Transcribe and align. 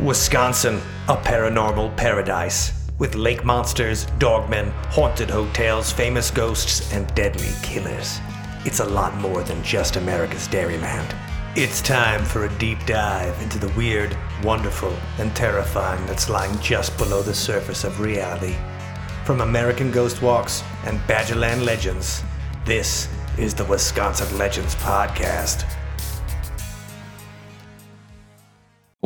Wisconsin, 0.00 0.78
a 1.08 1.16
paranormal 1.16 1.96
paradise. 1.96 2.86
With 2.98 3.14
lake 3.14 3.46
monsters, 3.46 4.04
dogmen, 4.18 4.70
haunted 4.90 5.30
hotels, 5.30 5.90
famous 5.90 6.30
ghosts, 6.30 6.92
and 6.92 7.12
deadly 7.14 7.48
killers. 7.62 8.20
It's 8.66 8.80
a 8.80 8.84
lot 8.84 9.16
more 9.16 9.42
than 9.42 9.62
just 9.62 9.96
America's 9.96 10.48
Dairyland. 10.48 11.16
It's 11.56 11.80
time 11.80 12.22
for 12.24 12.44
a 12.44 12.58
deep 12.58 12.84
dive 12.84 13.40
into 13.40 13.58
the 13.58 13.72
weird, 13.72 14.14
wonderful, 14.44 14.94
and 15.18 15.34
terrifying 15.34 16.04
that's 16.04 16.28
lying 16.28 16.58
just 16.60 16.96
below 16.98 17.22
the 17.22 17.34
surface 17.34 17.82
of 17.82 17.98
reality. 17.98 18.54
From 19.24 19.40
American 19.40 19.90
Ghost 19.90 20.20
Walks 20.20 20.62
and 20.84 21.00
Badgerland 21.08 21.64
Legends, 21.64 22.22
this 22.66 23.08
is 23.38 23.54
the 23.54 23.64
Wisconsin 23.64 24.36
Legends 24.36 24.74
Podcast. 24.74 25.64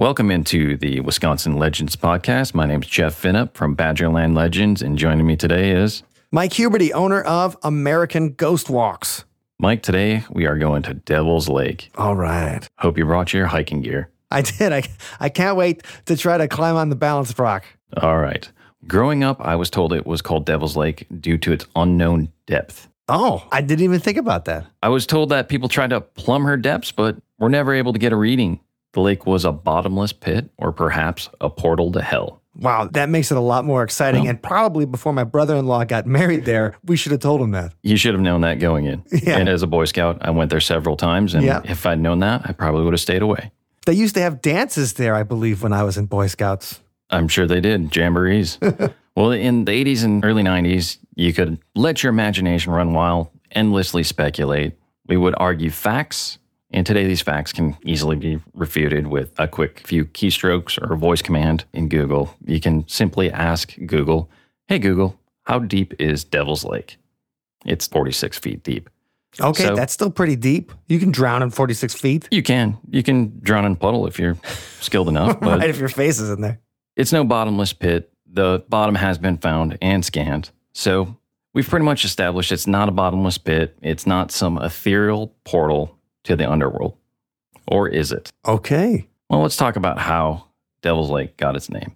Welcome 0.01 0.31
into 0.31 0.79
the 0.79 1.01
Wisconsin 1.01 1.59
Legends 1.59 1.95
podcast. 1.95 2.55
My 2.55 2.65
name 2.65 2.81
is 2.81 2.89
Jeff 2.89 3.15
Finup 3.15 3.55
from 3.55 3.77
Badgerland 3.77 4.35
Legends, 4.35 4.81
and 4.81 4.97
joining 4.97 5.27
me 5.27 5.37
today 5.37 5.73
is 5.73 6.05
Mike 6.33 6.53
Huberty, 6.53 6.91
owner 6.95 7.21
of 7.21 7.55
American 7.63 8.33
Ghost 8.33 8.71
Walks. 8.71 9.27
Mike. 9.59 9.83
Today 9.83 10.25
we 10.31 10.47
are 10.47 10.57
going 10.57 10.81
to 10.85 10.95
Devil's 10.95 11.51
Lake. 11.51 11.91
All 11.97 12.17
right. 12.17 12.67
Hope 12.79 12.97
you 12.97 13.05
brought 13.05 13.35
your 13.35 13.49
hiking 13.49 13.83
gear. 13.83 14.09
I 14.31 14.41
did. 14.41 14.73
I, 14.73 14.85
I 15.21 15.29
can't 15.29 15.59
wait 15.59 15.83
to 16.07 16.17
try 16.17 16.39
to 16.39 16.49
climb 16.49 16.77
on 16.77 16.89
the 16.89 16.97
balance 16.97 17.39
rock. 17.39 17.67
All 17.99 18.21
right. 18.21 18.51
Growing 18.87 19.23
up, 19.23 19.39
I 19.43 19.55
was 19.55 19.69
told 19.69 19.93
it 19.93 20.07
was 20.07 20.23
called 20.23 20.47
Devil's 20.47 20.79
Lake 20.79 21.09
due 21.21 21.37
to 21.37 21.53
its 21.53 21.67
unknown 21.77 22.33
depth. 22.47 22.89
Oh, 23.07 23.47
I 23.53 23.61
didn't 23.61 23.85
even 23.85 24.01
think 24.01 24.17
about 24.17 24.47
that. 24.47 24.65
I 24.83 24.89
was 24.89 25.05
told 25.05 25.29
that 25.29 25.51
people 25.51 25.69
tried 25.69 25.91
to 25.91 26.01
plumb 26.01 26.45
her 26.45 26.57
depths, 26.57 26.91
but 26.91 27.19
were 27.39 27.51
never 27.51 27.75
able 27.75 27.93
to 27.93 27.99
get 27.99 28.15
a 28.15 28.17
reading. 28.17 28.61
The 28.93 29.01
lake 29.01 29.27
was 29.27 29.45
a 29.45 29.53
bottomless 29.53 30.13
pit 30.13 30.51
or 30.59 30.73
perhaps 30.73 31.29
a 31.41 31.49
portal 31.49 31.93
to 31.93 32.03
hell. 32.03 32.41
Wow, 32.57 32.89
that 32.93 33.09
makes 33.09 33.31
it 33.31 33.37
a 33.37 33.41
lot 33.41 33.65
more 33.65 33.83
exciting. 33.85 34.23
Well- 34.23 34.31
and 34.31 34.43
probably 34.43 34.85
before 34.85 35.13
my 35.13 35.25
brother 35.25 35.55
in 35.57 35.67
law 35.67 35.85
got 35.85 36.07
married 36.07 36.45
there, 36.45 36.75
we 36.85 36.97
should 36.97 37.13
have 37.13 37.21
told 37.21 37.41
him 37.41 37.53
that. 37.53 37.73
You 37.83 37.97
should 37.97 38.13
have 38.15 38.21
known 38.21 38.41
that 38.41 38.59
going 38.59 38.87
in. 38.87 39.05
Yeah. 39.13 39.39
And 39.39 39.49
as 39.49 39.63
a 39.63 39.67
Boy 39.69 39.85
Scout, 39.85 40.19
I 40.23 40.31
went 40.31 40.51
there 40.51 40.61
several 40.61 40.97
times. 40.97 41.35
And 41.35 41.45
Yeah. 41.45 41.61
if 41.65 41.87
I'd 41.87 42.01
known 42.01 42.19
that, 42.21 42.43
I 42.45 42.53
probably 42.53 42.83
would 42.85 42.93
have 42.93 43.01
stayed 43.01 43.23
away. 43.23 43.53
They 43.87 43.93
used 43.95 44.15
to 44.17 44.21
have 44.21 44.43
dances 44.43 44.95
there, 44.95 45.15
I 45.15 45.23
believe, 45.23 45.63
when 45.63 45.73
I 45.73 45.85
was 45.85 45.97
in 45.97 46.07
Boy 46.07 46.27
Scouts. 46.27 46.81
I'm 47.09 47.29
sure 47.29 47.47
they 47.47 47.61
did. 47.61 47.91
Jamborees. 47.93 48.59
well, 49.17 49.31
in 49.31 49.65
the 49.65 49.73
80s 49.73 50.05
and 50.05 50.25
early 50.25 50.43
90s, 50.43 50.99
you 51.15 51.33
could 51.33 51.59
let 51.75 52.03
your 52.03 52.11
imagination 52.11 52.73
run 52.73 52.93
wild, 52.93 53.29
endlessly 53.53 54.03
speculate. 54.03 54.75
We 55.07 55.17
would 55.17 55.35
argue 55.39 55.71
facts. 55.71 56.39
And 56.73 56.87
today, 56.87 57.05
these 57.07 57.21
facts 57.23 57.53
can 57.53 57.77
easily 57.85 58.17
be 58.17 58.41
refuted 58.55 59.09
with 59.09 59.33
a 59.39 59.49
quick 59.49 59.81
few 59.87 60.05
keystrokes 60.05 60.81
or 60.81 60.93
a 60.93 60.97
voice 60.97 61.21
command 61.21 61.65
in 61.73 61.89
Google. 61.89 62.35
You 62.45 62.61
can 62.61 62.87
simply 62.89 63.31
ask 63.31 63.75
Google, 63.87 64.31
Hey, 64.69 64.79
Google, 64.79 65.19
how 65.45 65.59
deep 65.59 65.95
is 65.99 66.23
Devil's 66.23 66.65
Lake? 66.65 66.97
It's 67.67 67.89
46 67.89 68.39
feet 68.39 68.63
deep. 68.63 68.89
Okay, 69.41 69.65
So- 69.67 69.75
that's 69.77 69.93
still 69.93 70.11
pretty 70.11 70.37
deep. 70.37 70.73
You 70.89 70.99
can 71.01 71.11
drown 71.11 71.43
in 71.43 71.51
46 71.51 71.95
feet, 71.95 72.29
You 72.31 72.43
can. 72.43 72.79
You 72.89 73.03
can 73.03 73.41
drown 73.43 73.65
in 73.65 73.73
a 73.73 73.77
puddle 73.77 74.07
if 74.07 74.19
you're 74.19 74.37
skilled 74.81 75.09
enough, 75.15 75.41
but 75.41 75.59
right? 75.61 75.71
If 75.71 75.79
your 75.79 75.89
face 75.89 76.21
is 76.21 76.31
in 76.31 76.41
there. 76.41 76.61
It's 76.97 77.13
no 77.13 77.25
bottomless 77.25 77.73
pit. 77.73 78.13
The 78.33 78.65
bottom 78.69 78.95
has 78.95 79.19
been 79.19 79.39
found 79.39 79.77
and 79.83 80.05
scanned. 80.05 80.51
So 80.73 81.17
we've 81.53 81.69
pretty 81.69 81.85
much 81.85 82.05
established 82.05 82.53
it's 82.53 82.67
not 82.69 82.89
a 82.89 82.93
bottomless 82.93 83.39
pit. 83.39 83.77
It's 83.83 84.07
not 84.07 84.31
some 84.31 84.57
ethereal 84.59 85.35
portal 85.45 85.97
to 86.25 86.37
the 86.37 86.51
underworld. 86.51 86.97
Or 87.67 87.89
is 87.89 88.13
it? 88.13 88.31
Okay. 88.47 89.09
Well, 89.29 89.43
let's 89.43 89.57
talk 89.57 89.77
about 89.77 89.99
how 89.99 90.47
Devil's 90.83 91.11
Lake 91.11 91.37
got 91.37 91.57
its 91.57 91.71
name. 91.71 91.95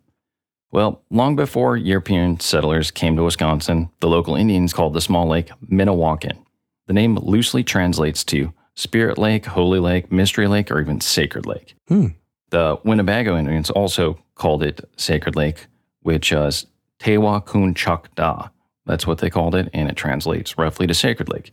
Well, 0.70 1.03
long 1.11 1.36
before 1.36 1.77
European 1.77 2.41
settlers 2.41 2.91
came 2.91 3.17
to 3.17 3.22
Wisconsin, 3.22 3.91
the 4.00 4.08
local 4.08 4.34
Indians 4.34 4.72
called 4.72 4.95
the 4.95 5.00
small 5.00 5.29
lake 5.29 5.51
Minnewakan. 5.70 6.45
The 6.86 6.92
name 6.92 7.17
loosely 7.17 7.63
translates 7.63 8.24
to 8.24 8.52
Spirit 8.74 9.17
Lake, 9.17 9.46
Holy 9.46 9.79
Lake, 9.79 10.11
Mystery 10.11 10.48
Lake, 10.48 10.70
or 10.70 10.80
even 10.80 11.01
Sacred 11.01 11.46
Lake. 11.46 11.77
Hmm. 11.89 12.08
The 12.51 12.79
Winnebago 12.84 13.36
Indians 13.36 13.70
also 13.70 14.18
called 14.34 14.63
it 14.63 14.80
Sacred 14.96 15.36
Lake, 15.36 15.67
which 16.02 16.33
is 16.33 16.67
Tewa 16.98 17.45
Kun 17.45 17.74
Chuk 17.74 18.13
Da. 18.14 18.48
That's 18.86 19.07
what 19.07 19.18
they 19.18 19.30
called 19.30 19.55
it, 19.55 19.70
and 19.73 19.89
it 19.89 19.96
translates 19.96 20.58
roughly 20.58 20.86
to 20.86 20.95
Sacred 20.95 21.29
Lake. 21.29 21.52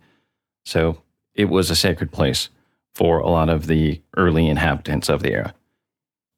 So 0.66 1.02
it 1.34 1.46
was 1.46 1.70
a 1.70 1.76
sacred 1.76 2.12
place 2.12 2.50
for 2.94 3.20
a 3.20 3.30
lot 3.30 3.50
of 3.50 3.68
the 3.68 4.02
early 4.18 4.48
inhabitants 4.48 5.10
of 5.10 5.24
the 5.24 5.32
area. 5.32 5.54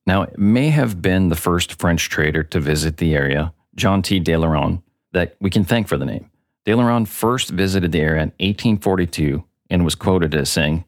Now, 0.05 0.23
it 0.23 0.37
may 0.37 0.69
have 0.69 1.01
been 1.01 1.29
the 1.29 1.35
first 1.35 1.79
French 1.79 2.09
trader 2.09 2.43
to 2.43 2.59
visit 2.59 2.97
the 2.97 3.15
area, 3.15 3.53
John 3.75 4.01
T. 4.01 4.19
de 4.19 4.33
Laron, 4.33 4.81
that 5.13 5.35
we 5.39 5.49
can 5.49 5.63
thank 5.63 5.87
for 5.87 5.97
the 5.97 6.05
name. 6.05 6.29
De 6.65 6.71
Laron 6.71 7.07
first 7.07 7.49
visited 7.49 7.91
the 7.91 8.01
area 8.01 8.23
in 8.23 8.29
1842 8.39 9.43
and 9.69 9.83
was 9.83 9.95
quoted 9.95 10.35
as 10.35 10.49
saying, 10.49 10.85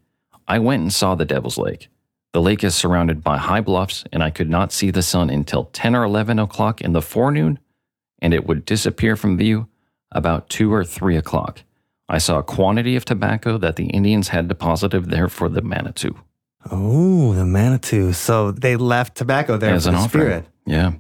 I 0.47 0.59
went 0.59 0.81
and 0.81 0.93
saw 0.93 1.15
the 1.15 1.25
Devil's 1.25 1.57
Lake. 1.57 1.87
The 2.33 2.41
lake 2.41 2.63
is 2.63 2.75
surrounded 2.75 3.23
by 3.23 3.37
high 3.37 3.61
bluffs, 3.61 4.03
and 4.11 4.21
I 4.21 4.29
could 4.29 4.49
not 4.49 4.73
see 4.73 4.91
the 4.91 5.01
sun 5.01 5.29
until 5.29 5.65
10 5.71 5.95
or 5.95 6.03
11 6.03 6.37
o'clock 6.37 6.81
in 6.81 6.91
the 6.91 7.01
forenoon, 7.01 7.59
and 8.19 8.33
it 8.33 8.45
would 8.45 8.65
disappear 8.65 9.15
from 9.15 9.37
view 9.37 9.69
about 10.11 10.49
2 10.49 10.73
or 10.73 10.83
3 10.83 11.15
o'clock. 11.15 11.61
I 12.07 12.17
saw 12.19 12.39
a 12.39 12.43
quantity 12.43 12.95
of 12.95 13.05
tobacco 13.05 13.57
that 13.57 13.75
the 13.77 13.87
Indians 13.87 14.29
had 14.29 14.47
deposited 14.47 15.09
there 15.09 15.27
for 15.27 15.49
the 15.49 15.61
Manitou. 15.61 16.15
Oh, 16.71 17.33
the 17.33 17.45
Manitou. 17.45 18.13
So 18.13 18.51
they 18.51 18.75
left 18.75 19.15
tobacco 19.17 19.57
there 19.57 19.73
as 19.73 19.83
for 19.83 19.89
an 19.89 19.95
the 19.95 20.01
offering. 20.01 20.23
spirit. 20.23 20.45
Yeah. 20.65 20.93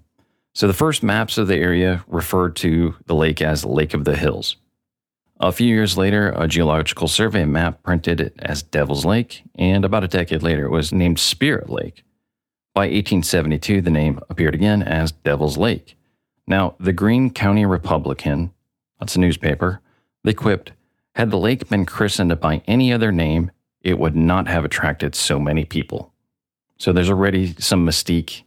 So 0.53 0.67
the 0.67 0.73
first 0.73 1.03
maps 1.03 1.37
of 1.37 1.47
the 1.47 1.57
area 1.57 2.03
referred 2.07 2.55
to 2.57 2.95
the 3.05 3.15
lake 3.15 3.41
as 3.41 3.65
Lake 3.65 3.93
of 3.93 4.05
the 4.05 4.15
Hills. 4.15 4.57
A 5.39 5.51
few 5.51 5.67
years 5.67 5.97
later, 5.97 6.33
a 6.35 6.47
geological 6.47 7.09
survey 7.09 7.43
map 7.43 7.83
printed 7.83 8.21
it 8.21 8.35
as 8.39 8.63
Devil's 8.63 9.03
Lake, 9.05 9.43
and 9.55 9.83
about 9.83 10.05
a 10.05 10.07
decade 10.07 10.41
later, 10.41 10.65
it 10.65 10.71
was 10.71 10.93
named 10.93 11.19
Spirit 11.19 11.69
Lake. 11.69 12.03
By 12.73 12.83
1872, 12.83 13.81
the 13.81 13.89
name 13.89 14.19
appeared 14.29 14.55
again 14.55 14.81
as 14.81 15.11
Devil's 15.11 15.57
Lake. 15.57 15.97
Now, 16.47 16.75
the 16.79 16.93
Greene 16.93 17.31
County 17.31 17.65
Republican, 17.65 18.53
that's 18.99 19.17
a 19.17 19.19
newspaper, 19.19 19.81
they 20.23 20.33
quipped, 20.33 20.71
had 21.15 21.31
the 21.31 21.37
lake 21.37 21.67
been 21.69 21.85
christened 21.85 22.37
by 22.39 22.61
any 22.67 22.91
other 22.93 23.11
name, 23.11 23.51
it 23.81 23.97
would 23.97 24.15
not 24.15 24.47
have 24.47 24.65
attracted 24.65 25.15
so 25.15 25.39
many 25.39 25.65
people. 25.65 26.13
So 26.77 26.91
there's 26.91 27.09
already 27.09 27.55
some 27.57 27.85
mystique 27.87 28.43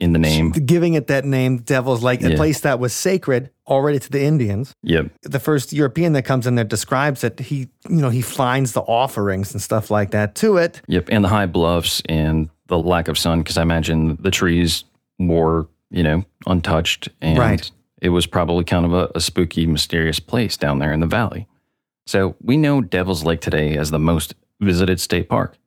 in 0.00 0.12
the 0.12 0.18
name. 0.18 0.52
Giving 0.52 0.94
it 0.94 1.08
that 1.08 1.24
name, 1.24 1.58
Devil's 1.58 2.02
Lake, 2.02 2.22
a 2.22 2.34
place 2.36 2.60
that 2.60 2.78
was 2.78 2.94
sacred 2.94 3.50
already 3.66 3.98
to 3.98 4.10
the 4.10 4.22
Indians. 4.22 4.72
Yep. 4.84 5.10
The 5.22 5.40
first 5.40 5.72
European 5.72 6.12
that 6.14 6.22
comes 6.22 6.46
in 6.46 6.54
there 6.54 6.64
describes 6.64 7.24
it. 7.24 7.40
He, 7.40 7.68
you 7.88 7.96
know, 8.00 8.08
he 8.08 8.22
finds 8.22 8.72
the 8.72 8.80
offerings 8.82 9.52
and 9.52 9.60
stuff 9.60 9.90
like 9.90 10.12
that 10.12 10.34
to 10.36 10.56
it. 10.56 10.80
Yep. 10.86 11.08
And 11.10 11.24
the 11.24 11.28
high 11.28 11.46
bluffs 11.46 12.00
and 12.08 12.48
the 12.68 12.78
lack 12.78 13.08
of 13.08 13.18
sun, 13.18 13.40
because 13.40 13.58
I 13.58 13.62
imagine 13.62 14.16
the 14.20 14.30
trees 14.30 14.84
were, 15.18 15.66
you 15.90 16.04
know, 16.04 16.24
untouched. 16.46 17.08
And 17.20 17.38
Right. 17.38 17.70
it 18.00 18.10
was 18.10 18.24
probably 18.26 18.64
kind 18.64 18.86
of 18.86 18.94
a, 18.94 19.10
a 19.16 19.20
spooky, 19.20 19.66
mysterious 19.66 20.20
place 20.20 20.56
down 20.56 20.78
there 20.78 20.92
in 20.92 21.00
the 21.00 21.06
valley. 21.06 21.48
So 22.08 22.36
we 22.42 22.56
know 22.56 22.80
Devil's 22.80 23.22
Lake 23.22 23.42
today 23.42 23.76
as 23.76 23.90
the 23.90 23.98
most 23.98 24.34
visited 24.60 24.98
state 24.98 25.28
park. 25.28 25.58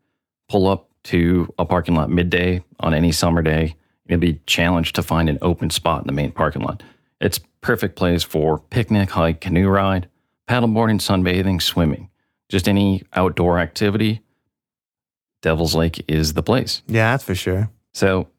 Pull 0.50 0.66
up 0.66 0.90
to 1.04 1.54
a 1.60 1.66
parking 1.66 1.94
lot 1.94 2.10
midday 2.10 2.64
on 2.80 2.96
any 2.96 3.12
summer 3.12 3.44
day, 3.44 3.76
you'll 4.08 4.20
be 4.20 4.42
challenged 4.48 4.96
to 4.96 5.04
find 5.04 5.30
an 5.30 5.38
open 5.44 5.70
spot 5.70 6.02
in 6.02 6.08
the 6.08 6.14
main 6.14 6.32
parking 6.32 6.64
lot. 6.64 6.82
It's 7.20 7.40
perfect 7.62 7.96
place 7.96 8.24
for 8.24 8.58
picnic, 8.58 9.12
hike, 9.12 9.40
canoe 9.40 9.68
ride, 9.70 10.10
paddleboarding, 10.50 11.00
sunbathing, 11.00 11.62
swimming. 11.62 12.10
Just 12.50 12.68
any 12.68 13.04
outdoor 13.14 13.60
activity. 13.60 14.24
Devil's 15.44 15.76
Lake 15.76 16.04
is 16.08 16.34
the 16.34 16.42
place. 16.42 16.82
Yeah, 16.88 17.12
that's 17.12 17.24
for 17.24 17.36
sure. 17.36 17.70
So 17.94 18.30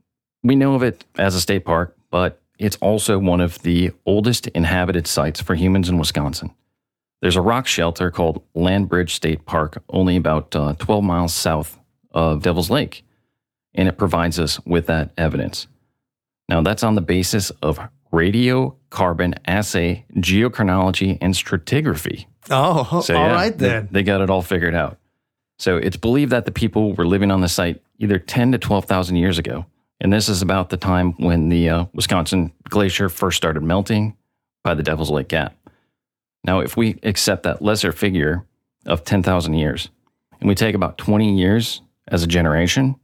we 0.43 0.57
know 0.57 0.75
of 0.75 0.83
it 0.83 1.05
as 1.19 1.37
a 1.37 1.41
state 1.41 1.65
park, 1.65 1.97
but 2.11 2.43
it's 2.59 2.77
also 2.81 3.21
one 3.21 3.41
of 3.41 3.63
the 3.63 3.93
oldest 4.05 4.49
inhabited 4.49 5.07
sites 5.07 5.41
for 5.41 5.55
humans 5.55 5.89
in 5.89 5.99
Wisconsin. 5.99 6.53
There's 7.23 7.37
a 7.37 7.41
rock 7.41 7.67
shelter 7.67 8.11
called 8.11 8.43
Landbridge 8.55 9.11
State 9.11 9.47
Park, 9.47 9.83
only 9.89 10.17
about 10.17 10.55
uh, 10.55 10.75
12 10.75 11.03
miles 11.05 11.33
south 11.33 11.79
of 12.11 12.43
Devil's 12.43 12.69
Lake, 12.69 13.05
and 13.75 13.89
it 13.89 13.97
provides 13.97 14.39
us 14.39 14.59
with 14.67 14.87
that 14.89 15.13
evidence. 15.17 15.69
Now, 16.49 16.61
that's 16.63 16.83
on 16.83 16.97
the 16.97 17.01
basis 17.01 17.51
of 17.63 17.79
radiocarbon 18.13 19.35
assay, 19.47 20.05
geochronology, 20.17 21.17
and 21.21 21.35
stratigraphy. 21.35 22.27
Oh, 22.51 23.01
So, 23.01 23.17
all 23.17 23.29
yeah, 23.29 23.33
right 23.33 23.57
they- 23.57 23.69
then. 23.69 23.89
They, 23.91 24.03
got 24.03 24.21
it 24.21 24.29
all 24.31 24.43
figured 24.43 24.75
out. 24.75 24.99
So 25.59 25.77
it's 25.77 25.97
believed 25.97 26.33
that 26.33 26.45
the 26.45 26.51
people 26.53 26.93
were 26.95 27.07
living 27.07 27.31
on 27.31 27.41
the 27.41 27.49
site 27.49 27.81
either 27.99 28.19
10 28.19 28.53
to 28.53 28.59
12,000 28.59 29.15
years 29.17 29.39
ago. 29.39 29.65
And 30.01 30.13
this 30.13 30.29
is 30.29 30.43
about 30.43 30.71
the 30.71 30.77
time 30.77 31.13
when 31.19 31.49
the 31.51 31.69
uh, 31.69 31.85
Wisconsin 31.95 32.51
glacier 32.69 33.09
first 33.09 33.37
started 33.37 33.63
melting 33.63 34.17
by 34.65 34.75
the 34.75 34.83
Devil's 34.83 35.11
Lake 35.11 35.29
Gap. 35.29 35.55
Now, 36.45 36.61
if 36.61 36.77
we 36.77 36.99
accept 37.03 37.45
that 37.45 37.63
lesser 37.63 37.93
figure 37.93 38.45
of 38.87 39.05
10,000 39.05 39.55
years 39.55 39.89
and 40.41 40.49
we 40.49 40.55
take 40.55 40.75
about 40.75 40.99
20 40.99 41.39
years 41.39 41.83
as 42.09 42.23
a 42.23 42.27
generation, 42.27 42.97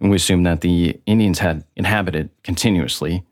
and 0.00 0.10
we 0.10 0.16
assume 0.16 0.44
that 0.44 0.60
the 0.60 1.00
Indians 1.06 1.38
had 1.38 1.64
inhabited 1.76 2.30
continuously, 2.42 3.24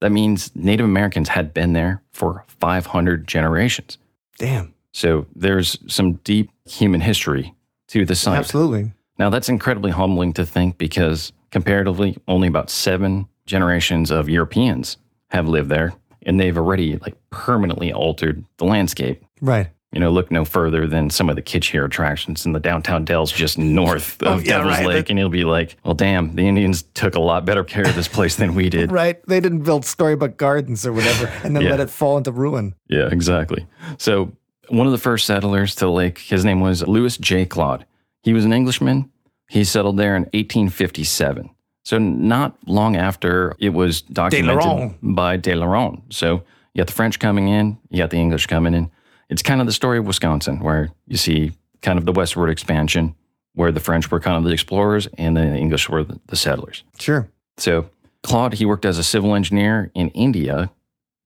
that 0.00 0.12
means 0.12 0.54
Native 0.54 0.86
Americans 0.86 1.28
had 1.28 1.52
been 1.52 1.72
there 1.72 2.02
for 2.12 2.44
500 2.46 3.26
generations. 3.26 3.98
Damn. 4.38 4.74
So 4.92 5.26
there's 5.34 5.78
some 5.92 6.14
deep 6.24 6.50
human 6.64 7.00
history 7.00 7.54
to 7.88 8.04
the 8.04 8.14
site. 8.14 8.38
Absolutely. 8.38 8.92
Now, 9.18 9.30
that's 9.30 9.48
incredibly 9.48 9.90
humbling 9.90 10.32
to 10.34 10.46
think 10.46 10.78
because 10.78 11.32
comparatively, 11.50 12.16
only 12.28 12.46
about 12.46 12.70
seven 12.70 13.28
generations 13.46 14.10
of 14.10 14.28
Europeans 14.28 14.96
have 15.30 15.48
lived 15.48 15.68
there, 15.68 15.92
and 16.22 16.38
they've 16.40 16.56
already 16.56 16.96
like 16.98 17.14
permanently 17.30 17.92
altered 17.92 18.44
the 18.58 18.64
landscape. 18.64 19.22
Right. 19.40 19.68
You 19.92 20.00
know, 20.00 20.10
look 20.10 20.30
no 20.30 20.44
further 20.44 20.86
than 20.86 21.08
some 21.08 21.30
of 21.30 21.36
the 21.36 21.40
kitschier 21.40 21.86
attractions 21.86 22.44
in 22.44 22.52
the 22.52 22.60
downtown 22.60 23.06
Dells 23.06 23.32
just 23.32 23.56
north 23.56 24.20
of 24.22 24.28
Oh, 24.28 24.38
yeah, 24.38 24.58
Devil's 24.58 24.76
right. 24.76 24.86
Lake, 24.86 25.08
and 25.08 25.18
you'll 25.18 25.30
be 25.30 25.44
like, 25.44 25.76
well, 25.82 25.94
damn, 25.94 26.34
the 26.34 26.46
Indians 26.46 26.82
took 26.92 27.14
a 27.14 27.20
lot 27.20 27.46
better 27.46 27.64
care 27.64 27.88
of 27.88 27.94
this 27.94 28.06
place 28.08 28.36
than 28.36 28.54
we 28.54 28.68
did. 28.68 28.92
Right. 28.98 29.24
They 29.26 29.40
didn't 29.40 29.62
build 29.62 29.86
storybook 29.86 30.36
gardens 30.36 30.84
or 30.86 30.92
whatever 30.92 31.26
and 31.42 31.56
then 31.56 31.62
Yeah. 31.64 31.70
let 31.70 31.80
it 31.80 31.88
fall 31.90 32.18
into 32.18 32.32
ruin. 32.32 32.74
Yeah, 32.88 33.08
exactly. 33.10 33.66
So, 33.96 34.32
one 34.68 34.86
of 34.86 34.92
the 34.92 34.98
first 34.98 35.24
settlers 35.24 35.74
to 35.76 35.86
the 35.86 35.90
lake, 35.90 36.18
his 36.18 36.44
name 36.44 36.60
was 36.60 36.86
Louis 36.86 37.16
J. 37.16 37.46
Claude. 37.46 37.86
He 38.22 38.34
was 38.34 38.44
an 38.44 38.52
Englishman. 38.52 39.10
He 39.48 39.64
settled 39.64 39.96
there 39.96 40.14
in 40.16 40.24
1857. 40.34 41.48
So, 41.84 41.98
not 41.98 42.56
long 42.66 42.96
after 42.96 43.54
it 43.58 43.70
was 43.70 44.02
documented 44.02 44.64
Laurent. 44.64 44.96
by 45.02 45.36
De 45.36 45.54
Laurent. 45.54 46.02
So, 46.10 46.42
you 46.74 46.80
got 46.80 46.86
the 46.86 46.92
French 46.92 47.18
coming 47.18 47.48
in, 47.48 47.78
you 47.90 47.98
got 47.98 48.10
the 48.10 48.18
English 48.18 48.46
coming 48.46 48.74
in. 48.74 48.90
It's 49.30 49.42
kind 49.42 49.60
of 49.60 49.66
the 49.66 49.72
story 49.72 49.98
of 49.98 50.06
Wisconsin, 50.06 50.60
where 50.60 50.90
you 51.06 51.16
see 51.16 51.52
kind 51.82 51.98
of 51.98 52.04
the 52.04 52.12
westward 52.12 52.50
expansion, 52.50 53.14
where 53.54 53.72
the 53.72 53.80
French 53.80 54.10
were 54.10 54.20
kind 54.20 54.36
of 54.36 54.44
the 54.44 54.50
explorers 54.50 55.08
and 55.18 55.36
the 55.36 55.56
English 55.56 55.88
were 55.88 56.04
the, 56.04 56.20
the 56.26 56.36
settlers. 56.36 56.84
Sure. 56.98 57.28
So 57.56 57.90
Claude, 58.22 58.54
he 58.54 58.64
worked 58.64 58.84
as 58.84 58.98
a 58.98 59.04
civil 59.04 59.34
engineer 59.34 59.90
in 59.94 60.08
India. 60.10 60.70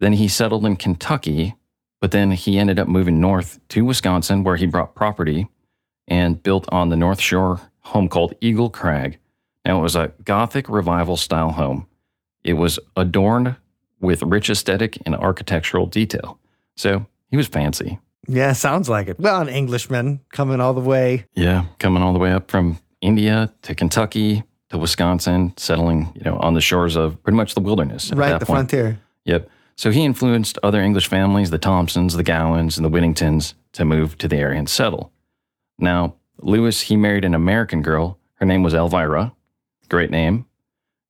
Then 0.01 0.15
he 0.15 0.29
settled 0.29 0.65
in 0.65 0.77
Kentucky, 0.77 1.55
but 2.01 2.11
then 2.11 2.33
he 2.33 2.59
ended 2.59 2.79
up 2.79 2.89
moving 2.89 3.21
north 3.21 3.61
to 3.69 3.85
Wisconsin, 3.85 4.45
where 4.45 4.57
he 4.57 4.67
bought 4.67 4.95
property 4.95 5.49
and 6.09 6.43
built 6.43 6.69
on 6.73 6.89
the 6.89 6.97
North 6.97 7.21
Shore 7.21 7.61
home 7.81 8.09
called 8.09 8.35
Eagle 8.41 8.71
Crag. 8.71 9.19
Now, 9.65 9.79
it 9.79 9.83
was 9.83 9.97
a 9.97 10.13
Gothic 10.25 10.69
revival 10.69 11.17
style 11.17 11.51
home. 11.53 11.87
It 12.45 12.55
was 12.55 12.79
adorned 12.97 13.57
with 14.01 14.23
rich 14.23 14.51
aesthetic 14.51 14.99
and 15.07 15.15
architectural 15.15 15.87
detail. 15.87 16.39
So 16.77 17.07
he 17.31 17.37
was 17.37 17.47
fancy. 17.47 17.99
Yeah, 18.29 18.53
sounds 18.53 18.89
like 18.89 19.09
it. 19.09 19.19
Well, 19.21 19.41
an 19.41 19.49
Englishman 19.49 20.21
coming 20.33 20.61
all 20.61 20.75
the 20.75 20.81
way. 20.81 21.27
Yeah, 21.35 21.67
coming 21.79 22.03
all 22.03 22.13
the 22.13 22.19
way 22.19 22.33
up 22.33 22.51
from 22.51 22.79
India 23.01 23.53
to 23.63 23.75
Kentucky 23.75 24.43
to 24.71 24.79
Wisconsin, 24.79 25.53
settling, 25.57 26.13
you 26.15 26.23
know, 26.25 26.37
on 26.39 26.55
the 26.55 26.61
shores 26.61 26.97
of 26.97 27.23
pretty 27.23 27.37
much 27.37 27.55
the 27.55 27.61
wilderness. 27.61 28.11
at 28.11 28.19
Right, 28.19 28.39
the 28.41 28.47
point. 28.47 28.71
frontier. 28.71 28.99
Yep. 29.25 29.49
So 29.77 29.91
he 29.91 30.05
influenced 30.05 30.59
other 30.63 30.81
English 30.81 31.07
families, 31.09 31.51
the 31.51 31.59
Thompsons, 31.59 32.15
the 32.15 32.23
Gowans, 32.23 32.77
and 32.79 32.85
the 32.85 32.91
Whittingtons, 32.91 33.55
to 33.73 33.85
move 33.85 34.19
to 34.19 34.29
the 34.29 34.37
area 34.37 34.59
and 34.59 34.69
settle. 34.69 35.13
Now, 35.79 36.15
Louis, 36.41 36.81
he 36.81 36.97
married 36.97 37.25
an 37.25 37.35
American 37.35 37.83
girl. 37.83 38.19
Her 38.35 38.47
name 38.47 38.63
was 38.63 38.75
Elvira. 38.75 39.33
Great 39.93 40.11
name. 40.11 40.47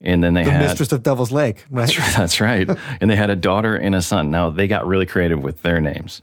And 0.00 0.24
then 0.24 0.34
they 0.34 0.42
The 0.42 0.50
had. 0.50 0.62
mistress 0.62 0.90
of 0.90 1.04
Devil's 1.04 1.30
Lake, 1.30 1.64
right? 1.70 1.88
That's 2.16 2.40
right. 2.40 2.68
And 3.00 3.08
they 3.08 3.14
had 3.14 3.30
a 3.30 3.36
daughter 3.36 3.76
and 3.76 3.94
a 3.94 4.02
son. 4.02 4.32
Now, 4.32 4.50
they 4.50 4.66
got 4.66 4.86
really 4.88 5.06
creative 5.06 5.40
with 5.40 5.62
their 5.62 5.80
names. 5.80 6.20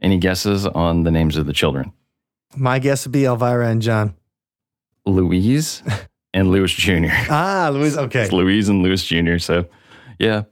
Any 0.00 0.16
guesses 0.16 0.66
on 0.66 1.02
the 1.02 1.10
names 1.10 1.36
of 1.36 1.44
the 1.44 1.52
children? 1.52 1.92
My 2.56 2.78
guess 2.78 3.04
would 3.04 3.12
be 3.12 3.26
Elvira 3.26 3.68
and 3.68 3.82
John. 3.82 4.14
Louise 5.04 5.82
and 6.34 6.50
Louis 6.50 6.72
Jr. 6.72 7.08
Ah, 7.28 7.70
Louise. 7.70 7.98
Okay. 7.98 8.22
It's 8.22 8.32
Louise 8.32 8.70
and 8.70 8.82
Louis 8.82 9.04
Jr. 9.04 9.36
So, 9.38 9.66
yeah. 10.18 10.44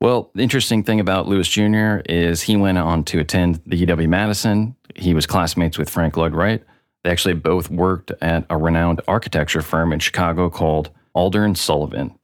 Well, 0.00 0.30
the 0.36 0.42
interesting 0.42 0.84
thing 0.84 1.00
about 1.00 1.26
Louis 1.26 1.48
Jr. 1.48 1.96
is 2.08 2.42
he 2.42 2.56
went 2.56 2.78
on 2.78 3.02
to 3.04 3.18
attend 3.18 3.60
the 3.66 3.84
UW 3.84 4.08
Madison. 4.08 4.76
He 4.94 5.12
was 5.14 5.26
classmates 5.26 5.76
with 5.76 5.90
Frank 5.90 6.16
Lloyd 6.16 6.34
Wright. 6.34 6.62
They 7.08 7.12
actually 7.12 7.36
both 7.36 7.70
worked 7.70 8.12
at 8.20 8.44
a 8.50 8.58
renowned 8.58 9.00
architecture 9.08 9.62
firm 9.62 9.94
in 9.94 9.98
Chicago 9.98 10.50
called 10.50 10.90
Adler 11.16 11.42
and 11.42 11.56
Sullivan. 11.56 12.14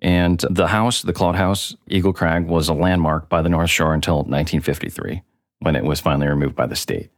And 0.00 0.38
the 0.48 0.68
house, 0.68 1.02
the 1.02 1.12
Claude 1.12 1.34
House, 1.34 1.74
Eagle 1.88 2.12
Crag, 2.12 2.46
was 2.46 2.68
a 2.68 2.72
landmark 2.72 3.28
by 3.28 3.42
the 3.42 3.48
North 3.48 3.70
Shore 3.70 3.94
until 3.94 4.18
1953 4.18 5.22
when 5.58 5.74
it 5.74 5.82
was 5.82 5.98
finally 5.98 6.28
removed 6.28 6.54
by 6.54 6.68
the 6.68 6.76
state. 6.76 7.10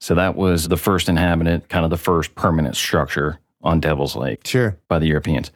So 0.00 0.16
that 0.16 0.34
was 0.34 0.66
the 0.66 0.76
first 0.76 1.08
inhabitant, 1.08 1.68
kind 1.68 1.84
of 1.84 1.90
the 1.90 1.96
first 1.96 2.34
permanent 2.34 2.74
structure 2.74 3.38
on 3.62 3.78
Devil's 3.78 4.16
Lake 4.16 4.44
Sure. 4.44 4.76
by 4.88 4.98
the 4.98 5.06
Europeans. 5.06 5.52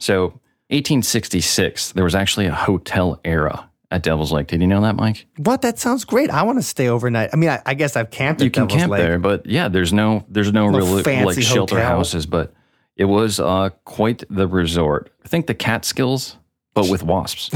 So, 0.00 0.40
1866, 0.70 1.92
there 1.92 2.04
was 2.04 2.14
actually 2.14 2.46
a 2.46 2.54
hotel 2.54 3.20
era 3.26 3.67
at 3.90 4.02
Devil's 4.02 4.32
Lake. 4.32 4.48
Did 4.48 4.60
you 4.60 4.66
know 4.66 4.80
that, 4.82 4.96
Mike? 4.96 5.26
What? 5.36 5.62
That 5.62 5.78
sounds 5.78 6.04
great. 6.04 6.30
I 6.30 6.42
want 6.42 6.58
to 6.58 6.62
stay 6.62 6.88
overnight. 6.88 7.30
I 7.32 7.36
mean, 7.36 7.50
I, 7.50 7.62
I 7.64 7.74
guess 7.74 7.96
I've 7.96 8.10
camped 8.10 8.42
you 8.42 8.50
can 8.50 8.64
Devil's 8.66 8.80
camp 8.80 8.92
Lake. 8.92 9.00
there, 9.00 9.18
but 9.18 9.46
yeah, 9.46 9.68
there's 9.68 9.92
no 9.92 10.24
there's 10.28 10.52
no, 10.52 10.68
No 10.70 10.78
real 10.78 11.02
fancy 11.02 11.24
like 11.40 11.42
shelter 11.42 11.76
hotel. 11.76 11.96
houses, 11.96 12.26
but 12.26 12.52
it 12.96 13.06
was 13.06 13.40
uh, 13.40 13.70
quite 13.84 14.24
the 14.28 14.46
resort. 14.46 15.10
I 15.24 15.28
think 15.28 15.46
the 15.46 15.54
Catskills, 15.54 16.36
but 16.74 16.88
with 16.90 17.02
wasps. 17.02 17.50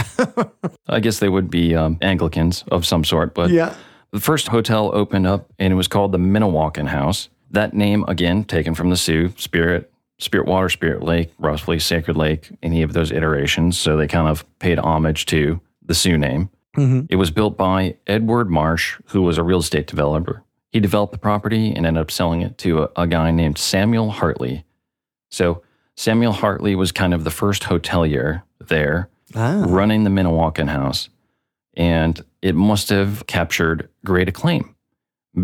I 0.88 1.00
guess 1.00 1.19
they 1.19 1.29
would 1.29 1.50
be 1.50 1.75
um, 1.75 1.99
Anglicans 2.00 2.64
of 2.70 2.87
some 2.87 3.05
sort, 3.05 3.35
but 3.35 3.50
Yeah. 3.50 3.75
The 4.12 4.20
first 4.20 4.49
hotel 4.49 4.90
opened 4.94 5.26
up 5.26 5.50
and 5.58 5.73
it 5.73 5.76
was 5.76 5.88
called 5.88 6.12
the 6.12 6.19
Minnewacan 6.19 6.87
House. 6.88 7.31
That 7.50 7.73
name, 7.73 8.05
again, 8.08 8.44
taken 8.44 8.75
from 8.75 8.90
the 8.90 8.96
Sioux, 8.96 9.32
Spirit, 9.38 9.90
Spirit 10.19 10.46
Water, 10.46 10.69
Spirit 10.69 11.02
Lake, 11.02 11.32
roughly 11.38 11.78
Sacred 11.78 12.17
Lake, 12.19 12.50
any 12.62 12.82
of 12.82 12.93
those 12.93 13.11
iterations. 13.11 13.78
So 13.78 13.96
they 13.96 14.06
kind 14.06 14.28
of 14.28 14.44
paid 14.58 14.78
homage 14.78 15.25
to 15.26 15.61
the 15.93 15.97
Sioux 15.97 16.17
name. 16.17 16.49
Mhm. 16.75 17.06
It 17.11 17.17
was 17.17 17.31
built 17.31 17.59
by 17.59 17.97
Edward 18.06 18.49
Marsh, 18.50 18.99
who 19.09 19.21
was 19.21 19.37
a 19.37 19.43
real 19.43 19.59
estate 19.59 19.87
developer. 19.87 20.43
He 20.71 20.81
developed 20.81 21.12
the 21.12 21.19
property 21.19 21.71
and 21.75 21.85
ended 21.85 22.00
up 22.00 22.11
selling 22.11 22.41
it 22.41 22.56
to 22.59 22.85
a, 22.85 22.89
a 22.97 23.06
guy 23.06 23.31
named 23.31 23.59
Samuel 23.59 24.11
Hartley. 24.11 24.65
So 25.31 25.61
Samuel 25.97 26.33
Hartley 26.33 26.75
was 26.75 26.91
kind 26.91 27.12
of 27.12 27.25
the 27.25 27.31
first 27.31 27.65
hotelier 27.65 28.43
there 28.59 29.11
Ah. 29.35 29.65
running 29.69 30.05
the 30.05 30.11
Minnewacan 30.11 30.69
House, 30.71 31.11
and 31.75 32.25
it 32.41 32.55
must 32.55 32.88
have 32.88 33.27
captured 33.27 33.91
great 34.05 34.29
acclaim 34.31 34.75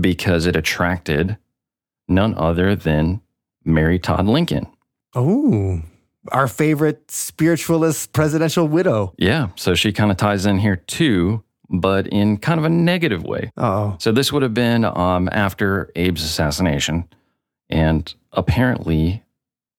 because 0.00 0.46
it 0.46 0.56
attracted 0.56 1.36
none 2.08 2.34
other 2.36 2.74
than 2.74 3.20
Mary 3.66 3.98
Todd 3.98 4.24
Lincoln. 4.26 4.66
Oh, 5.14 5.82
our 6.32 6.48
favorite 6.48 7.10
spiritualist 7.10 8.12
presidential 8.12 8.66
widow. 8.68 9.14
Yeah, 9.18 9.48
so 9.56 9.74
she 9.74 9.92
kind 9.92 10.10
of 10.10 10.16
ties 10.16 10.46
in 10.46 10.58
here 10.58 10.76
too, 10.76 11.42
but 11.70 12.06
in 12.08 12.36
kind 12.38 12.58
of 12.58 12.64
a 12.64 12.68
negative 12.70 13.22
way. 13.24 13.50
Oh, 13.56 13.96
So 13.98 14.12
this 14.12 14.32
would 14.32 14.42
have 14.42 14.54
been 14.54 14.84
um, 14.84 15.28
after 15.32 15.90
Abe's 15.96 16.22
assassination, 16.22 17.08
and 17.68 18.12
apparently 18.32 19.22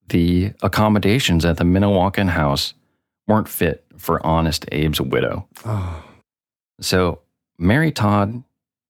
the 0.09 0.53
accommodations 0.61 1.45
at 1.45 1.57
the 1.57 1.63
Minnewacan 1.63 2.29
House 2.29 2.73
weren't 3.27 3.47
fit 3.49 3.85
for 3.97 4.25
honest 4.25 4.65
Abe's 4.71 4.99
widow. 5.01 5.47
oh, 5.65 6.03
So 6.81 7.19
Mary 7.57 7.91
Todd 7.91 8.43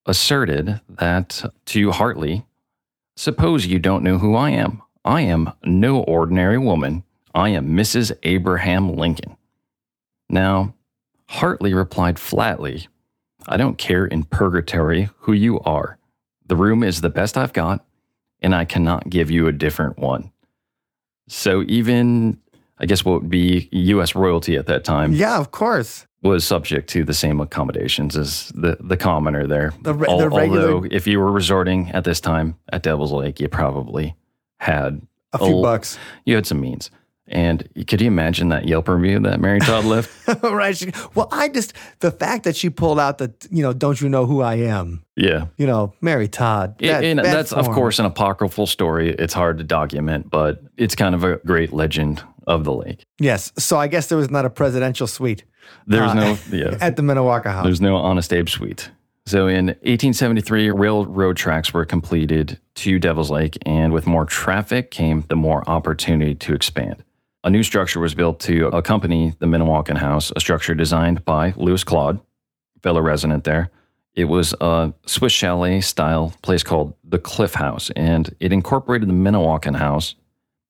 asserted 0.05 0.79
that 0.89 1.43
to 1.65 1.91
Hartley, 1.91 2.45
suppose 3.15 3.65
you 3.65 3.79
don't 3.79 4.03
know 4.03 4.17
who 4.17 4.35
I 4.35 4.51
am. 4.51 4.81
I 5.05 5.21
am 5.21 5.51
no 5.63 5.99
ordinary 6.03 6.57
woman. 6.57 7.03
I 7.33 7.49
am 7.49 7.69
Mrs. 7.75 8.11
Abraham 8.23 8.95
Lincoln. 8.95 9.35
Now, 10.29 10.73
Hartley 11.27 11.73
replied 11.73 12.19
flatly, 12.19 12.87
I 13.47 13.57
don't 13.57 13.77
care 13.77 14.05
in 14.05 14.23
purgatory 14.23 15.09
who 15.19 15.33
you 15.33 15.59
are. 15.61 15.97
The 16.47 16.55
room 16.55 16.83
is 16.83 17.01
the 17.01 17.09
best 17.09 17.37
I've 17.37 17.53
got, 17.53 17.85
and 18.41 18.55
I 18.55 18.65
cannot 18.65 19.09
give 19.09 19.29
you 19.29 19.47
a 19.47 19.51
different 19.51 19.97
one. 19.99 20.31
So 21.27 21.63
even, 21.67 22.39
I 22.79 22.85
guess 22.85 23.05
what 23.05 23.21
would 23.21 23.29
be 23.29 23.69
U.S. 23.71 24.15
royalty 24.15 24.55
at 24.55 24.65
that 24.65 24.83
time 24.83 25.13
yeah, 25.13 25.37
of 25.37 25.51
course. 25.51 26.07
was 26.23 26.43
subject 26.43 26.89
to 26.91 27.03
the 27.03 27.13
same 27.13 27.39
accommodations 27.39 28.17
as 28.17 28.51
the, 28.55 28.77
the 28.79 28.97
commoner 28.97 29.45
there. 29.45 29.73
The 29.81 29.93
re- 29.93 30.07
the 30.17 30.29
regular- 30.29 30.61
Although, 30.73 30.87
if 30.89 31.05
you 31.05 31.19
were 31.19 31.31
resorting 31.31 31.91
at 31.91 32.03
this 32.03 32.19
time 32.19 32.55
at 32.71 32.81
Devil's 32.81 33.11
Lake, 33.11 33.39
you 33.39 33.47
probably 33.47 34.15
had 34.57 35.01
A 35.33 35.37
few 35.37 35.57
Oh. 35.57 35.61
bucks. 35.61 35.99
you 36.25 36.33
had 36.33 36.47
some 36.47 36.59
means. 36.59 36.89
And 37.29 37.67
could 37.87 38.01
you 38.01 38.07
imagine 38.07 38.49
that 38.49 38.67
Yelp 38.67 38.87
review 38.89 39.19
that 39.19 39.39
Mary 39.39 39.59
Todd 39.59 39.85
left? 39.85 40.09
right. 40.43 40.75
She- 40.75 40.91
well, 41.15 41.27
I 41.31 41.47
just, 41.49 41.73
the 41.99 42.11
fact 42.11 42.43
that 42.45 42.55
she 42.55 42.69
pulled 42.69 42.99
out 42.99 43.19
the, 43.19 43.31
you 43.51 43.61
know, 43.63 43.71
don't 43.71 44.01
you 44.01 44.09
know 44.09 44.25
who 44.25 44.41
I 44.41 44.55
am? 44.55 45.03
yeah. 45.15 45.45
You 45.57 45.67
know, 45.67 45.93
Mary 46.01 46.27
Todd. 46.27 46.75
It- 46.79 46.87
That- 46.87 47.03
and 47.03 47.19
that 47.19 47.25
that's, 47.25 47.53
of 47.53 47.69
course, 47.69 47.99
an 47.99 48.05
apocryphal 48.05 48.65
story. 48.67 49.11
It's 49.11 49.33
hard 49.33 49.57
to 49.59 49.63
document, 49.63 50.29
but 50.29 50.61
it's 50.77 50.95
kind 50.95 51.13
of 51.15 51.23
a 51.23 51.37
great 51.45 51.71
legend 51.71 52.23
of 52.47 52.63
the 52.63 52.73
lake. 52.73 53.03
Yes. 53.19 53.51
So 53.57 53.77
I 53.77 53.87
guess 53.87 54.07
there 54.07 54.17
was 54.17 54.31
not 54.31 54.45
a 54.45 54.49
presidential 54.49 55.05
suite 55.05 55.43
There's 55.85 56.09
Uh, 56.11 56.13
no, 56.15 56.37
yeah, 56.51 56.77
at 56.81 56.95
the 56.95 57.03
Minnewaca 57.03 57.45
House. 57.51 57.63
there's 57.63 57.81
no 57.81 57.95
Honest 57.97 58.33
Abe 58.33 58.49
suite. 58.49 58.89
So 59.27 59.45
in 59.47 59.67
1873, 59.67 60.71
railroad 60.71 61.37
tracks 61.37 61.71
were 61.71 61.85
completed 61.85 62.59
to 62.75 62.97
Devil's 62.97 63.29
Lake, 63.29 63.57
and 63.63 63.93
with 63.93 64.07
more 64.07 64.25
traffic 64.25 64.89
came 64.89 65.23
the 65.29 65.35
more 65.35 65.69
opportunity 65.69 66.33
to 66.35 66.53
expand. 66.55 67.03
A 67.43 67.49
new 67.49 67.63
structure 67.63 68.01
was 68.01 68.13
built 68.13 68.41
to 68.41 68.67
accompany 68.67 69.33
the 69.39 69.45
Minnewacan 69.45 69.97
House, 69.97 70.31
a 70.35 70.41
structure 70.41 70.75
designed 70.75 71.23
by 71.23 71.53
Louis 71.55 71.83
Claude, 71.85 72.19
fellow 72.83 72.99
resident 72.99 73.45
there. 73.45 73.71
It 74.13 74.25
was 74.25 74.53
a 74.59 74.93
Swiss 75.05 75.31
chalet 75.31 75.79
style 75.79 76.33
place 76.41 76.63
called 76.63 76.95
the 77.05 77.19
Cliff 77.19 77.53
House, 77.53 77.91
and 77.91 78.35
it 78.41 78.51
incorporated 78.51 79.07
the 79.07 79.13
Minnewacan 79.13 79.77
House 79.77 80.15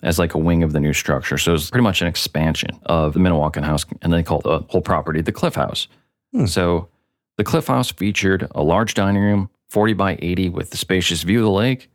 as 0.03 0.19
like 0.19 0.35
a 0.35 0.38
wing 0.38 0.61
of 0.61 0.71
the 0.71 0.79
new 0.79 0.93
structure. 0.93 1.39
So 1.39 1.51
it 1.51 1.53
was 1.53 1.71
pretty 1.71 1.83
much 1.83 2.01
an 2.01 2.07
expansion 2.07 2.79
of 2.85 3.13
the 3.13 3.19
Minnewacan 3.19 3.63
House, 3.63 3.85
and 4.03 4.13
they 4.13 4.21
called 4.21 4.43
the 4.43 4.59
whole 4.69 4.81
property 4.81 5.21
the 5.21 5.31
Cliff 5.31 5.55
House. 5.55 5.88
Hmm. 6.33 6.45
So 6.45 6.89
the 7.38 7.43
Cliff 7.43 7.65
House 7.65 7.91
featured 7.91 8.47
a 8.51 8.61
large 8.61 8.93
dining 8.93 9.23
room, 9.23 9.49
40 9.69 9.93
by 9.93 10.19
80, 10.21 10.49
with 10.49 10.69
the 10.69 10.77
spacious 10.77 11.23
view 11.23 11.39
of 11.39 11.45
the 11.45 11.51
lake. 11.51 11.89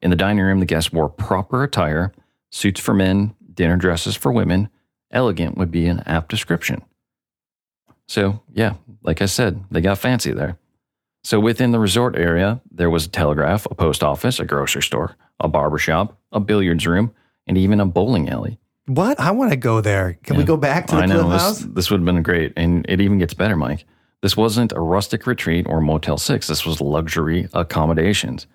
In 0.00 0.10
the 0.10 0.16
dining 0.16 0.44
room, 0.44 0.60
the 0.60 0.66
guests 0.66 0.92
wore 0.92 1.08
proper 1.08 1.64
attire, 1.64 2.12
suits 2.50 2.80
for 2.80 2.94
men, 2.94 3.34
dinner 3.54 3.76
dresses 3.76 4.16
for 4.16 4.32
women. 4.32 4.68
Elegant 5.10 5.56
would 5.58 5.70
be 5.70 5.86
an 5.86 6.02
apt 6.06 6.28
description. 6.30 6.82
So, 8.08 8.42
yeah, 8.52 8.74
like 9.02 9.22
I 9.22 9.26
said, 9.26 9.64
they 9.70 9.80
got 9.80 9.98
fancy 9.98 10.32
there. 10.32 10.58
So, 11.24 11.38
within 11.38 11.70
the 11.70 11.78
resort 11.78 12.16
area, 12.16 12.60
there 12.70 12.90
was 12.90 13.06
a 13.06 13.08
telegraph, 13.08 13.66
a 13.70 13.74
post 13.74 14.02
office, 14.02 14.40
a 14.40 14.44
grocery 14.44 14.82
store, 14.82 15.16
a 15.38 15.48
barber 15.48 15.78
shop, 15.78 16.18
a 16.32 16.40
billiards 16.40 16.86
room, 16.86 17.14
and 17.46 17.56
even 17.56 17.80
a 17.80 17.86
bowling 17.86 18.28
alley. 18.28 18.58
What? 18.86 19.20
I 19.20 19.30
want 19.30 19.50
to 19.52 19.56
go 19.56 19.80
there. 19.80 20.18
Can 20.24 20.36
we 20.36 20.44
go 20.44 20.56
back 20.56 20.88
to 20.88 20.96
the 20.96 21.02
I 21.02 21.06
know 21.06 21.24
Cliff 21.24 21.40
this, 21.40 21.58
this 21.60 21.90
would 21.90 22.00
have 22.00 22.04
been 22.04 22.22
great, 22.22 22.52
and 22.56 22.84
it 22.88 23.00
even 23.00 23.18
gets 23.18 23.34
better, 23.34 23.56
Mike. 23.56 23.84
This 24.22 24.36
wasn't 24.36 24.72
a 24.72 24.80
rustic 24.80 25.26
retreat 25.26 25.66
or 25.68 25.80
Motel 25.80 26.16
6. 26.16 26.46
This 26.46 26.64
was 26.64 26.80
luxury 26.80 27.48
accommodations. 27.52 28.46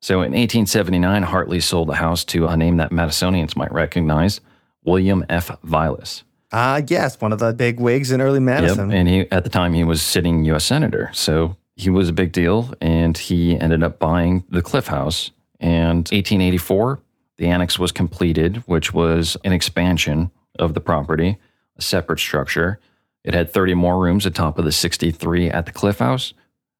So 0.00 0.16
in 0.16 0.32
1879, 0.32 1.22
Hartley 1.24 1.60
sold 1.60 1.88
the 1.88 1.94
house 1.94 2.24
to 2.26 2.46
a 2.46 2.56
name 2.56 2.78
that 2.78 2.90
Madisonians 2.90 3.54
might 3.56 3.72
recognize, 3.72 4.40
William 4.84 5.24
F. 5.28 5.50
Vilas. 5.62 6.24
Ah, 6.52 6.80
yes, 6.88 7.20
one 7.20 7.32
of 7.32 7.38
the 7.38 7.52
big 7.52 7.78
wigs 7.78 8.10
in 8.10 8.20
early 8.20 8.40
Madison. 8.40 8.90
Yep. 8.90 8.98
And 8.98 9.08
he 9.08 9.30
at 9.30 9.44
the 9.44 9.50
time 9.50 9.74
he 9.74 9.84
was 9.84 10.02
sitting 10.02 10.44
U.S. 10.46 10.64
senator, 10.64 11.10
so 11.12 11.56
he 11.76 11.90
was 11.90 12.08
a 12.08 12.12
big 12.12 12.32
deal, 12.32 12.72
and 12.80 13.16
he 13.16 13.58
ended 13.58 13.82
up 13.82 13.98
buying 13.98 14.44
the 14.48 14.62
Cliff 14.62 14.88
House. 14.88 15.30
And 15.60 16.08
1884, 16.08 17.00
the 17.36 17.46
annex 17.46 17.78
was 17.78 17.92
completed, 17.92 18.56
which 18.66 18.92
was 18.92 19.36
an 19.44 19.52
expansion 19.52 20.30
of 20.58 20.74
the 20.74 20.80
property, 20.80 21.38
a 21.76 21.82
separate 21.82 22.18
structure. 22.18 22.80
It 23.22 23.34
had 23.34 23.52
30 23.52 23.74
more 23.74 24.00
rooms 24.00 24.26
atop 24.26 24.58
of 24.58 24.64
the 24.64 24.72
63 24.72 25.50
at 25.50 25.66
the 25.66 25.72
Cliff 25.72 25.98
House. 25.98 26.32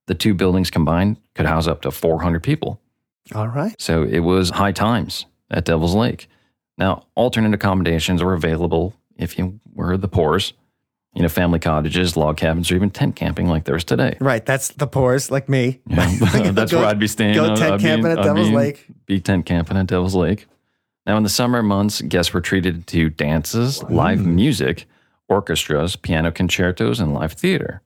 The 0.06 0.14
two 0.14 0.34
buildings 0.34 0.70
combined 0.70 1.18
could 1.34 1.46
house 1.46 1.66
up 1.66 1.82
to 1.82 1.90
400 1.90 2.42
people. 2.42 2.80
All 3.34 3.48
right. 3.48 3.74
So 3.80 4.02
it 4.02 4.20
was 4.20 4.50
high 4.50 4.72
times 4.72 5.26
at 5.50 5.64
Devil's 5.64 5.94
Lake. 5.94 6.28
Now, 6.78 7.06
alternate 7.14 7.54
accommodations 7.54 8.22
were 8.22 8.34
available 8.34 8.94
if 9.16 9.38
you 9.38 9.60
were 9.74 9.96
the 9.96 10.08
poor's. 10.08 10.52
You 11.14 11.22
know, 11.22 11.28
family 11.28 11.58
cottages, 11.58 12.16
log 12.16 12.36
cabins, 12.36 12.70
or 12.70 12.76
even 12.76 12.88
tent 12.90 13.16
camping 13.16 13.48
like 13.48 13.64
there 13.64 13.74
is 13.74 13.82
today. 13.82 14.16
Right. 14.20 14.46
That's 14.46 14.68
the 14.68 14.86
poor's, 14.86 15.28
like 15.28 15.48
me. 15.48 15.80
Yeah, 15.88 16.06
that's 16.52 16.70
Go- 16.70 16.78
where 16.78 16.86
I'd 16.86 17.00
be 17.00 17.08
staying. 17.08 17.34
go 17.34 17.50
I'd 17.52 17.56
tent 17.56 17.78
be- 17.78 17.82
camping 17.84 18.12
at 18.12 18.20
I'd 18.20 18.24
Devil's 18.24 18.48
be- 18.50 18.54
Lake. 18.54 18.86
Be 19.06 19.20
tent 19.20 19.44
camping 19.44 19.76
at 19.76 19.88
Devil's 19.88 20.14
Lake. 20.14 20.46
Now, 21.06 21.16
in 21.16 21.24
the 21.24 21.28
summer 21.28 21.64
months, 21.64 22.00
guests 22.02 22.32
were 22.32 22.40
treated 22.40 22.86
to 22.88 23.10
dances, 23.10 23.82
live 23.84 24.24
music, 24.24 24.86
orchestras, 25.28 25.96
piano 25.96 26.30
concertos, 26.30 27.00
and 27.00 27.12
live 27.12 27.32
theater. 27.32 27.82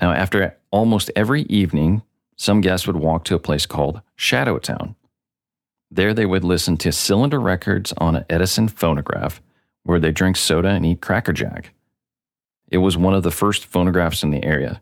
Now, 0.00 0.12
after 0.12 0.56
almost 0.70 1.10
every 1.16 1.42
evening, 1.42 2.02
some 2.36 2.60
guests 2.60 2.86
would 2.86 2.96
walk 2.96 3.24
to 3.24 3.34
a 3.34 3.38
place 3.38 3.66
called 3.66 4.00
Shadow 4.16 4.58
Town. 4.58 4.96
There, 5.90 6.12
they 6.14 6.26
would 6.26 6.44
listen 6.44 6.76
to 6.78 6.90
cylinder 6.92 7.40
records 7.40 7.92
on 7.98 8.16
an 8.16 8.24
Edison 8.28 8.68
phonograph, 8.68 9.40
where 9.84 10.00
they 10.00 10.10
drink 10.10 10.36
soda 10.36 10.68
and 10.70 10.84
eat 10.84 11.00
Cracker 11.00 11.32
Jack. 11.32 11.72
It 12.70 12.78
was 12.78 12.96
one 12.96 13.14
of 13.14 13.22
the 13.22 13.30
first 13.30 13.66
phonographs 13.66 14.22
in 14.22 14.30
the 14.30 14.42
area. 14.42 14.80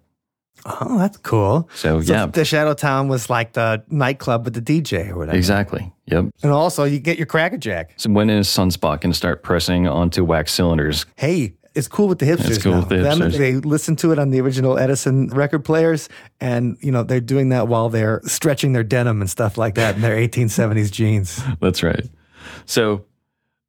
Oh, 0.64 0.96
that's 0.96 1.16
cool. 1.18 1.68
So, 1.74 2.00
So 2.00 2.12
yeah, 2.12 2.26
the 2.26 2.44
Shadow 2.44 2.72
Town 2.74 3.08
was 3.08 3.28
like 3.28 3.52
the 3.52 3.82
nightclub 3.88 4.44
with 4.44 4.54
the 4.54 4.62
DJ 4.62 5.10
or 5.10 5.18
whatever. 5.18 5.36
exactly. 5.36 5.92
Yep. 6.06 6.26
And 6.42 6.52
also, 6.52 6.84
you 6.84 7.00
get 7.00 7.18
your 7.18 7.26
Cracker 7.26 7.58
Jack. 7.58 7.94
So 7.96 8.10
when 8.10 8.30
is 8.30 8.46
Sunspot 8.48 9.00
going 9.00 9.10
to 9.12 9.16
start 9.16 9.42
pressing 9.42 9.88
onto 9.88 10.24
wax 10.24 10.52
cylinders? 10.52 11.04
Hey, 11.16 11.54
it's 11.74 11.88
cool 11.88 12.08
with 12.08 12.18
the 12.18 12.26
hipsters. 12.26 12.50
It's 12.50 12.62
cool 12.62 12.72
now. 12.72 12.80
with 12.80 12.88
the 12.90 12.96
Them- 12.98 13.30
they 13.30 13.54
listen 13.54 13.96
to 13.96 14.12
it 14.12 14.18
on 14.18 14.30
the 14.30 14.40
original 14.40 14.78
Edison 14.78 15.28
record 15.28 15.64
players, 15.64 16.08
and 16.40 16.76
you 16.80 16.92
know 16.92 17.02
they're 17.02 17.20
doing 17.20 17.50
that 17.50 17.68
while 17.68 17.88
they're 17.88 18.20
stretching 18.24 18.72
their 18.72 18.84
denim 18.84 19.20
and 19.20 19.30
stuff 19.30 19.56
like 19.58 19.74
that 19.76 19.96
in 19.96 20.00
their 20.02 20.16
1870s 20.16 20.90
jeans. 20.90 21.42
That's 21.60 21.82
right. 21.82 22.06
So 22.66 23.04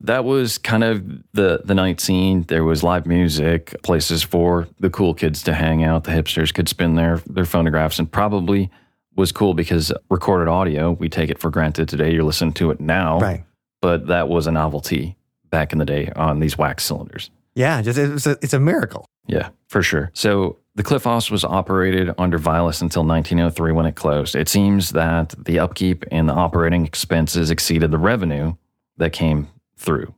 that 0.01 0.25
was 0.25 0.57
kind 0.57 0.83
of 0.83 1.03
the 1.33 1.62
the 1.63 1.74
night 1.74 2.01
scene. 2.01 2.43
There 2.43 2.63
was 2.63 2.83
live 2.83 3.05
music, 3.05 3.75
places 3.83 4.24
for 4.24 4.67
the 4.79 4.89
cool 4.89 5.13
kids 5.13 5.43
to 5.43 5.53
hang 5.53 5.83
out. 5.83 6.03
The 6.03 6.12
hipsters 6.12 6.53
could 6.53 6.67
spin 6.69 6.95
their 6.95 7.22
their 7.27 7.45
phonographs, 7.45 8.00
and 8.00 8.12
probably 8.12 8.69
was 9.15 9.31
cool 9.31 9.53
because 9.53 9.93
recorded 10.10 10.50
audio. 10.50 10.91
We 10.91 11.07
take 11.07 11.29
it 11.29 11.39
for 11.39 11.50
granted 11.50 11.88
today. 11.88 12.12
You're 12.12 12.24
listening 12.24 12.53
to 12.55 12.72
it 12.72 12.79
now, 12.79 13.19
Right. 13.19 13.43
But 13.79 14.07
that 14.07 14.27
was 14.27 14.48
a 14.48 14.51
novelty 14.51 15.17
back 15.50 15.72
in 15.72 15.77
the 15.77 15.86
day 15.86 16.10
on 16.15 16.39
these 16.39 16.57
wax 16.57 16.83
cylinders. 16.83 17.29
Yeah, 17.55 17.81
just 17.81 17.98
it's 17.98 18.25
a, 18.25 18.31
it's 18.41 18.53
a 18.53 18.60
miracle. 18.60 19.05
Yeah, 19.27 19.50
for 19.67 19.81
sure. 19.83 20.12
So 20.13 20.57
the 20.75 20.83
Cliff 20.83 21.03
House 21.03 21.29
was 21.29 21.43
operated 21.45 22.10
under 22.17 22.38
Vilas 22.38 22.81
until 22.81 23.03
1903 23.05 23.72
when 23.72 23.86
it 23.86 23.95
closed. 23.95 24.36
It 24.36 24.50
seems 24.50 24.89
that 24.91 25.33
the 25.38 25.60
upkeep 25.60 26.03
and 26.12 26.27
the 26.27 26.33
operating 26.33 26.86
expenses 26.86 27.51
exceeded 27.51 27.91
the 27.91 27.98
revenue 28.00 28.55
that 28.98 29.13
came 29.13 29.50
through. 29.77 30.13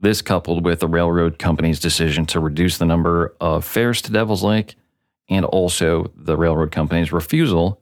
This, 0.00 0.20
coupled 0.20 0.64
with 0.64 0.80
the 0.80 0.88
railroad 0.88 1.38
company's 1.38 1.78
decision 1.78 2.26
to 2.26 2.40
reduce 2.40 2.78
the 2.78 2.84
number 2.84 3.34
of 3.40 3.64
fares 3.64 4.02
to 4.02 4.10
Devil's 4.12 4.42
Lake, 4.42 4.74
and 5.28 5.44
also 5.44 6.10
the 6.16 6.36
railroad 6.36 6.72
company's 6.72 7.12
refusal 7.12 7.80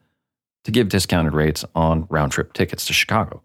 to 0.64 0.70
give 0.70 0.90
discounted 0.90 1.32
rates 1.32 1.64
on 1.74 2.06
round 2.10 2.32
trip 2.32 2.52
tickets 2.52 2.84
to 2.84 2.92
Chicago. 2.92 3.42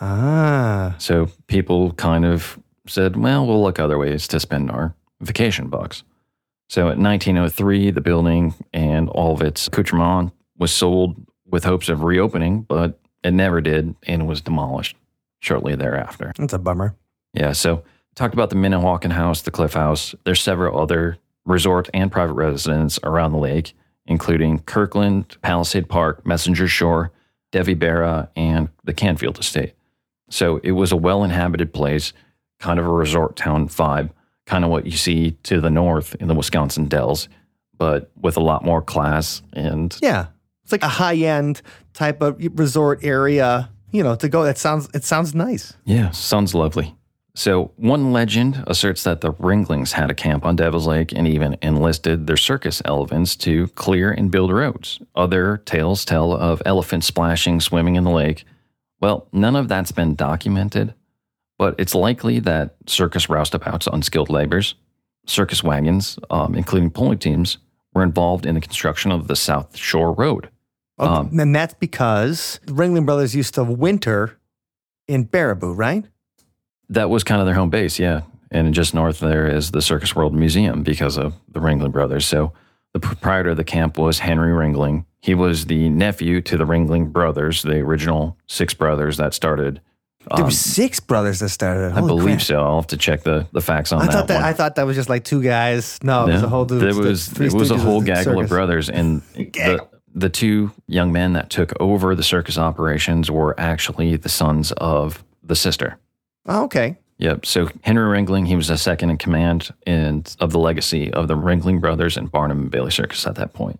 Ah, 0.00 0.94
So 0.98 1.28
people 1.46 1.92
kind 1.92 2.24
of 2.26 2.58
said, 2.86 3.16
well, 3.16 3.46
we'll 3.46 3.62
look 3.62 3.78
other 3.78 3.98
ways 3.98 4.26
to 4.28 4.40
spend 4.40 4.70
our 4.70 4.94
vacation 5.20 5.68
bucks. 5.68 6.02
So 6.68 6.88
in 6.88 7.02
1903, 7.02 7.90
the 7.90 8.00
building 8.00 8.54
and 8.72 9.08
all 9.10 9.34
of 9.34 9.42
its 9.42 9.66
accoutrement 9.66 10.32
was 10.56 10.72
sold 10.72 11.16
with 11.46 11.64
hopes 11.64 11.88
of 11.88 12.02
reopening, 12.02 12.62
but 12.62 12.98
it 13.22 13.32
never 13.32 13.60
did 13.60 13.94
and 14.06 14.26
was 14.26 14.40
demolished 14.40 14.96
shortly 15.40 15.74
thereafter. 15.74 16.32
that's 16.36 16.52
a 16.52 16.58
bummer. 16.58 16.96
Yeah, 17.34 17.52
so 17.52 17.84
talked 18.14 18.34
about 18.34 18.50
the 18.50 18.56
Minnewacan 18.56 19.12
House, 19.12 19.42
the 19.42 19.50
Cliff 19.50 19.74
House. 19.74 20.14
There's 20.24 20.40
several 20.40 20.80
other 20.80 21.18
resort 21.44 21.88
and 21.92 22.10
private 22.10 22.34
residences 22.34 22.98
around 23.02 23.32
the 23.32 23.38
lake, 23.38 23.74
including 24.06 24.60
Kirkland, 24.60 25.36
Palisade 25.42 25.88
Park, 25.88 26.24
Messenger 26.26 26.68
Shore, 26.68 27.12
Devi 27.50 27.74
Barra, 27.74 28.30
and 28.36 28.68
the 28.84 28.94
Canfield 28.94 29.38
Estate. 29.38 29.74
So 30.30 30.58
it 30.62 30.72
was 30.72 30.92
a 30.92 30.96
well 30.96 31.24
inhabited 31.24 31.74
place, 31.74 32.12
kind 32.62 32.78
of 32.80 32.86
a 32.86 32.90
resort 32.90 33.36
town 33.36 33.68
vibe, 33.68 34.10
kind 34.46 34.64
of 34.64 34.70
what 34.70 34.86
you 34.86 34.92
see 34.92 35.32
to 35.42 35.60
the 35.60 35.70
north 35.70 36.14
in 36.20 36.28
the 36.28 36.34
Wisconsin 36.34 36.86
Dells, 36.86 37.28
but 37.76 38.10
with 38.20 38.36
a 38.36 38.40
lot 38.40 38.64
more 38.64 38.80
class 38.80 39.42
and 39.52 39.94
Yeah, 40.00 40.26
it's 40.62 40.72
like 40.72 40.82
a 40.82 40.88
high 40.88 41.16
end 41.16 41.60
type 41.92 42.22
of 42.22 42.36
resort 42.58 43.04
area. 43.04 43.68
You 43.90 44.02
know, 44.02 44.14
to 44.14 44.28
go. 44.30 44.44
That 44.44 44.56
sounds 44.56 44.88
it 44.94 45.04
sounds 45.04 45.34
nice. 45.34 45.74
Yeah, 45.84 46.12
sounds 46.12 46.54
lovely. 46.54 46.96
So, 47.34 47.72
one 47.76 48.12
legend 48.12 48.62
asserts 48.66 49.04
that 49.04 49.22
the 49.22 49.32
Ringlings 49.32 49.92
had 49.92 50.10
a 50.10 50.14
camp 50.14 50.44
on 50.44 50.56
Devil's 50.56 50.86
Lake 50.86 51.12
and 51.12 51.26
even 51.26 51.56
enlisted 51.62 52.26
their 52.26 52.36
circus 52.36 52.82
elephants 52.84 53.36
to 53.36 53.68
clear 53.68 54.10
and 54.12 54.30
build 54.30 54.52
roads. 54.52 55.00
Other 55.14 55.62
tales 55.64 56.04
tell 56.04 56.32
of 56.32 56.62
elephants 56.66 57.06
splashing, 57.06 57.60
swimming 57.60 57.96
in 57.96 58.04
the 58.04 58.10
lake. 58.10 58.44
Well, 59.00 59.28
none 59.32 59.56
of 59.56 59.68
that's 59.68 59.92
been 59.92 60.14
documented, 60.14 60.94
but 61.62 61.76
it's 61.78 61.94
likely 61.94 62.40
that 62.40 62.74
circus 62.88 63.28
roustabouts, 63.28 63.86
unskilled 63.86 64.28
laborers, 64.28 64.74
circus 65.28 65.62
wagons, 65.62 66.18
um, 66.28 66.56
including 66.56 66.90
pulling 66.90 67.18
teams, 67.18 67.58
were 67.94 68.02
involved 68.02 68.46
in 68.46 68.56
the 68.56 68.60
construction 68.60 69.12
of 69.12 69.28
the 69.28 69.36
South 69.36 69.76
Shore 69.76 70.12
Road. 70.12 70.50
Oh, 70.98 71.06
Um, 71.06 71.38
and 71.38 71.54
that's 71.54 71.74
because 71.74 72.58
the 72.66 72.72
Ringling 72.72 73.06
Brothers 73.06 73.36
used 73.36 73.54
to 73.54 73.62
winter 73.62 74.40
in 75.06 75.24
Baraboo, 75.24 75.78
right? 75.78 76.04
That 76.88 77.10
was 77.10 77.22
kind 77.22 77.40
of 77.40 77.46
their 77.46 77.54
home 77.54 77.70
base, 77.70 77.96
yeah. 77.96 78.22
And 78.50 78.74
just 78.74 78.92
north 78.92 79.20
there 79.20 79.46
is 79.46 79.70
the 79.70 79.82
Circus 79.82 80.16
World 80.16 80.34
Museum 80.34 80.82
because 80.82 81.16
of 81.16 81.32
the 81.48 81.60
Ringling 81.60 81.92
brothers. 81.92 82.26
So 82.26 82.52
the 82.92 82.98
proprietor 82.98 83.50
of 83.50 83.56
the 83.56 83.62
camp 83.62 83.98
was 83.98 84.18
Henry 84.18 84.50
Ringling. 84.50 85.04
He 85.20 85.36
was 85.36 85.66
the 85.66 85.90
nephew 85.90 86.40
to 86.40 86.56
the 86.56 86.66
Ringling 86.66 87.12
brothers, 87.12 87.62
the 87.62 87.78
original 87.78 88.36
six 88.48 88.74
brothers 88.74 89.16
that 89.18 89.32
started. 89.32 89.80
There 90.28 90.38
um, 90.38 90.44
were 90.44 90.50
six 90.50 91.00
brothers 91.00 91.40
that 91.40 91.48
started. 91.48 91.88
it. 91.88 91.92
I 91.94 92.00
believe 92.00 92.36
crap. 92.36 92.42
so. 92.42 92.62
I'll 92.62 92.76
have 92.76 92.86
to 92.88 92.96
check 92.96 93.22
the, 93.22 93.46
the 93.52 93.60
facts 93.60 93.92
on 93.92 94.02
I 94.02 94.06
that, 94.06 94.12
thought 94.12 94.28
that 94.28 94.36
one. 94.36 94.44
I 94.44 94.52
thought 94.52 94.74
that 94.76 94.86
was 94.86 94.96
just 94.96 95.08
like 95.08 95.24
two 95.24 95.42
guys. 95.42 95.98
No, 96.02 96.26
it 96.26 96.32
was 96.34 96.42
a 96.42 96.48
whole 96.48 96.64
dude. 96.64 96.80
There 96.80 96.94
was 96.94 97.40
it 97.40 97.52
was 97.52 97.70
a 97.70 97.78
whole 97.78 98.00
gaggle 98.00 98.40
of 98.40 98.48
brothers, 98.48 98.88
and 98.88 99.22
the, 99.34 99.86
the 100.14 100.28
two 100.28 100.70
young 100.86 101.12
men 101.12 101.32
that 101.32 101.50
took 101.50 101.72
over 101.80 102.14
the 102.14 102.22
circus 102.22 102.56
operations 102.56 103.30
were 103.30 103.58
actually 103.58 104.16
the 104.16 104.28
sons 104.28 104.72
of 104.72 105.24
the 105.42 105.56
sister. 105.56 105.98
Oh, 106.46 106.64
okay. 106.64 106.96
Yep. 107.18 107.46
So 107.46 107.68
Henry 107.82 108.18
Ringling, 108.18 108.46
he 108.48 108.56
was 108.56 108.68
the 108.68 108.76
second 108.76 109.10
in 109.10 109.18
command 109.18 109.72
in, 109.86 110.24
of 110.40 110.50
the 110.50 110.58
legacy 110.58 111.12
of 111.12 111.28
the 111.28 111.36
Ringling 111.36 111.80
brothers 111.80 112.16
and 112.16 112.30
Barnum 112.30 112.62
and 112.62 112.70
Bailey 112.70 112.90
Circus 112.90 113.26
at 113.26 113.36
that 113.36 113.52
point. 113.52 113.78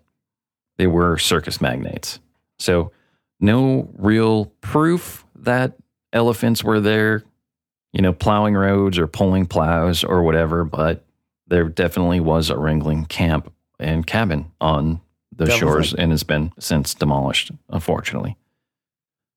They 0.77 0.87
were 0.87 1.17
circus 1.17 1.59
magnates. 1.59 2.19
So 2.57 2.91
no 3.39 3.89
real 3.97 4.45
proof 4.61 5.25
that 5.35 5.73
elephants 6.13 6.63
were 6.63 6.79
there, 6.79 7.23
you 7.91 8.01
know, 8.01 8.13
plowing 8.13 8.53
roads 8.53 8.97
or 8.97 9.07
pulling 9.07 9.45
plows 9.45 10.03
or 10.03 10.23
whatever, 10.23 10.63
but 10.63 11.03
there 11.47 11.65
definitely 11.65 12.19
was 12.19 12.49
a 12.49 12.55
Ringling 12.55 13.07
camp 13.09 13.51
and 13.79 14.07
cabin 14.07 14.51
on 14.61 15.01
the 15.35 15.45
Devil's 15.45 15.59
shores 15.59 15.91
Lake. 15.93 16.01
and 16.01 16.11
has 16.11 16.23
been 16.23 16.51
since 16.59 16.93
demolished, 16.93 17.51
unfortunately. 17.69 18.37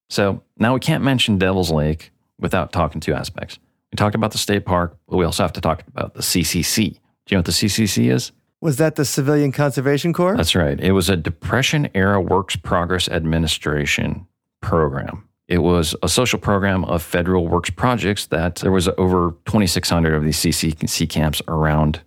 So 0.09 0.43
now 0.57 0.75
we 0.75 0.81
can't 0.81 1.03
mention 1.03 1.39
Devil's 1.39 1.73
Lake 1.73 2.13
without 2.39 2.73
talking 2.73 3.01
two 3.01 3.15
aspects. 3.15 3.59
We 3.93 3.97
talked 3.97 4.15
about 4.15 4.33
the 4.33 4.39
state 4.39 4.65
park, 4.65 4.97
but 5.09 5.17
we 5.17 5.25
also 5.25 5.43
have 5.43 5.53
to 5.55 5.61
talk 5.61 5.83
about 5.89 6.15
the 6.15 6.23
CCC. 6.23 6.93
Do 6.93 7.35
you 7.35 7.37
know 7.37 7.39
what 7.39 7.47
the 7.47 7.53
CCC 7.53 8.13
is? 8.13 8.31
Was 8.61 8.77
that 8.77 8.97
the 8.97 9.05
Civilian 9.05 9.53
Conservation 9.53 10.13
Corps? 10.13 10.37
That's 10.37 10.55
right. 10.55 10.79
It 10.81 10.93
was 10.93 11.09
a 11.09 11.17
Depression 11.17 11.89
era 11.95 12.21
Works 12.21 12.57
Progress 12.57 13.09
Administration 13.09 14.27
program. 14.61 15.26
It 15.49 15.59
was 15.59 15.95
a 16.03 16.09
social 16.09 16.39
program 16.39 16.85
of 16.85 17.03
federal 17.03 17.47
works 17.47 17.71
projects 17.71 18.27
that 18.27 18.57
there 18.57 18.73
was 18.73 18.89
over 18.99 19.31
2,600 19.47 20.15
of 20.15 20.25
these 20.25 20.39
CCC 20.39 21.09
camps 21.09 21.41
around 21.47 22.01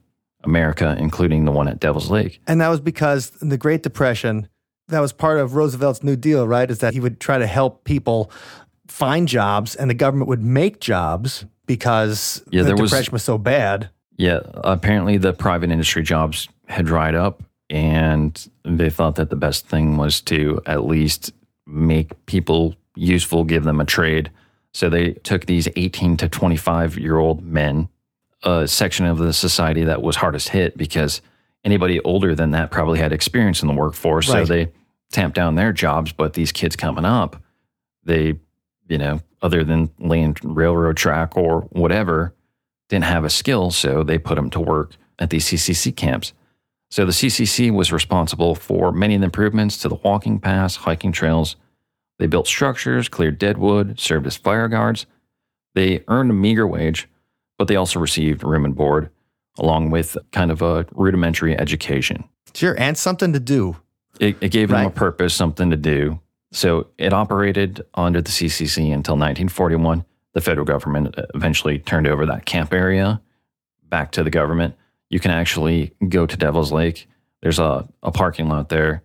America, 0.44 0.96
including 1.00 1.46
the 1.46 1.52
one 1.52 1.68
at 1.68 1.80
Devil's 1.80 2.10
Lake. 2.10 2.42
And 2.48 2.60
that 2.60 2.68
was 2.70 2.82
because 2.82 3.32
in 3.42 3.50
the 3.50 3.58
Great 3.58 3.82
Depression, 3.84 4.50
that 4.90 5.00
was 5.00 5.14
part 5.14 5.38
of 5.38 5.56
Roosevelt's 5.56 6.04
New 6.04 6.16
Deal, 6.18 6.48
right? 6.48 6.70
Is 6.70 6.80
that 6.80 6.94
he 6.94 7.00
would 7.00 7.20
try 7.20 7.38
to 7.38 7.48
help 7.48 7.84
people 7.86 8.30
find 8.88 9.28
jobs 9.28 9.76
and 9.76 9.90
the 9.90 9.94
government 9.94 10.28
would 10.28 10.44
make 10.44 10.82
jobs 10.82 11.46
because 11.66 12.44
Yeah, 12.50 12.64
the 12.64 12.70
there 12.70 12.76
was- 12.78 12.90
depression 12.90 13.12
was 13.14 13.24
so 13.24 13.38
bad. 13.38 13.90
Yeah, 14.18 14.40
apparently 14.56 15.18
the 15.18 15.32
private 15.32 15.72
industry 15.72 16.04
jobs 16.04 16.50
had 16.68 16.86
dried 16.86 17.16
up, 17.16 17.42
and 17.70 18.50
they 18.66 18.90
thought 18.90 19.16
that 19.16 19.30
the 19.30 19.38
best 19.38 19.66
thing 19.68 19.96
was 19.96 20.20
to 20.22 20.60
at 20.66 20.86
least 20.86 21.32
make 21.66 22.26
people 22.26 22.76
useful, 23.00 23.44
give 23.44 23.64
them 23.64 23.80
a 23.80 23.86
trade. 23.86 24.32
So 24.74 24.90
they 24.90 25.14
took 25.14 25.46
these 25.46 25.68
18 25.76 26.18
to 26.18 26.30
25 26.30 26.98
year 26.98 27.18
old 27.18 27.44
men, 27.44 27.90
a 28.44 28.68
section 28.68 29.06
of 29.06 29.18
the 29.18 29.34
society 29.34 29.84
that 29.86 30.02
was 30.02 30.18
hardest 30.18 30.50
hit 30.50 30.78
because 30.78 31.22
anybody 31.64 32.00
older 32.02 32.36
than 32.36 32.52
that 32.52 32.72
probably 32.72 33.00
had 33.00 33.12
experience 33.12 33.62
in 33.62 33.68
the 33.68 33.74
workforce. 33.74 34.28
So 34.28 34.46
they 34.46 34.72
tamped 35.12 35.36
down 35.36 35.56
their 35.56 35.74
jobs. 35.74 36.12
But 36.12 36.34
these 36.34 36.52
kids 36.52 36.76
coming 36.76 37.06
up, 37.06 37.42
they, 38.04 38.40
you 38.88 38.98
know, 38.98 39.22
other 39.42 39.64
than 39.64 39.90
laying 40.00 40.36
railroad 40.44 40.98
track 40.98 41.36
or 41.36 41.62
whatever, 41.72 42.36
didn't 42.90 43.06
have 43.06 43.24
a 43.24 43.30
skill, 43.30 43.72
so 43.72 44.04
they 44.04 44.18
put 44.18 44.36
them 44.36 44.50
to 44.50 44.60
work 44.60 44.96
at 45.20 45.30
these 45.30 45.46
CCC 45.46 45.96
camps. 45.96 46.34
So 46.90 47.06
the 47.06 47.12
CCC 47.12 47.72
was 47.72 47.92
responsible 47.92 48.56
for 48.56 48.92
many 48.92 49.16
of 49.16 49.22
the 49.22 49.26
improvements 49.26 49.78
to 49.80 49.90
the 49.90 49.96
walking 49.96 50.40
paths, 50.40 50.76
hiking 50.76 51.12
trails. 51.12 51.56
They 52.20 52.28
built 52.28 52.48
structures, 52.48 53.10
cleared 53.10 53.40
dead 53.40 53.58
wood, 53.58 54.00
served 54.00 54.28
as 54.28 54.36
fire 54.36 54.68
guards. 54.68 55.06
They 55.74 56.04
earned 56.08 56.30
a 56.30 56.34
meager 56.34 56.68
wage, 56.68 57.08
but 57.58 57.68
they 57.68 57.78
also 57.78 58.00
received 58.00 58.44
room 58.44 58.66
and 58.66 58.76
board, 58.76 59.10
along 59.58 59.90
with 59.90 60.18
kind 60.32 60.52
of 60.52 60.62
a 60.62 60.86
rudimentary 60.92 61.58
education. 61.58 62.26
Sure, 62.54 62.76
and 62.78 62.98
something 62.98 63.34
to 63.34 63.40
do. 63.40 63.78
It, 64.20 64.38
it 64.42 64.52
gave 64.52 64.70
them 64.70 64.86
a 64.86 64.90
purpose, 64.90 65.34
something 65.34 65.70
to 65.70 65.78
do. 65.78 66.20
So 66.52 66.88
it 66.98 67.14
operated 67.14 67.86
under 67.94 68.22
the 68.22 68.30
CCC 68.30 68.94
until 68.94 69.16
1941. 69.16 70.04
The 70.34 70.42
federal 70.42 70.66
government 70.66 71.16
eventually 71.34 71.80
turned 71.80 72.08
over 72.08 72.26
that 72.26 72.46
camp 72.46 72.74
area 72.74 73.22
back 73.84 74.12
to 74.12 74.24
the 74.24 74.30
government. 74.30 74.76
You 75.10 75.20
can 75.20 75.32
actually 75.32 75.94
go 76.08 76.26
to 76.26 76.38
Devil's 76.38 76.72
Lake. 76.72 77.08
There's 77.42 77.60
a, 77.60 77.88
a 78.04 78.12
parking 78.12 78.50
lot 78.50 78.70
there 78.70 79.04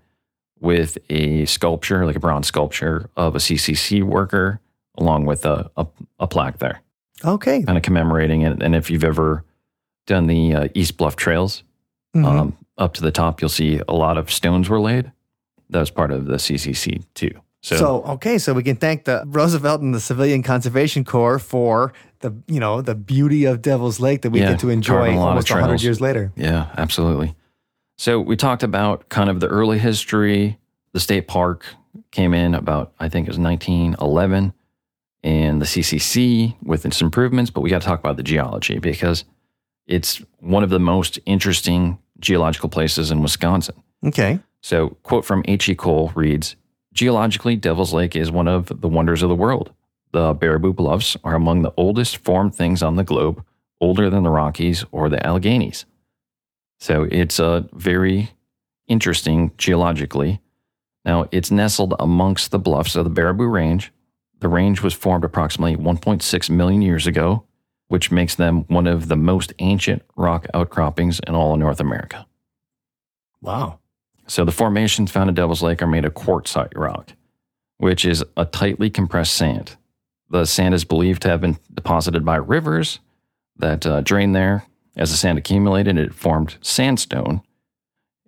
with 0.61 0.99
a 1.11 1.45
sculpture, 1.47 2.07
like 2.07 2.17
a 2.17 2.21
bronze 2.21 2.47
sculpture 2.47 3.11
of 3.17 3.35
a 3.35 3.39
CCC 3.39 4.03
worker, 4.03 4.61
along 4.97 5.27
with 5.27 5.45
a, 5.45 5.71
a, 5.77 5.87
a 6.21 6.27
plaque 6.27 6.59
there, 6.59 6.81
Okay. 7.25 7.63
kind 7.63 7.77
of 7.77 7.83
commemorating 7.83 8.43
it. 8.43 8.63
And 8.63 8.75
if 8.75 8.91
you've 8.91 9.05
ever 9.05 9.45
done 10.07 10.27
the 10.27 10.55
uh, 10.55 10.69
East 10.75 10.97
Bluff 10.97 11.17
Trails, 11.17 11.63
Mhm. 12.15 12.25
um, 12.27 12.57
up 12.79 12.95
to 12.95 13.03
the 13.03 13.11
top, 13.11 13.41
you'll 13.41 13.49
see 13.49 13.81
a 13.89 13.93
lot 13.95 14.17
of 14.17 14.31
stones 14.31 14.69
were 14.69 14.81
laid. 14.81 15.11
That 15.71 15.81
was 15.81 15.91
part 15.91 16.11
of 16.13 16.27
the 16.27 16.37
CCC 16.39 17.03
too. 17.15 17.31
So, 17.63 17.77
So, 17.77 18.03
okay, 18.05 18.37
so 18.39 18.53
we 18.53 18.63
can 18.63 18.77
thank 18.77 19.05
the 19.05 19.25
Roosevelt 19.27 19.81
and 19.81 19.95
the 19.95 20.01
Civilian 20.01 20.43
Conservation 20.43 21.03
Corps 21.05 21.39
for 21.39 21.93
the 22.21 22.33
you 22.47 22.61
know 22.61 22.83
the 22.83 22.95
beauty 22.95 23.45
of 23.47 23.63
Devil's 23.63 23.99
Lake 24.01 24.23
that 24.23 24.31
we 24.31 24.41
Yeah, 24.41 24.51
get 24.51 24.59
to 24.61 24.71
enjoy 24.71 25.17
almost 25.19 25.49
hundred 25.49 25.83
years 25.83 26.01
later. 26.01 26.31
yeah, 26.37 26.67
absolutely. 26.77 27.35
So 27.97 28.21
we 28.21 28.37
talked 28.37 28.63
about 28.63 29.09
kind 29.09 29.31
of 29.31 29.41
the 29.41 29.47
early 29.47 29.79
history. 29.79 30.59
The 30.93 31.01
state 31.01 31.29
park 31.29 31.67
came 32.11 32.35
in 32.35 32.55
about 32.55 32.93
I 32.99 33.09
think 33.09 33.27
it 33.27 33.31
was 33.31 33.39
1911, 33.39 34.53
and 35.23 35.61
the 35.61 35.67
CCC 35.67 36.57
with 36.63 36.85
its 36.85 37.01
improvements. 37.01 37.51
But 37.51 37.61
we 37.61 37.71
got 37.71 37.83
to 37.83 37.87
talk 37.87 38.01
about 38.01 38.17
the 38.17 38.23
geology 38.23 38.79
because 38.79 39.25
it's 39.87 40.23
one 40.41 40.63
of 40.63 40.71
the 40.71 40.81
most 40.81 41.19
interesting 41.27 41.99
geological 42.21 42.69
places 42.69 43.11
in 43.11 43.23
Wisconsin. 43.23 43.75
Okay, 44.05 44.39
So, 44.61 44.91
quote 45.03 45.25
from 45.25 45.43
H.E. 45.47 45.75
Cole 45.75 46.13
reads 46.15 46.57
Geologically, 46.93 47.57
Devil's 47.57 47.93
Lake 47.93 48.15
is 48.15 48.31
one 48.31 48.49
of 48.49 48.81
the 48.81 48.89
wonders 48.89 49.23
of 49.23 49.29
the 49.29 49.35
world. 49.35 49.73
The 50.13 50.35
Baraboo 50.35 50.77
Bluffs 50.77 51.17
are 51.25 51.35
among 51.35 51.63
the 51.63 51.73
oldest 51.77 52.19
formed 52.19 52.55
things 52.55 52.83
on 52.83 52.97
the 52.97 53.03
globe, 53.03 53.45
older 53.81 54.09
than 54.09 54.23
the 54.23 54.31
Rockies 54.31 54.85
or 54.93 55.09
the 55.09 55.25
Alleghenies. 55.27 55.87
So, 56.85 57.09
it's 57.11 57.41
uh, 57.41 57.63
very 57.73 58.29
interesting 58.89 59.53
geologically. 59.57 60.43
Now, 61.07 61.29
it's 61.31 61.51
nestled 61.51 61.95
amongst 61.99 62.51
the 62.51 62.59
bluffs 62.59 62.95
of 62.95 63.05
the 63.05 63.11
Baraboo 63.11 63.51
Range. 63.51 63.91
The 64.41 64.51
range 64.51 64.83
was 64.83 64.93
formed 64.93 65.25
approximately 65.25 65.77
1.6 65.77 66.51
million 66.51 66.83
years 66.83 67.07
ago, 67.07 67.47
which 67.89 68.11
makes 68.11 68.35
them 68.35 68.65
one 68.69 68.87
of 68.87 69.09
the 69.09 69.17
most 69.17 69.55
ancient 69.61 70.03
rock 70.15 70.47
outcroppings 70.53 71.21
in 71.27 71.35
all 71.35 71.55
of 71.55 71.59
North 71.59 71.81
America. 71.81 72.27
wow. 73.41 73.79
So 74.27 74.45
the 74.45 74.53
formations 74.53 75.11
found 75.11 75.31
in 75.31 75.35
Devil's 75.35 75.63
Lake 75.63 75.81
are 75.81 75.87
made 75.87 76.05
of 76.05 76.13
quartzite 76.13 76.77
rock, 76.77 77.13
which 77.79 78.05
is 78.05 78.23
a 78.37 78.45
tightly 78.45 78.91
compressed 78.91 79.33
sand. 79.33 79.79
The 80.29 80.45
sand 80.45 80.75
is 80.75 80.85
believed 80.85 81.23
to 81.23 81.31
have 81.31 81.41
been 81.41 81.57
deposited 81.73 82.27
by 82.27 82.37
rivers 82.37 83.01
that 83.57 83.87
uh, 83.87 84.03
drained 84.03 84.37
there. 84.37 84.65
As 84.97 85.11
the 85.11 85.17
sand 85.17 85.39
accumulated, 85.39 85.99
it 85.99 86.15
formed 86.15 86.57
sandstone. 86.61 87.43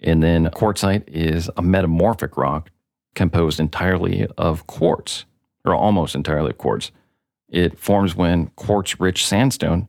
And 0.02 0.22
then 0.22 0.46
quartzite 0.46 1.08
is 1.08 1.48
a 1.56 1.62
metamorphic 1.62 2.36
rock 2.36 2.70
composed 3.14 3.60
entirely 3.60 4.26
of 4.36 4.66
quartz, 4.66 5.24
or 5.64 5.74
almost 5.74 6.14
entirely 6.14 6.50
of 6.50 6.58
quartz. 6.58 6.90
It 7.48 7.78
forms 7.78 8.14
when 8.14 8.48
quartz 8.56 9.00
rich 9.00 9.26
sandstone 9.26 9.88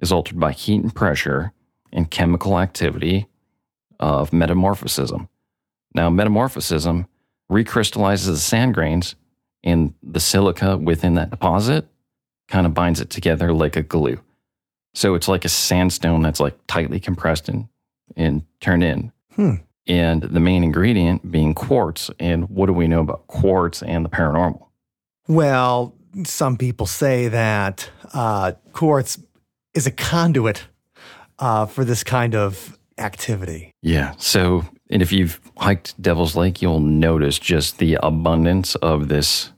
is 0.00 0.10
altered 0.10 0.40
by 0.40 0.52
heat 0.52 0.82
and 0.82 0.94
pressure 0.94 1.52
and 1.92 2.10
chemical 2.10 2.58
activity 2.58 3.26
of 4.00 4.32
metamorphism. 4.32 5.28
Now, 5.94 6.10
metamorphism 6.10 7.06
recrystallizes 7.50 8.26
the 8.26 8.36
sand 8.38 8.74
grains, 8.74 9.14
and 9.62 9.94
the 10.02 10.20
silica 10.20 10.76
within 10.76 11.14
that 11.14 11.30
deposit 11.30 11.86
kind 12.48 12.66
of 12.66 12.74
binds 12.74 13.00
it 13.00 13.10
together 13.10 13.52
like 13.52 13.76
a 13.76 13.82
glue. 13.82 14.20
So 14.94 15.14
it's 15.14 15.28
like 15.28 15.44
a 15.44 15.48
sandstone 15.48 16.22
that's 16.22 16.40
like 16.40 16.56
tightly 16.66 17.00
compressed 17.00 17.48
and, 17.48 17.68
and 18.16 18.42
turned 18.60 18.84
in. 18.84 19.12
Hmm. 19.34 19.54
And 19.86 20.22
the 20.22 20.40
main 20.40 20.64
ingredient 20.64 21.30
being 21.30 21.52
quartz. 21.54 22.10
And 22.18 22.48
what 22.48 22.66
do 22.66 22.72
we 22.72 22.88
know 22.88 23.00
about 23.00 23.26
quartz 23.26 23.82
and 23.82 24.04
the 24.04 24.08
paranormal? 24.08 24.66
Well, 25.28 25.94
some 26.24 26.56
people 26.56 26.86
say 26.86 27.28
that 27.28 27.90
uh, 28.14 28.52
quartz 28.72 29.18
is 29.74 29.86
a 29.86 29.90
conduit 29.90 30.64
uh, 31.38 31.66
for 31.66 31.84
this 31.84 32.04
kind 32.04 32.34
of 32.34 32.78
activity. 32.98 33.72
Yeah. 33.82 34.14
So, 34.18 34.64
and 34.90 35.02
if 35.02 35.12
you've 35.12 35.40
hiked 35.56 36.00
Devil's 36.00 36.36
Lake, 36.36 36.62
you'll 36.62 36.80
notice 36.80 37.38
just 37.38 37.78
the 37.78 37.98
abundance 38.02 38.76
of 38.76 39.08
this 39.08 39.50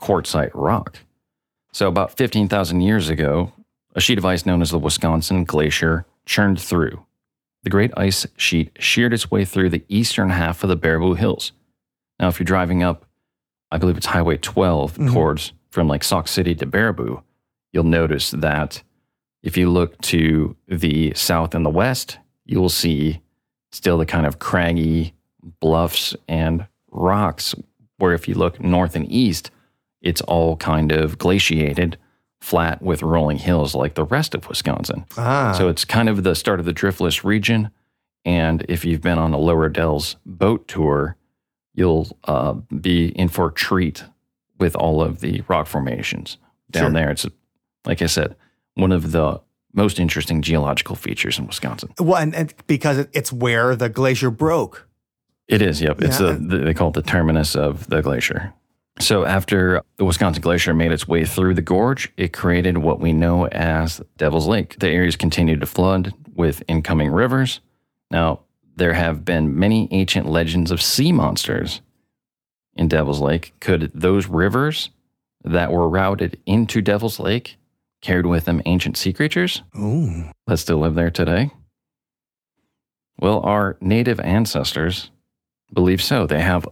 quartzite 0.00 0.50
rock. 0.54 0.98
So, 1.72 1.88
about 1.88 2.16
15,000 2.16 2.82
years 2.82 3.08
ago, 3.08 3.52
a 3.94 4.00
sheet 4.00 4.18
of 4.18 4.24
ice 4.24 4.46
known 4.46 4.62
as 4.62 4.70
the 4.70 4.78
Wisconsin 4.78 5.44
Glacier 5.44 6.06
churned 6.26 6.60
through. 6.60 7.04
The 7.64 7.70
great 7.70 7.92
ice 7.96 8.26
sheet 8.36 8.72
sheared 8.78 9.12
its 9.12 9.30
way 9.30 9.44
through 9.44 9.70
the 9.70 9.84
eastern 9.88 10.30
half 10.30 10.62
of 10.62 10.68
the 10.68 10.76
Baraboo 10.76 11.16
Hills. 11.16 11.52
Now, 12.18 12.28
if 12.28 12.38
you're 12.40 12.44
driving 12.44 12.82
up, 12.82 13.04
I 13.70 13.78
believe 13.78 13.96
it's 13.96 14.06
Highway 14.06 14.36
12 14.38 14.96
Mhm. 14.96 15.12
towards 15.12 15.52
from 15.70 15.88
like 15.88 16.04
Sauk 16.04 16.28
City 16.28 16.54
to 16.56 16.66
Baraboo, 16.66 17.22
you'll 17.72 17.84
notice 17.84 18.30
that 18.32 18.82
if 19.42 19.56
you 19.56 19.70
look 19.70 20.00
to 20.02 20.56
the 20.68 21.12
south 21.14 21.54
and 21.54 21.64
the 21.64 21.70
west, 21.70 22.18
you 22.44 22.60
will 22.60 22.68
see 22.68 23.20
still 23.70 23.98
the 23.98 24.06
kind 24.06 24.26
of 24.26 24.38
craggy 24.38 25.14
bluffs 25.60 26.14
and 26.28 26.66
rocks, 26.90 27.54
where 27.98 28.12
if 28.12 28.28
you 28.28 28.34
look 28.34 28.60
north 28.60 28.94
and 28.94 29.10
east, 29.10 29.50
it's 30.00 30.20
all 30.22 30.56
kind 30.56 30.92
of 30.92 31.16
glaciated, 31.18 31.96
flat 32.42 32.82
with 32.82 33.02
rolling 33.02 33.38
hills 33.38 33.72
like 33.72 33.94
the 33.94 34.02
rest 34.04 34.34
of 34.34 34.48
Wisconsin. 34.48 35.06
Ah. 35.16 35.54
So 35.56 35.68
it's 35.68 35.84
kind 35.84 36.08
of 36.08 36.24
the 36.24 36.34
start 36.34 36.58
of 36.58 36.66
the 36.66 36.74
driftless 36.74 37.22
region. 37.22 37.70
And 38.24 38.66
if 38.68 38.84
you've 38.84 39.00
been 39.00 39.16
on 39.18 39.32
a 39.32 39.38
Lower 39.38 39.68
Dells 39.68 40.16
boat 40.26 40.66
tour, 40.66 41.16
you'll 41.72 42.16
uh, 42.24 42.54
be 42.80 43.06
in 43.10 43.28
for 43.28 43.46
a 43.46 43.52
treat 43.52 44.04
with 44.58 44.74
all 44.74 45.00
of 45.00 45.20
the 45.20 45.42
rock 45.46 45.68
formations 45.68 46.36
down 46.70 46.86
Sure. 46.86 46.90
there. 46.92 47.10
It's, 47.10 47.26
like 47.86 48.02
I 48.02 48.06
said, 48.06 48.34
one 48.74 48.90
of 48.92 49.12
the 49.12 49.40
most 49.72 50.00
interesting 50.00 50.42
geological 50.42 50.96
features 50.96 51.38
in 51.38 51.46
Wisconsin. 51.46 51.90
well, 52.00 52.16
and, 52.20 52.34
and 52.34 52.52
because 52.66 53.06
it's 53.12 53.32
where 53.32 53.74
the 53.76 53.88
glacier 53.88 54.30
broke. 54.30 54.88
It 55.48 55.62
is, 55.62 55.80
yep. 55.80 56.02
It's 56.02 56.20
Yeah. 56.20 56.32
the, 56.40 56.58
they 56.58 56.74
call 56.74 56.88
it 56.88 56.94
the 56.94 57.02
terminus 57.02 57.54
of 57.56 57.86
the 57.88 58.02
glacier. 58.02 58.52
So 59.00 59.24
after 59.24 59.82
the 59.96 60.04
Wisconsin 60.04 60.42
Glacier 60.42 60.74
made 60.74 60.92
its 60.92 61.08
way 61.08 61.24
through 61.24 61.54
the 61.54 61.62
gorge, 61.62 62.12
it 62.16 62.32
created 62.32 62.78
what 62.78 63.00
we 63.00 63.12
know 63.12 63.46
as 63.48 64.00
Devil's 64.16 64.46
Lake. 64.46 64.78
The 64.78 64.88
areas 64.88 65.16
continued 65.16 65.60
to 65.60 65.66
flood 65.66 66.14
with 66.34 66.62
incoming 66.68 67.10
rivers. 67.10 67.60
Now, 68.10 68.40
there 68.76 68.92
have 68.92 69.24
been 69.24 69.58
many 69.58 69.88
ancient 69.90 70.28
legends 70.28 70.70
of 70.70 70.80
sea 70.80 71.12
monsters 71.12 71.80
in 72.74 72.88
Devil's 72.88 73.20
Lake. 73.20 73.54
Could 73.60 73.90
those 73.94 74.26
rivers 74.26 74.90
that 75.44 75.72
were 75.72 75.88
routed 75.88 76.38
into 76.46 76.80
Devil's 76.80 77.18
Lake 77.18 77.56
carried 78.00 78.26
with 78.26 78.44
them 78.44 78.62
ancient 78.66 78.96
sea 78.96 79.12
creatures? 79.12 79.62
Ooh. 79.76 80.30
that 80.46 80.58
still 80.58 80.78
live 80.78 80.94
there 80.94 81.10
today? 81.10 81.50
Well, 83.18 83.40
our 83.40 83.76
native 83.80 84.20
ancestors 84.20 85.10
believe 85.72 86.02
so. 86.02 86.26
They 86.26 86.40
have 86.40 86.68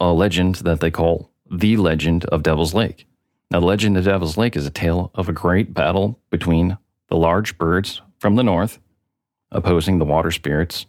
a 0.00 0.12
legend 0.12 0.56
that 0.56 0.80
they 0.80 0.90
call 0.90 1.30
the 1.50 1.76
legend 1.76 2.24
of 2.26 2.42
Devil's 2.42 2.74
Lake. 2.74 3.06
Now, 3.50 3.60
the 3.60 3.66
legend 3.66 3.96
of 3.96 4.04
Devil's 4.04 4.36
Lake 4.36 4.56
is 4.56 4.66
a 4.66 4.70
tale 4.70 5.10
of 5.14 5.28
a 5.28 5.32
great 5.32 5.72
battle 5.72 6.18
between 6.30 6.78
the 7.08 7.16
large 7.16 7.56
birds 7.58 8.02
from 8.18 8.34
the 8.34 8.42
north 8.42 8.80
opposing 9.50 9.98
the 9.98 10.04
water 10.04 10.30
spirits 10.30 10.86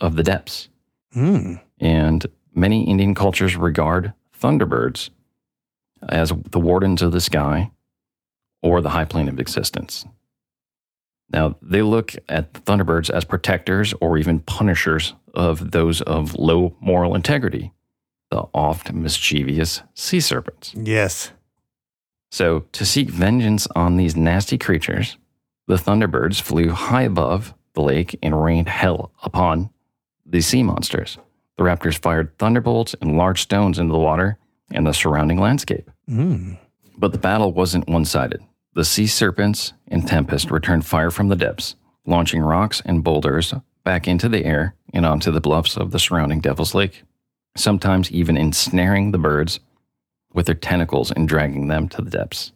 of 0.00 0.16
the 0.16 0.22
depths. 0.22 0.68
Hmm. 1.12 1.54
And 1.80 2.26
many 2.54 2.88
Indian 2.88 3.14
cultures 3.14 3.56
regard 3.56 4.12
thunderbirds 4.38 5.10
as 6.08 6.32
the 6.50 6.60
wardens 6.60 7.02
of 7.02 7.12
the 7.12 7.20
sky 7.20 7.70
or 8.62 8.80
the 8.80 8.90
high 8.90 9.04
plane 9.04 9.28
of 9.28 9.40
existence. 9.40 10.04
Now, 11.30 11.56
they 11.62 11.82
look 11.82 12.14
at 12.28 12.52
the 12.54 12.60
thunderbirds 12.60 13.10
as 13.10 13.24
protectors 13.24 13.94
or 14.00 14.18
even 14.18 14.40
punishers 14.40 15.14
of 15.32 15.72
those 15.72 16.00
of 16.02 16.34
low 16.36 16.76
moral 16.80 17.14
integrity, 17.14 17.72
the 18.30 18.44
oft 18.52 18.92
mischievous 18.92 19.82
sea 19.94 20.20
serpents. 20.20 20.74
Yes. 20.74 21.32
So, 22.30 22.60
to 22.72 22.84
seek 22.84 23.08
vengeance 23.08 23.68
on 23.76 23.96
these 23.96 24.16
nasty 24.16 24.58
creatures, 24.58 25.16
the 25.66 25.76
Thunderbirds 25.76 26.40
flew 26.40 26.70
high 26.70 27.02
above 27.02 27.54
the 27.74 27.82
lake 27.82 28.18
and 28.22 28.42
rained 28.42 28.68
hell 28.68 29.12
upon 29.22 29.70
the 30.26 30.40
sea 30.40 30.62
monsters. 30.62 31.18
The 31.56 31.64
raptors 31.64 31.98
fired 31.98 32.36
thunderbolts 32.38 32.94
and 33.00 33.16
large 33.16 33.42
stones 33.42 33.78
into 33.78 33.92
the 33.92 33.98
water 33.98 34.38
and 34.70 34.86
the 34.86 34.92
surrounding 34.92 35.38
landscape. 35.38 35.90
Mm. 36.08 36.58
But 36.96 37.12
the 37.12 37.18
battle 37.18 37.52
wasn't 37.52 37.88
one 37.88 38.04
sided. 38.04 38.40
The 38.74 38.84
sea 38.84 39.06
serpents 39.06 39.72
and 39.86 40.06
Tempest 40.06 40.50
returned 40.50 40.84
fire 40.84 41.10
from 41.10 41.28
the 41.28 41.36
depths, 41.36 41.76
launching 42.06 42.42
rocks 42.42 42.82
and 42.84 43.04
boulders 43.04 43.54
back 43.84 44.08
into 44.08 44.28
the 44.28 44.44
air 44.44 44.74
and 44.92 45.06
onto 45.06 45.30
the 45.30 45.40
bluffs 45.40 45.76
of 45.76 45.92
the 45.92 45.98
surrounding 45.98 46.40
Devil's 46.40 46.74
Lake, 46.74 47.02
sometimes 47.56 48.10
even 48.10 48.36
ensnaring 48.36 49.10
the 49.12 49.18
birds 49.18 49.60
with 50.32 50.46
their 50.46 50.54
tentacles 50.54 51.10
and 51.10 51.28
dragging 51.28 51.68
them 51.68 51.88
to 51.88 52.02
the 52.02 52.10
depths. 52.10 52.52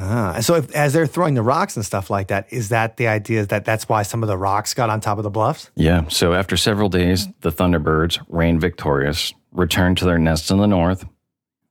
Ah, 0.00 0.38
so 0.40 0.54
if, 0.54 0.70
as 0.76 0.92
they're 0.92 1.06
throwing 1.06 1.34
the 1.34 1.42
rocks 1.42 1.74
and 1.74 1.84
stuff 1.84 2.08
like 2.08 2.28
that, 2.28 2.52
is 2.52 2.68
that 2.68 2.96
the 2.98 3.08
idea 3.08 3.44
that 3.46 3.64
that's 3.64 3.88
why 3.88 4.02
some 4.02 4.22
of 4.22 4.28
the 4.28 4.38
rocks 4.38 4.72
got 4.72 4.90
on 4.90 5.00
top 5.00 5.18
of 5.18 5.24
the 5.24 5.30
bluffs? 5.30 5.70
Yeah, 5.74 6.06
so 6.08 6.34
after 6.34 6.56
several 6.56 6.88
days, 6.88 7.26
the 7.40 7.50
Thunderbirds, 7.50 8.24
reigned 8.28 8.60
victorious, 8.60 9.34
returned 9.50 9.98
to 9.98 10.04
their 10.04 10.18
nests 10.18 10.52
in 10.52 10.58
the 10.58 10.66
north, 10.66 11.04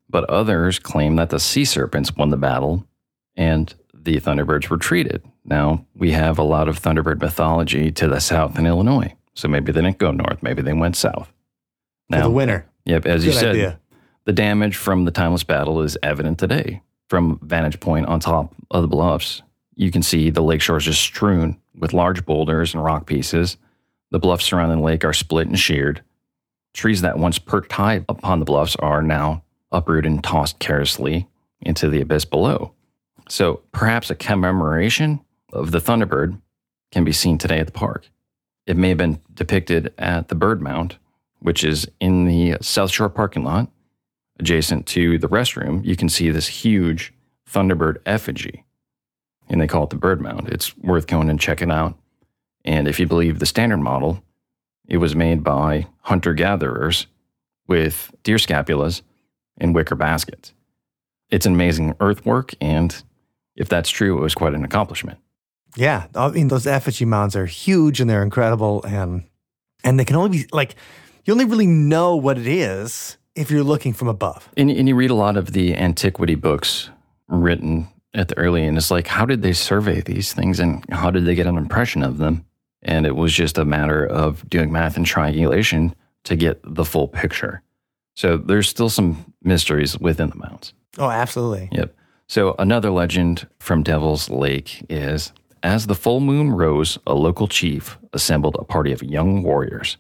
but 0.10 0.30
others 0.30 0.78
claim 0.78 1.16
that 1.16 1.30
the 1.30 1.40
sea 1.40 1.64
serpents 1.64 2.16
won 2.16 2.30
the 2.30 2.38
battle 2.38 2.86
and 3.38 3.74
the 3.94 4.20
Thunderbirds 4.20 4.70
retreated. 4.70 5.24
Now, 5.46 5.86
we 5.96 6.12
have 6.12 6.38
a 6.38 6.44
lot 6.44 6.68
of 6.68 6.82
Thunderbird 6.82 7.22
mythology 7.22 7.92
to 7.92 8.10
the 8.10 8.20
south 8.20 8.60
in 8.60 8.66
Illinois, 8.66 9.14
so 9.36 9.48
maybe 9.48 9.72
they 9.72 9.82
didn't 9.82 10.00
go 10.00 10.12
north, 10.12 10.44
maybe 10.44 10.62
they 10.62 10.74
went 10.74 10.98
south. 10.98 11.32
For 12.10 12.22
the 12.22 12.30
winner. 12.30 12.66
Yep, 12.86 13.06
as 13.06 13.26
you 13.26 13.32
said, 13.34 13.50
idea. 13.50 13.80
the 14.26 14.34
damage 14.34 14.78
from 14.78 15.06
the 15.06 15.12
timeless 15.12 15.44
battle 15.44 15.82
is 15.82 15.98
evident 16.02 16.40
today. 16.40 16.82
From 17.10 17.40
vantage 17.42 17.80
point 17.80 18.08
on 18.08 18.20
top 18.20 18.54
of 18.72 18.82
the 18.82 18.88
bluffs, 18.88 19.42
you 19.76 19.92
can 19.92 20.02
see 20.02 20.30
the 20.30 20.42
lake 20.42 20.62
shores 20.62 20.86
just 20.86 21.02
strewn 21.02 21.58
with 21.78 21.94
large 21.94 22.26
boulders 22.26 22.74
and 22.74 22.84
rock 22.84 23.06
pieces. 23.06 23.58
The 24.12 24.20
bluffs 24.20 24.46
surrounding 24.46 24.80
the 24.80 24.84
lake 24.86 25.04
are 25.06 25.14
split 25.14 25.48
and 25.48 25.60
sheared. 25.60 26.02
Trees 26.74 27.02
that 27.02 27.20
once 27.20 27.40
perked 27.40 27.72
high 27.74 28.06
upon 28.08 28.40
the 28.40 28.46
bluffs 28.46 28.76
are 28.78 29.02
now 29.02 29.44
uprooted 29.72 30.10
and 30.10 30.24
tossed 30.24 30.60
carelessly 30.60 31.28
into 31.62 31.90
the 31.90 32.02
abyss 32.02 32.24
below. 32.26 32.74
So 33.30 33.62
perhaps 33.72 34.10
a 34.10 34.16
commemoration 34.16 35.20
of 35.52 35.72
the 35.72 35.80
Thunderbird 35.80 36.40
can 36.92 37.04
be 37.04 37.12
seen 37.12 37.38
today 37.38 37.60
at 37.60 37.66
the 37.66 37.74
park. 37.74 38.10
It 38.66 38.78
may 38.78 38.90
have 38.90 38.98
been 38.98 39.20
depicted 39.34 39.94
at 39.98 40.30
the 40.30 40.36
Bird 40.36 40.62
Mount, 40.62 40.98
which 41.40 41.64
is 41.64 41.88
in 42.00 42.26
the 42.26 42.58
South 42.62 42.92
Shore 42.92 43.10
parking 43.10 43.44
lot 43.44 43.70
adjacent 44.40 44.86
to 44.88 45.18
the 45.18 45.30
restroom, 45.30 45.84
you 45.86 45.96
can 45.96 46.10
see 46.10 46.30
this 46.30 46.48
huge 46.48 47.14
Thunderbird 47.50 47.98
effigy. 48.06 48.64
And 49.50 49.62
they 49.62 49.68
call 49.68 49.86
it 49.86 49.90
the 49.90 49.96
Bird 49.96 50.22
Mound. 50.22 50.50
It's 50.50 50.78
worth 50.78 51.08
going 51.08 51.30
and 51.30 51.40
checking 51.40 51.72
out. 51.72 51.98
And 52.66 52.88
if 52.88 53.00
you 53.00 53.08
believe 53.08 53.40
the 53.40 53.46
standard 53.46 53.78
model, 53.78 54.22
it 54.88 54.98
was 54.98 55.16
made 55.16 55.44
by 55.44 55.88
hunter 56.02 56.34
gatherers 56.34 57.08
with 57.68 58.12
deer 58.24 58.38
scapulas 58.38 59.02
and 59.58 59.74
wicker 59.74 59.96
baskets. 59.96 60.54
It's 61.30 61.46
an 61.46 61.54
amazing 61.54 61.96
earthwork, 62.00 62.54
and 62.62 63.04
if 63.56 63.68
that's 63.68 63.90
true, 63.90 64.18
it 64.18 64.22
was 64.22 64.36
quite 64.36 64.54
an 64.54 64.64
accomplishment. 64.64 65.20
Yeah, 65.76 66.08
I 66.16 66.30
mean 66.30 66.48
those 66.48 66.66
effigy 66.66 67.06
mounds 67.06 67.36
are 67.36 67.46
huge 67.46 68.00
and 68.00 68.10
they're 68.10 68.24
incredible, 68.24 68.84
and 68.84 69.24
and 69.84 70.00
they 70.00 70.06
can 70.06 70.16
only 70.16 70.30
be 70.30 70.46
like 70.52 70.76
you 71.28 71.34
only 71.34 71.46
really 71.46 71.68
know 71.68 72.16
what 72.16 72.38
it 72.38 72.48
is 72.48 73.18
if 73.36 73.52
you're 73.52 73.64
looking 73.64 73.94
from 73.94 74.08
above. 74.08 74.50
And, 74.56 74.72
and 74.72 74.88
you 74.88 74.96
read 74.96 75.12
a 75.12 75.16
lot 75.16 75.36
of 75.36 75.52
the 75.52 75.76
antiquity 75.76 76.36
books 76.36 76.90
written 77.28 77.90
at 78.14 78.30
the 78.30 78.38
early, 78.38 78.66
and 78.66 78.78
it's 78.78 78.90
like, 78.90 79.08
how 79.08 79.26
did 79.26 79.42
they 79.42 79.52
survey 79.54 80.02
these 80.02 80.32
things 80.32 80.60
and 80.60 80.84
how 80.90 81.12
did 81.12 81.26
they 81.26 81.36
get 81.36 81.46
an 81.46 81.58
impression 81.58 82.02
of 82.02 82.18
them? 82.18 82.46
And 82.82 83.06
it 83.06 83.16
was 83.16 83.34
just 83.34 83.58
a 83.58 83.66
matter 83.66 84.06
of 84.06 84.50
doing 84.50 84.72
math 84.72 84.96
and 84.96 85.06
triangulation 85.06 85.94
to 86.24 86.36
get 86.36 86.62
the 86.64 86.86
full 86.86 87.10
picture. 87.10 87.62
So 88.16 88.38
there's 88.38 88.70
still 88.70 88.90
some 88.90 89.34
mysteries 89.44 90.00
within 90.00 90.30
the 90.30 90.38
mounds. 90.38 90.74
Oh, 90.98 91.10
absolutely. 91.10 91.70
Yep. 91.74 91.94
So 92.28 92.56
another 92.58 92.90
legend 92.90 93.48
from 93.60 93.84
Devil's 93.84 94.30
Lake 94.30 94.86
is 94.90 95.34
as 95.62 95.88
the 95.88 95.96
full 95.96 96.22
moon 96.22 96.52
rose, 96.52 96.98
a 97.06 97.14
local 97.14 97.48
chief 97.48 97.98
assembled 98.14 98.56
a 98.60 98.64
party 98.64 98.92
of 98.94 99.04
young 99.04 99.44
warriors. 99.44 99.98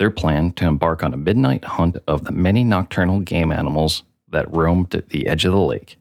Their 0.00 0.10
plan 0.10 0.52
to 0.52 0.66
embark 0.66 1.04
on 1.04 1.12
a 1.12 1.18
midnight 1.18 1.62
hunt 1.62 1.98
of 2.08 2.24
the 2.24 2.32
many 2.32 2.64
nocturnal 2.64 3.20
game 3.20 3.52
animals 3.52 4.02
that 4.30 4.50
roamed 4.50 4.94
at 4.94 5.10
the 5.10 5.26
edge 5.26 5.44
of 5.44 5.52
the 5.52 5.60
lake. 5.60 5.98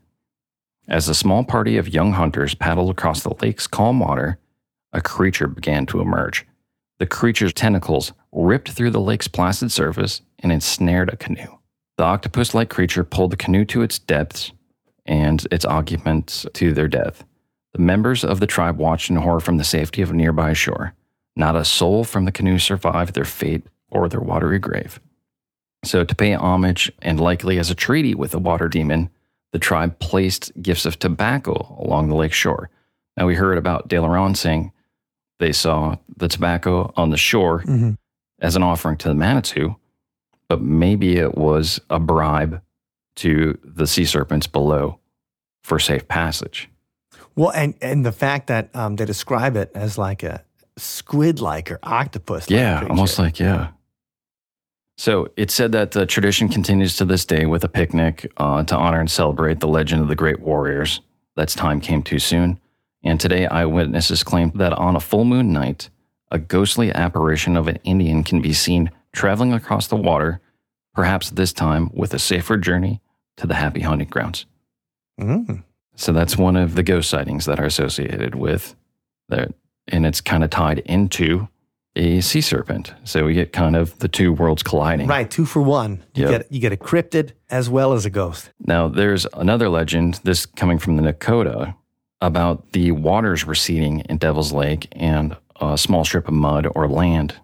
As 0.87 1.09
a 1.09 1.13
small 1.13 1.43
party 1.43 1.75
of 1.75 1.93
young 1.93 2.13
hunters 2.13 2.55
paddled 2.55 2.91
across 2.91 3.23
the 3.23 3.35
lake's 3.41 3.67
calm 3.67 3.99
water, 3.99 4.39
a 4.93 5.01
creature 5.01 5.49
began 5.49 5.85
to 5.87 5.99
emerge. 5.99 6.47
The 6.99 7.07
creature's 7.07 7.51
tentacles 7.51 8.13
ripped 8.31 8.69
through 8.69 8.91
the 8.91 9.01
lake's 9.01 9.27
placid 9.27 9.69
surface 9.69 10.21
and 10.39 10.53
ensnared 10.53 11.09
a 11.09 11.17
canoe. 11.17 11.59
The 11.97 12.05
octopus 12.05 12.53
like 12.53 12.69
creature 12.69 13.03
pulled 13.03 13.33
the 13.33 13.35
canoe 13.35 13.65
to 13.65 13.81
its 13.81 13.99
depths 13.99 14.53
and 15.05 15.45
its 15.51 15.65
occupants 15.65 16.45
to 16.53 16.71
their 16.73 16.87
death. 16.87 17.25
The 17.73 17.79
members 17.79 18.23
of 18.23 18.39
the 18.39 18.47
tribe 18.47 18.77
watched 18.77 19.09
in 19.09 19.17
horror 19.17 19.41
from 19.41 19.57
the 19.57 19.65
safety 19.65 20.01
of 20.01 20.11
a 20.11 20.13
nearby 20.13 20.53
shore. 20.53 20.93
Not 21.35 21.57
a 21.57 21.65
soul 21.65 22.05
from 22.05 22.23
the 22.23 22.31
canoe 22.31 22.59
survived 22.59 23.13
their 23.13 23.25
fate 23.25 23.67
or 23.91 24.07
their 24.09 24.19
watery 24.19 24.59
grave. 24.59 24.99
So, 25.85 26.03
to 26.03 26.15
pay 26.15 26.33
homage 26.33 26.91
and 27.01 27.19
likely 27.19 27.57
as 27.57 27.69
a 27.69 27.75
treaty 27.75 28.13
with 28.13 28.31
the 28.31 28.39
water 28.39 28.67
demon, 28.67 29.09
the 29.53 29.59
tribe 29.59 29.97
placed 29.99 30.51
gifts 30.61 30.85
of 30.85 30.99
tobacco 30.99 31.75
along 31.79 32.09
the 32.09 32.15
lake 32.15 32.33
shore. 32.33 32.69
Now, 33.15 33.25
we 33.27 33.35
heard 33.35 33.57
about 33.57 33.87
De 33.87 33.99
Laurent 33.99 34.37
saying 34.37 34.71
they 35.39 35.53
saw 35.53 35.95
the 36.17 36.27
tobacco 36.27 36.91
on 36.97 37.09
the 37.11 37.17
shore 37.17 37.63
Mhm. 37.63 37.97
as 38.41 38.55
an 38.57 38.63
offering 38.63 38.97
to 38.97 39.07
the 39.07 39.15
Manitou, 39.15 39.75
but 40.49 40.61
maybe 40.61 41.15
it 41.17 41.35
was 41.37 41.79
a 41.89 41.99
bribe 41.99 42.61
to 43.15 43.57
the 43.63 43.87
sea 43.87 44.05
serpents 44.05 44.47
below 44.47 44.99
for 45.63 45.79
safe 45.79 46.07
passage. 46.09 46.69
Well, 47.35 47.51
and 47.51 47.73
and 47.81 48.05
the 48.05 48.11
fact 48.11 48.47
that 48.47 48.69
um, 48.75 48.97
they 48.97 49.05
describe 49.05 49.55
it 49.55 49.71
as 49.73 49.97
like 49.97 50.23
a 50.23 50.43
squid-like 50.77 51.71
or 51.71 51.79
octopus. 51.83 52.49
Yeah, 52.49 52.85
almost 52.89 53.17
like, 53.19 53.39
yeah. 53.39 53.69
So 54.99 55.29
it's 55.37 55.53
said 55.53 55.71
that 55.71 55.91
the 55.91 56.05
tradition 56.05 56.49
continues 56.49 56.97
to 56.97 57.05
this 57.05 57.23
day 57.23 57.45
with 57.45 57.63
a 57.63 57.69
picnic 57.69 58.29
uh, 58.35 58.65
to 58.65 58.75
honor 58.75 58.99
and 58.99 59.09
celebrate 59.09 59.61
the 59.61 59.67
legend 59.69 60.01
of 60.01 60.09
the 60.09 60.15
great 60.15 60.41
warriors. 60.41 60.99
That's 61.37 61.55
time 61.55 61.79
came 61.79 62.03
too 62.03 62.19
soon. 62.19 62.59
And 63.01 63.17
today, 63.17 63.47
eyewitnesses 63.47 64.23
claim 64.23 64.51
that 64.55 64.73
on 64.73 64.97
a 64.97 64.99
full 64.99 65.23
moon 65.23 65.53
night, 65.53 65.89
a 66.31 66.37
ghostly 66.37 66.91
apparition 66.91 67.55
of 67.55 67.69
an 67.69 67.77
Indian 67.85 68.25
can 68.25 68.41
be 68.41 68.51
seen 68.51 68.91
traveling 69.13 69.53
across 69.53 69.87
the 69.87 69.95
water, 69.95 70.41
perhaps 70.93 71.29
this 71.29 71.53
time 71.53 71.89
with 71.93 72.13
a 72.13 72.19
safer 72.19 72.57
journey 72.57 72.99
to 73.37 73.47
the 73.47 73.55
happy 73.55 73.79
hunting 73.79 74.09
grounds. 74.09 74.47
Mm. 75.17 75.63
So 75.95 76.11
that's 76.11 76.35
one 76.35 76.57
of 76.57 76.75
the 76.75 76.83
ghost 76.83 77.09
sightings 77.09 77.45
that 77.45 77.57
are 77.57 77.65
associated 77.65 78.35
with 78.35 78.75
that. 79.29 79.53
And 79.87 80.05
it's 80.05 80.19
kind 80.19 80.43
of 80.43 80.49
tied 80.49 80.79
into 80.79 81.47
a 81.95 82.21
sea 82.21 82.41
serpent. 82.41 82.93
So 83.03 83.25
we 83.25 83.33
get 83.33 83.51
kind 83.53 83.75
of 83.75 83.97
the 83.99 84.07
two 84.07 84.31
worlds 84.33 84.63
colliding. 84.63 85.07
Right, 85.07 85.29
two 85.29 85.45
for 85.45 85.61
one. 85.61 86.03
You 86.13 86.23
Yep. 86.29 86.31
get 86.31 86.51
you 86.51 86.59
get 86.59 86.71
a 86.71 86.77
cryptid 86.77 87.31
as 87.49 87.69
well 87.69 87.93
as 87.93 88.05
a 88.05 88.09
ghost. 88.09 88.51
Now, 88.65 88.87
there's 88.87 89.25
another 89.33 89.69
legend, 89.69 90.19
this 90.23 90.45
coming 90.45 90.77
from 90.79 90.97
the 90.97 91.03
Nakota, 91.03 91.75
about 92.21 92.71
the 92.73 92.91
waters 92.91 93.45
receding 93.45 94.01
in 94.01 94.17
Devil's 94.17 94.51
Lake 94.51 94.87
and 94.91 95.35
a 95.59 95.77
small 95.77 96.05
strip 96.05 96.27
of 96.27 96.33
mud 96.33 96.67
or 96.75 96.87
land 96.87 97.35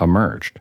emerged. 0.00 0.60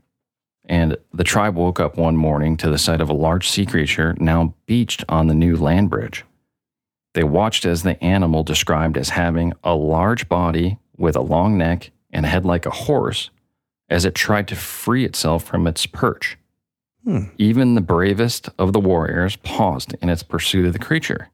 And 0.66 0.98
the 1.14 1.24
tribe 1.24 1.56
woke 1.56 1.80
up 1.80 1.98
one 1.98 2.16
morning 2.16 2.56
to 2.58 2.70
the 2.70 2.78
sight 2.78 3.02
of 3.02 3.10
a 3.10 3.14
large 3.14 3.50
sea 3.50 3.66
creature 3.66 4.16
now 4.20 4.54
beached 4.66 5.04
on 5.10 5.28
the 5.28 5.34
new 5.34 5.58
land 5.58 5.90
bridge. 5.90 6.24
They 7.14 7.24
watched 7.24 7.66
as 7.66 7.84
the 7.84 8.02
animal 8.04 8.44
described 8.44 8.98
as 8.98 9.10
having 9.10 9.52
a 9.64 9.74
large 9.74 10.30
body 10.30 10.78
with 10.98 11.16
a 11.16 11.22
long 11.22 11.58
neck 11.58 11.92
and 12.12 12.26
head 12.26 12.46
like 12.46 12.66
a 12.66 12.72
horse 12.72 13.30
as 13.90 14.06
it 14.06 14.16
tried 14.16 14.48
to 14.48 14.56
free 14.56 15.06
itself 15.06 15.44
from 15.44 15.68
its 15.68 15.86
perch. 15.86 16.38
Hmm. 17.04 17.26
Even 17.38 17.76
the 17.76 17.82
bravest 17.82 18.50
of 18.58 18.74
the 18.74 18.80
warriors 18.80 19.36
paused 19.38 19.96
in 20.02 20.10
its 20.10 20.24
pursuit 20.24 20.66
of 20.66 20.74
the 20.74 20.80
creature. 20.80 21.30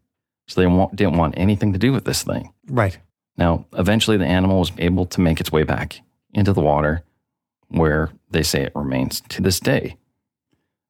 So 0.48 0.62
they 0.62 0.96
didn't 0.96 1.18
want 1.18 1.38
anything 1.38 1.74
to 1.74 1.80
do 1.80 1.92
with 1.92 2.06
this 2.06 2.24
thing. 2.24 2.54
Right. 2.68 2.98
Now, 3.38 3.66
eventually, 3.74 4.18
the 4.18 4.26
animal 4.26 4.60
was 4.60 4.72
able 4.78 5.06
to 5.08 5.22
make 5.22 5.40
its 5.40 5.52
way 5.52 5.63
back 5.63 6.02
into 6.34 6.54
the 6.54 6.62
water, 6.62 7.04
where 7.68 8.12
they 8.32 8.44
say 8.44 8.63
it 8.63 8.72
remains 8.76 9.22
to 9.30 9.42
this 9.42 9.60
day. 9.60 9.98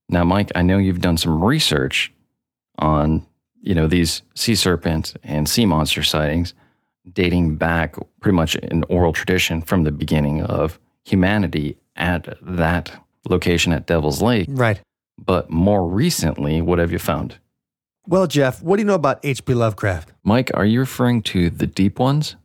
Now, 0.10 0.23
Mike, 0.23 0.52
I 0.56 0.62
know 0.62 0.78
you've 0.78 1.02
done 1.02 1.17
some 1.17 1.43
research 1.43 2.13
on, 2.78 3.26
you 3.62 3.76
know, 3.76 3.88
these 3.88 4.21
sea 4.36 4.56
serpent 4.56 5.15
and 5.23 5.50
sea 5.50 5.65
monster 5.65 6.04
sightings 6.04 6.54
dating 7.13 7.56
back 7.56 7.96
pretty 8.20 8.36
much 8.36 8.56
in 8.56 8.84
oral 8.86 9.13
tradition 9.13 9.62
from 9.62 9.84
the 9.84 9.91
beginning 9.91 10.41
of 10.41 10.80
humanity 11.04 11.78
at 11.96 12.38
that 12.41 12.91
location 13.30 13.74
at 13.74 13.86
Devil's 13.86 14.22
Lake. 14.22 14.48
Right. 14.50 14.80
But 15.17 15.50
more 15.50 15.88
recently, 15.88 16.62
what 16.62 16.80
have 16.80 16.91
you 16.91 17.00
found? 17.00 17.39
Well, 18.06 18.28
Jeff, 18.28 18.62
what 18.62 18.78
do 18.78 18.82
you 18.82 18.86
know 18.86 18.93
about 18.93 19.20
H.P. 19.24 19.54
Lovecraft? 19.54 20.13
Mike, 20.24 20.52
are 20.54 20.65
you 20.65 20.80
referring 20.80 21.22
to 21.24 21.50
the 21.50 21.67
deep 21.67 22.00
ones? 22.00 22.36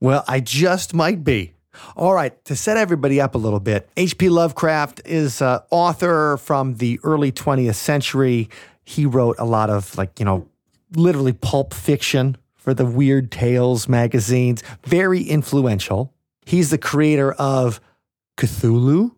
Well, 0.00 0.24
I 0.26 0.40
just 0.40 0.94
might 0.94 1.24
be. 1.24 1.52
All 1.96 2.14
right, 2.14 2.42
to 2.44 2.54
set 2.54 2.76
everybody 2.76 3.20
up 3.20 3.34
a 3.34 3.38
little 3.38 3.60
bit, 3.60 3.88
H.P. 3.96 4.28
Lovecraft 4.28 5.02
is 5.04 5.42
an 5.42 5.60
author 5.70 6.36
from 6.36 6.76
the 6.76 7.00
early 7.02 7.32
20th 7.32 7.74
century. 7.74 8.48
He 8.84 9.06
wrote 9.06 9.36
a 9.38 9.44
lot 9.44 9.70
of, 9.70 9.98
like, 9.98 10.18
you 10.20 10.24
know, 10.24 10.48
literally 10.94 11.32
pulp 11.32 11.74
fiction 11.74 12.36
for 12.64 12.72
the 12.72 12.86
Weird 12.86 13.30
Tales 13.30 13.90
magazines, 13.90 14.62
very 14.84 15.22
influential. 15.22 16.14
He's 16.46 16.70
the 16.70 16.78
creator 16.78 17.34
of 17.34 17.78
Cthulhu, 18.38 19.14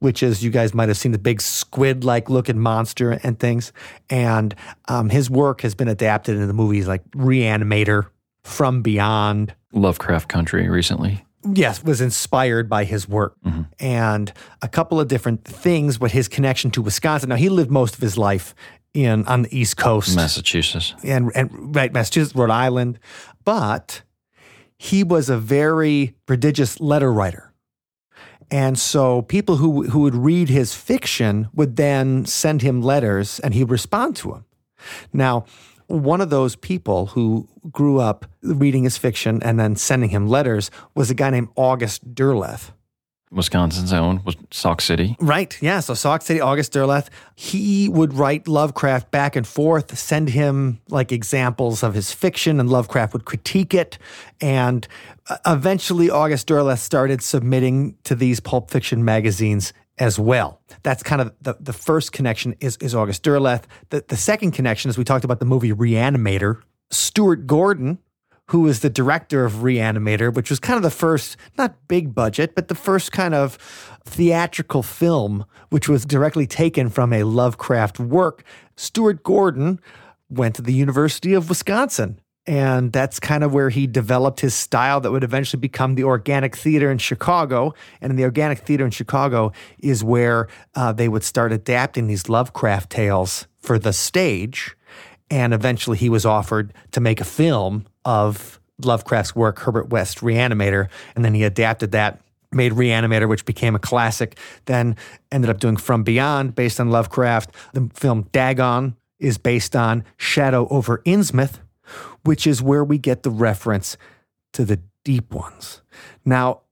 which 0.00 0.22
is, 0.22 0.44
you 0.44 0.50
guys 0.50 0.74
might 0.74 0.88
have 0.88 0.98
seen 0.98 1.12
the 1.12 1.18
big 1.18 1.40
squid 1.40 2.04
like 2.04 2.28
looking 2.28 2.58
monster 2.58 3.12
and 3.22 3.38
things. 3.38 3.72
And 4.10 4.54
um, 4.88 5.08
his 5.08 5.30
work 5.30 5.62
has 5.62 5.74
been 5.74 5.88
adapted 5.88 6.34
into 6.34 6.46
the 6.46 6.52
movies 6.52 6.86
like 6.86 7.02
Reanimator, 7.12 8.08
From 8.44 8.82
Beyond. 8.82 9.54
Lovecraft 9.72 10.28
Country 10.28 10.68
recently. 10.68 11.24
Yes, 11.54 11.82
was 11.82 12.02
inspired 12.02 12.68
by 12.68 12.84
his 12.84 13.08
work 13.08 13.34
and 13.78 14.30
a 14.60 14.68
couple 14.68 15.00
of 15.00 15.08
different 15.08 15.42
things, 15.42 15.96
but 15.96 16.10
his 16.10 16.28
connection 16.28 16.70
to 16.72 16.82
Wisconsin. 16.82 17.30
Now 17.30 17.36
he 17.36 17.48
lived 17.48 17.70
most 17.70 17.94
of 17.94 18.02
his 18.02 18.18
life 18.18 18.54
in 18.94 19.24
on 19.26 19.42
the 19.42 19.56
East 19.56 19.76
Coast 19.76 20.16
Massachusetts. 20.16 20.94
and 21.04 21.30
and 21.34 21.74
right 21.74 21.92
Massachusetts, 21.92 22.34
Rhode 22.34 22.50
Island, 22.50 22.98
but 23.44 24.02
he 24.78 25.04
was 25.04 25.28
a 25.28 25.36
very 25.36 26.14
prodigious 26.26 26.80
letter 26.80 27.12
writer. 27.12 27.52
And 28.50 28.78
so 28.78 29.22
people 29.22 29.56
who 29.56 29.88
who 29.88 30.00
would 30.00 30.14
read 30.14 30.48
his 30.48 30.74
fiction 30.74 31.48
would 31.54 31.76
then 31.76 32.24
send 32.26 32.62
him 32.62 32.82
letters 32.82 33.38
and 33.40 33.54
he'd 33.54 33.70
respond 33.70 34.16
to 34.16 34.32
them. 34.32 34.44
Now, 35.12 35.44
one 35.86 36.20
of 36.20 36.30
those 36.30 36.56
people 36.56 37.06
who 37.06 37.48
grew 37.70 38.00
up 38.00 38.26
reading 38.42 38.84
his 38.84 38.96
fiction 38.96 39.42
and 39.42 39.58
then 39.58 39.76
sending 39.76 40.10
him 40.10 40.28
letters 40.28 40.70
was 40.94 41.10
a 41.10 41.14
guy 41.14 41.30
named 41.30 41.48
August 41.56 42.14
Derleth. 42.14 42.70
Wisconsin's 43.32 43.92
own 43.92 44.22
was 44.24 44.36
Sauk 44.50 44.80
City. 44.80 45.16
Right. 45.20 45.56
Yeah. 45.62 45.80
So 45.80 45.94
Sauk 45.94 46.22
City, 46.22 46.40
August 46.40 46.72
Derleth, 46.72 47.08
he 47.36 47.88
would 47.88 48.14
write 48.14 48.48
Lovecraft 48.48 49.10
back 49.10 49.36
and 49.36 49.46
forth, 49.46 49.96
send 49.96 50.30
him 50.30 50.80
like 50.88 51.12
examples 51.12 51.82
of 51.82 51.94
his 51.94 52.12
fiction, 52.12 52.58
and 52.58 52.68
Lovecraft 52.68 53.12
would 53.12 53.24
critique 53.24 53.72
it. 53.72 53.98
And 54.40 54.86
uh, 55.28 55.36
eventually, 55.46 56.10
August 56.10 56.48
Derleth 56.48 56.78
started 56.78 57.22
submitting 57.22 57.96
to 58.04 58.16
these 58.16 58.40
pulp 58.40 58.70
fiction 58.70 59.04
magazines 59.04 59.72
as 59.98 60.18
well. 60.18 60.60
That's 60.82 61.02
kind 61.02 61.20
of 61.20 61.32
the, 61.40 61.56
the 61.60 61.74
first 61.74 62.10
connection 62.12 62.56
is, 62.58 62.78
is 62.78 62.94
August 62.94 63.22
Derleth. 63.22 63.64
The, 63.90 64.04
the 64.08 64.16
second 64.16 64.52
connection 64.52 64.88
is 64.88 64.98
we 64.98 65.04
talked 65.04 65.24
about 65.24 65.38
the 65.38 65.44
movie 65.44 65.72
Reanimator. 65.72 66.62
Stuart 66.90 67.46
Gordon, 67.46 67.98
who 68.50 68.62
was 68.62 68.80
the 68.80 68.90
director 68.90 69.44
of 69.44 69.62
Reanimator, 69.62 70.34
which 70.34 70.50
was 70.50 70.58
kind 70.58 70.76
of 70.76 70.82
the 70.82 70.90
first, 70.90 71.36
not 71.56 71.76
big 71.86 72.14
budget, 72.14 72.56
but 72.56 72.66
the 72.66 72.74
first 72.74 73.12
kind 73.12 73.32
of 73.32 73.54
theatrical 74.04 74.82
film, 74.82 75.44
which 75.68 75.88
was 75.88 76.04
directly 76.04 76.48
taken 76.48 76.88
from 76.88 77.12
a 77.12 77.22
Lovecraft 77.22 78.00
work. 78.00 78.42
Stuart 78.76 79.22
Gordon 79.22 79.80
went 80.28 80.56
to 80.56 80.62
the 80.62 80.72
University 80.72 81.32
of 81.32 81.48
Wisconsin. 81.48 82.20
And 82.46 82.92
that's 82.92 83.20
kind 83.20 83.44
of 83.44 83.52
where 83.54 83.68
he 83.68 83.86
developed 83.86 84.40
his 84.40 84.54
style 84.54 85.00
that 85.02 85.12
would 85.12 85.22
eventually 85.22 85.60
become 85.60 85.94
the 85.94 86.02
Organic 86.04 86.56
Theater 86.56 86.90
in 86.90 86.98
Chicago. 86.98 87.74
And 88.00 88.10
in 88.10 88.16
the 88.16 88.24
Organic 88.24 88.58
Theater 88.60 88.84
in 88.84 88.90
Chicago 88.90 89.52
is 89.78 90.02
where 90.02 90.48
uh, 90.74 90.92
they 90.92 91.08
would 91.08 91.22
start 91.22 91.52
adapting 91.52 92.08
these 92.08 92.28
Lovecraft 92.28 92.90
tales 92.90 93.46
for 93.60 93.78
the 93.78 93.92
stage. 93.92 94.74
And 95.30 95.54
eventually 95.54 95.98
he 95.98 96.08
was 96.08 96.26
offered 96.26 96.74
to 96.90 97.00
make 97.00 97.20
a 97.20 97.24
film 97.24 97.86
of 98.04 98.60
Lovecraft's 98.82 99.36
work, 99.36 99.58
Herbert 99.58 99.90
West 99.90 100.18
Reanimator. 100.18 100.88
And 101.14 101.24
then 101.24 101.34
he 101.34 101.44
adapted 101.44 101.92
that, 101.92 102.20
made 102.52 102.72
Reanimator, 102.72 103.28
which 103.28 103.44
became 103.44 103.74
a 103.74 103.78
classic. 103.78 104.38
Then 104.64 104.96
ended 105.30 105.50
up 105.50 105.60
doing 105.60 105.76
From 105.76 106.02
Beyond, 106.02 106.54
based 106.54 106.80
on 106.80 106.90
Lovecraft. 106.90 107.50
The 107.72 107.90
film 107.94 108.28
Dagon 108.32 108.96
is 109.18 109.38
based 109.38 109.76
on 109.76 110.04
Shadow 110.16 110.66
over 110.68 111.02
Innsmouth, 111.04 111.58
which 112.24 112.46
is 112.46 112.62
where 112.62 112.84
we 112.84 112.98
get 112.98 113.22
the 113.22 113.30
reference 113.30 113.96
to 114.54 114.64
the 114.64 114.80
deep 115.04 115.32
ones. 115.32 115.82
Now, 116.24 116.62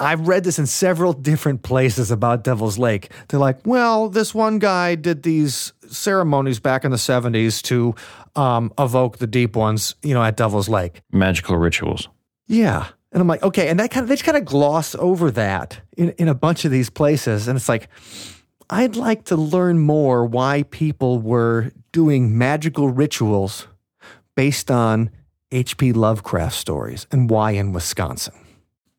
I've 0.00 0.26
read 0.26 0.42
this 0.42 0.58
in 0.58 0.66
several 0.66 1.12
different 1.12 1.62
places 1.62 2.10
about 2.10 2.42
Devil's 2.42 2.78
Lake. 2.78 3.12
They're 3.28 3.38
like, 3.38 3.64
well, 3.64 4.08
this 4.08 4.34
one 4.34 4.58
guy 4.58 4.96
did 4.96 5.22
these 5.22 5.72
ceremonies 5.88 6.58
back 6.58 6.84
in 6.84 6.90
the 6.90 6.96
70s 6.96 7.62
to 7.62 7.94
um, 8.36 8.72
evoke 8.78 9.18
the 9.18 9.26
deep 9.26 9.56
ones, 9.56 9.94
you 10.02 10.14
know, 10.14 10.22
at 10.22 10.36
Devil's 10.36 10.68
Lake. 10.68 11.02
Magical 11.12 11.56
rituals. 11.56 12.08
Yeah. 12.46 12.88
And 13.12 13.20
I'm 13.20 13.28
like, 13.28 13.42
okay. 13.42 13.68
And 13.68 13.78
that 13.78 13.90
kind 13.90 14.02
of, 14.02 14.08
they 14.08 14.14
just 14.14 14.24
kind 14.24 14.36
of 14.36 14.44
gloss 14.44 14.94
over 14.96 15.30
that 15.32 15.80
in, 15.96 16.10
in 16.10 16.28
a 16.28 16.34
bunch 16.34 16.64
of 16.64 16.70
these 16.70 16.90
places. 16.90 17.46
And 17.46 17.56
it's 17.56 17.68
like, 17.68 17.88
I'd 18.70 18.96
like 18.96 19.24
to 19.26 19.36
learn 19.36 19.78
more 19.78 20.24
why 20.24 20.64
people 20.64 21.20
were 21.20 21.72
doing 21.92 22.36
magical 22.36 22.88
rituals 22.88 23.68
based 24.34 24.70
on 24.70 25.10
H.P. 25.52 25.92
Lovecraft 25.92 26.56
stories 26.56 27.06
and 27.12 27.30
why 27.30 27.52
in 27.52 27.72
Wisconsin. 27.72 28.34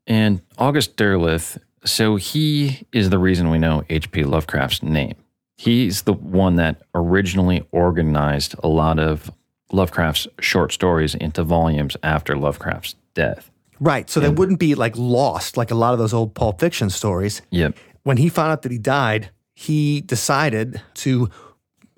And 0.08 0.42
August 0.58 0.96
Derleth, 0.96 1.58
so 1.84 2.16
he 2.16 2.88
is 2.94 3.10
the 3.10 3.20
reason 3.20 3.50
we 3.50 3.58
know 3.58 3.84
H.P. 3.90 4.24
Lovecraft's 4.24 4.82
name. 4.82 5.16
He's 5.58 6.04
the 6.04 6.14
one 6.14 6.58
that 6.58 6.82
originally 6.94 7.66
organized 7.72 8.56
a 8.64 8.68
lot 8.68 9.00
of 9.00 9.32
Lovecraft's 9.72 10.28
short 10.40 10.72
stories 10.72 11.16
into 11.16 11.44
volumes 11.44 11.98
after 12.04 12.36
Lovecraft's 12.38 12.96
death. 13.14 13.52
Right. 13.80 14.10
So 14.10 14.20
they 14.20 14.30
wouldn't 14.30 14.60
be 14.60 14.76
like 14.76 14.98
lost 14.98 15.58
like 15.58 15.72
a 15.72 15.76
lot 15.76 15.94
of 15.94 16.00
those 16.00 16.14
old 16.14 16.34
Pulp 16.34 16.60
Fiction 16.60 16.90
stories. 16.90 17.42
Yep. 17.50 17.78
When 18.04 18.18
he 18.18 18.30
found 18.30 18.52
out 18.52 18.62
that 18.62 18.72
he 18.72 18.78
died, 18.78 19.32
he 19.54 20.02
decided 20.02 20.82
to 20.96 21.30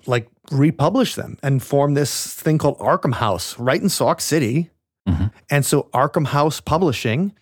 like 0.06 0.28
republish 0.50 1.14
them 1.14 1.38
and 1.42 1.62
form 1.62 1.94
this 1.94 2.34
thing 2.34 2.58
called 2.58 2.78
Arkham 2.78 3.14
House 3.14 3.58
right 3.58 3.80
in 3.80 3.88
Sauk 3.88 4.20
City. 4.20 4.70
Mm-hmm. 5.08 5.26
And 5.50 5.64
so 5.64 5.84
Arkham 5.92 6.26
House 6.26 6.60
Publishing 6.60 7.32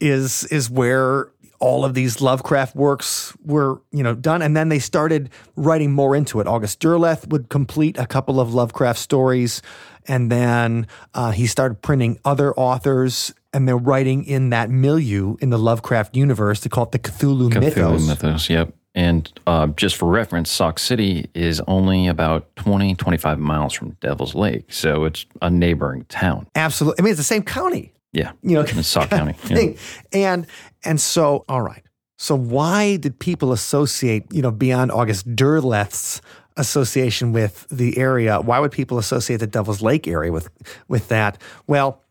is 0.00 0.44
is 0.44 0.68
where 0.68 1.30
all 1.58 1.84
of 1.84 1.94
these 1.94 2.20
Lovecraft 2.20 2.76
works 2.76 3.34
were, 3.44 3.80
you 3.92 4.02
know, 4.02 4.14
done. 4.14 4.42
And 4.42 4.56
then 4.56 4.68
they 4.68 4.78
started 4.78 5.30
writing 5.54 5.92
more 5.92 6.14
into 6.14 6.40
it. 6.40 6.46
August 6.46 6.80
Derleth 6.80 7.28
would 7.28 7.48
complete 7.48 7.98
a 7.98 8.06
couple 8.06 8.40
of 8.40 8.54
Lovecraft 8.54 8.98
stories. 8.98 9.62
And 10.08 10.30
then 10.30 10.86
uh, 11.14 11.32
he 11.32 11.46
started 11.46 11.82
printing 11.82 12.18
other 12.24 12.54
authors 12.54 13.34
and 13.52 13.66
they're 13.66 13.76
writing 13.76 14.24
in 14.24 14.50
that 14.50 14.70
milieu 14.70 15.36
in 15.40 15.50
the 15.50 15.58
Lovecraft 15.58 16.16
universe. 16.16 16.60
They 16.60 16.68
call 16.68 16.84
it 16.84 16.92
the 16.92 16.98
Cthulhu, 16.98 17.50
Cthulhu 17.50 17.60
mythos. 17.60 18.06
mythos. 18.06 18.50
Yep. 18.50 18.74
And 18.94 19.30
uh, 19.46 19.66
just 19.68 19.96
for 19.96 20.08
reference, 20.08 20.50
Sauk 20.50 20.78
City 20.78 21.28
is 21.34 21.60
only 21.66 22.06
about 22.06 22.54
20, 22.56 22.94
25 22.94 23.38
miles 23.38 23.74
from 23.74 23.90
Devil's 24.00 24.34
Lake. 24.34 24.72
So 24.72 25.04
it's 25.04 25.26
a 25.42 25.50
neighboring 25.50 26.04
town. 26.08 26.46
Absolutely. 26.54 27.00
I 27.00 27.02
mean, 27.02 27.10
it's 27.10 27.18
the 27.18 27.24
same 27.24 27.42
county. 27.42 27.92
Yeah. 28.16 28.32
You 28.42 28.54
know, 28.54 28.62
in 28.62 28.82
Sauk 28.82 29.10
County. 29.10 29.34
Yeah. 29.50 29.72
And 30.10 30.46
and 30.84 30.98
so, 30.98 31.44
all 31.50 31.60
right. 31.60 31.82
So 32.16 32.34
why 32.34 32.96
did 32.96 33.18
people 33.18 33.52
associate, 33.52 34.24
you 34.32 34.40
know, 34.40 34.50
beyond 34.50 34.90
August 34.90 35.36
Derleth's 35.36 36.22
association 36.56 37.32
with 37.32 37.66
the 37.70 37.98
area? 37.98 38.40
Why 38.40 38.58
would 38.58 38.72
people 38.72 38.96
associate 38.96 39.40
the 39.40 39.46
Devil's 39.46 39.82
Lake 39.82 40.08
area 40.08 40.32
with 40.32 40.48
with 40.88 41.08
that? 41.08 41.36
Well, 41.66 42.02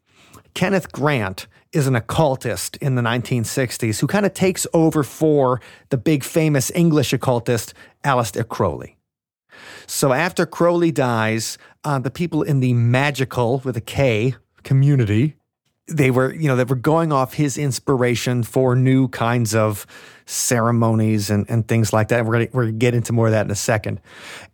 Kenneth 0.53 0.91
Grant 0.91 1.47
is 1.73 1.87
an 1.87 1.95
occultist 1.95 2.77
in 2.77 2.93
the 2.93 3.01
1960s 3.01 3.99
who 3.99 4.05
kind 4.05 4.27
of 4.27 4.33
takes 4.35 4.67
over 4.75 5.01
for 5.01 5.59
the 5.89 5.97
big 5.97 6.23
famous 6.23 6.71
English 6.75 7.13
occultist 7.13 7.73
Aleister 8.03 8.47
Crowley. 8.47 8.95
So 9.87 10.13
after 10.13 10.45
Crowley 10.45 10.91
dies, 10.91 11.57
uh, 11.83 11.97
the 11.97 12.11
people 12.11 12.43
in 12.43 12.59
the 12.59 12.73
magical 12.73 13.59
with 13.65 13.75
a 13.75 13.81
K 13.81 14.35
community 14.63 15.35
they 15.87 16.09
were 16.09 16.33
you 16.33 16.47
know 16.47 16.55
they 16.55 16.63
were 16.63 16.75
going 16.75 17.11
off 17.11 17.33
his 17.33 17.57
inspiration 17.57 18.43
for 18.43 18.75
new 18.75 19.07
kinds 19.07 19.53
of 19.53 19.85
ceremonies 20.25 21.29
and, 21.29 21.45
and 21.49 21.67
things 21.67 21.93
like 21.93 22.07
that. 22.07 22.25
We're 22.25 22.33
gonna 22.33 22.47
we're 22.53 22.65
gonna 22.65 22.77
get 22.77 22.95
into 22.95 23.13
more 23.13 23.27
of 23.27 23.31
that 23.31 23.45
in 23.45 23.51
a 23.51 23.55
second. 23.55 24.01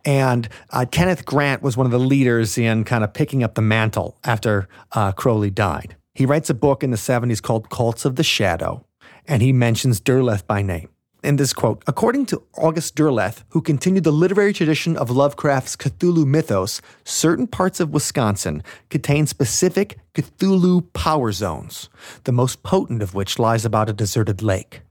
And 0.04 0.48
uh, 0.70 0.84
Kenneth 0.90 1.24
Grant 1.24 1.62
was 1.62 1.76
one 1.76 1.86
of 1.86 1.92
the 1.92 1.98
leaders 1.98 2.58
in 2.58 2.84
kind 2.84 3.02
of 3.02 3.14
picking 3.14 3.42
up 3.42 3.54
the 3.54 3.62
mantle 3.62 4.18
after 4.24 4.68
uh, 4.92 5.12
Crowley 5.12 5.50
died. 5.50 5.96
He 6.14 6.26
writes 6.26 6.50
a 6.50 6.54
book 6.54 6.84
in 6.84 6.90
the 6.90 6.98
70s 6.98 7.40
called 7.40 7.70
Cults 7.70 8.04
of 8.04 8.16
the 8.16 8.22
Shadow, 8.22 8.84
and 9.26 9.40
he 9.40 9.52
mentions 9.52 10.00
Derleth 10.00 10.46
by 10.46 10.60
name 10.60 10.91
in 11.22 11.36
this 11.36 11.52
quote 11.52 11.82
According 11.86 12.26
to 12.26 12.42
August 12.54 12.96
Derleth, 12.96 13.44
who 13.50 13.60
continued 13.60 14.04
the 14.04 14.12
literary 14.12 14.52
tradition 14.52 14.96
of 14.96 15.10
Lovecraft's 15.10 15.76
Cthulhu 15.76 16.26
mythos, 16.26 16.80
certain 17.04 17.46
parts 17.46 17.80
of 17.80 17.90
Wisconsin 17.90 18.62
contain 18.90 19.26
specific 19.26 19.98
Cthulhu 20.14 20.92
power 20.92 21.32
zones, 21.32 21.88
the 22.24 22.32
most 22.32 22.62
potent 22.62 23.02
of 23.02 23.14
which 23.14 23.38
lies 23.38 23.64
about 23.64 23.88
a 23.88 23.92
deserted 23.92 24.42
lake. 24.42 24.82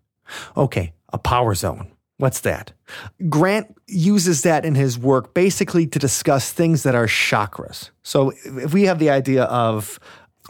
Okay, 0.56 0.94
a 1.12 1.18
power 1.18 1.54
zone. 1.54 1.92
What's 2.18 2.42
that? 2.42 2.72
Grant 3.30 3.76
uses 3.88 4.44
that 4.44 4.64
in 4.64 4.76
his 4.76 4.98
work 4.98 5.34
basically 5.34 5.88
to 5.88 5.98
discuss 5.98 6.54
things 6.54 6.84
that 6.84 6.94
are 6.94 7.08
chakras. 7.08 7.90
So 8.04 8.32
if 8.46 8.74
we 8.74 8.84
have 8.84 9.00
the 9.00 9.10
idea 9.10 9.46
of 9.46 10.00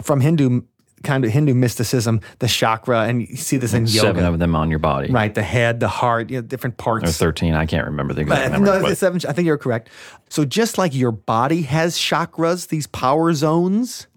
from 0.04 0.20
Hindu 0.20 0.62
kind 1.03 1.23
of 1.25 1.31
Hindu 1.31 1.53
mysticism, 1.53 2.21
the 2.39 2.47
chakra, 2.47 3.01
and 3.03 3.21
you 3.27 3.35
see 3.35 3.57
this 3.57 3.73
in 3.73 3.85
yoga. 3.85 3.99
Seven 3.99 4.25
of 4.25 4.39
them 4.39 4.55
on 4.55 4.69
your 4.69 4.79
body. 4.79 5.11
Right, 5.11 5.33
the 5.33 5.43
head, 5.43 5.79
the 5.79 5.87
heart, 5.87 6.29
you 6.29 6.37
know, 6.37 6.41
different 6.41 6.77
parts. 6.77 7.09
Or 7.09 7.11
13. 7.13 7.53
I 7.53 7.65
can't 7.65 7.85
remember 7.85 8.13
the 8.13 8.21
exact 8.21 8.43
But, 8.43 8.51
number. 8.53 8.79
no, 8.79 8.81
but- 8.81 8.97
seven. 8.97 9.19
I 9.27 9.33
think 9.33 9.45
you're 9.45 9.57
correct. 9.57 9.89
So 10.29 10.45
just 10.45 10.77
like 10.77 10.93
your 10.95 11.11
body 11.11 11.63
has 11.63 11.97
chakras, 11.97 12.67
these 12.67 12.87
power 12.87 13.33
zones, 13.33 14.07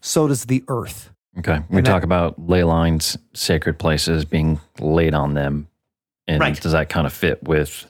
so 0.00 0.28
does 0.28 0.44
the 0.46 0.62
earth. 0.68 1.10
Okay. 1.38 1.60
We 1.68 1.78
And 1.78 1.86
talk 1.86 2.02
that- 2.02 2.06
about 2.06 2.48
ley 2.48 2.62
lines, 2.64 3.16
sacred 3.32 3.78
places 3.78 4.24
being 4.24 4.60
laid 4.80 5.14
on 5.14 5.34
them. 5.34 5.68
And 6.26 6.40
Right. 6.40 6.58
does 6.60 6.72
that 6.72 6.88
kind 6.88 7.06
of 7.06 7.12
fit 7.12 7.42
with 7.42 7.86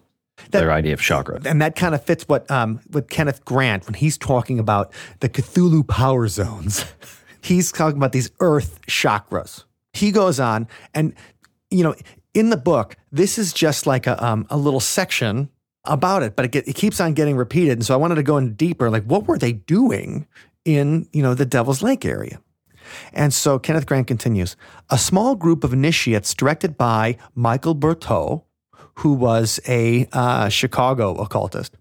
their 0.51 0.73
idea 0.73 0.93
of 0.95 1.01
chakra? 1.01 1.41
And 1.45 1.61
that 1.63 1.77
kind 1.77 1.95
of 1.95 2.03
fits 2.03 2.25
what 2.27 2.51
um, 2.51 2.81
with 2.91 3.09
Kenneth 3.09 3.45
Grant 3.45 3.87
when 3.87 3.95
he's 3.95 4.17
talking 4.19 4.59
about 4.59 4.93
the 5.21 5.29
Cthulhu 5.29 5.87
power 5.87 6.27
zones. 6.29 6.85
he's 7.45 7.71
talking 7.71 7.97
about 7.97 8.13
these 8.13 8.31
earth 8.41 8.81
chakras. 8.87 9.65
He 9.93 10.11
goes 10.11 10.41
on, 10.41 10.67
and 10.95 11.15
you 11.71 11.85
know, 11.85 11.95
in 12.33 12.51
the 12.51 12.57
book, 12.57 12.97
this 13.13 13.39
is 13.39 13.53
just 13.53 13.87
like 13.87 14.07
a 14.07 14.23
um, 14.25 14.47
a 14.51 14.57
little 14.57 14.81
section 14.81 15.51
about 15.85 16.23
it, 16.23 16.35
but 16.35 16.47
it, 16.47 16.51
get, 16.51 16.67
it 16.67 16.75
keeps 16.75 17.01
on 17.01 17.13
getting 17.13 17.37
repeated. 17.37 17.73
And 17.73 17.85
so 17.85 17.95
I 17.95 17.99
wanted 17.99 18.17
to 18.17 18.23
go 18.23 18.39
in 18.39 18.55
deeper. 18.55 18.91
Like, 18.91 19.05
what 19.05 19.27
were 19.27 19.39
they 19.39 19.53
doing 19.53 20.27
in 20.65 21.09
you 21.13 21.23
know 21.23 21.35
the 21.35 21.47
Devil's 21.47 21.83
Lake 21.83 22.05
area? 22.05 22.41
And 23.13 23.33
so 23.33 23.59
Kenneth 23.59 23.87
Grant 23.87 24.07
continues 24.07 24.57
A 24.91 24.99
small 24.99 25.37
group 25.37 25.65
of 25.65 25.73
initiates 25.73 26.35
directed 26.35 26.77
by 26.77 27.17
Michael 27.35 27.75
Bertiaux, 27.75 28.45
who 28.97 29.13
was 29.15 29.61
a 29.69 30.09
uh, 30.13 30.49
Chicago 30.49 31.15
occultist, 31.17 31.77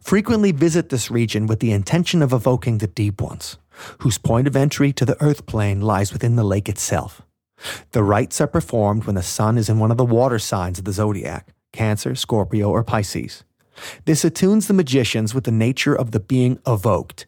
frequently 0.00 0.52
visit 0.52 0.88
this 0.88 1.10
region 1.10 1.46
with 1.46 1.60
the 1.60 1.72
intention 1.72 2.22
of 2.22 2.32
evoking 2.32 2.78
the 2.78 2.86
deep 2.86 3.20
ones, 3.20 3.58
whose 4.00 4.18
point 4.18 4.46
of 4.46 4.56
entry 4.56 4.92
to 4.92 5.04
the 5.04 5.20
earth 5.22 5.46
plane 5.46 5.80
lies 5.80 6.12
within 6.12 6.36
the 6.36 6.44
lake 6.44 6.68
itself. 6.68 7.22
The 7.92 8.02
rites 8.02 8.40
are 8.40 8.46
performed 8.46 9.04
when 9.04 9.14
the 9.14 9.22
sun 9.22 9.58
is 9.58 9.68
in 9.68 9.78
one 9.78 9.90
of 9.90 9.96
the 9.96 10.04
water 10.04 10.38
signs 10.38 10.78
of 10.78 10.84
the 10.84 10.92
zodiac 10.92 11.52
Cancer, 11.72 12.14
Scorpio, 12.14 12.70
or 12.70 12.82
Pisces. 12.82 13.44
This 14.06 14.24
attunes 14.24 14.66
the 14.66 14.74
magicians 14.74 15.34
with 15.34 15.44
the 15.44 15.52
nature 15.52 15.94
of 15.94 16.12
the 16.12 16.20
being 16.20 16.58
evoked. 16.66 17.26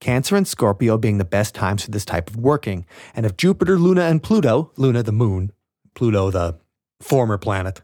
Cancer 0.00 0.36
and 0.36 0.48
Scorpio 0.48 0.96
being 0.96 1.18
the 1.18 1.24
best 1.24 1.54
times 1.54 1.84
for 1.84 1.90
this 1.90 2.06
type 2.06 2.30
of 2.30 2.36
working. 2.36 2.86
And 3.14 3.26
if 3.26 3.36
Jupiter, 3.36 3.78
Luna, 3.78 4.02
and 4.02 4.22
Pluto, 4.22 4.72
Luna 4.76 5.02
the 5.02 5.12
moon, 5.12 5.52
Pluto 5.94 6.30
the 6.30 6.56
former 7.00 7.36
planet, 7.36 7.82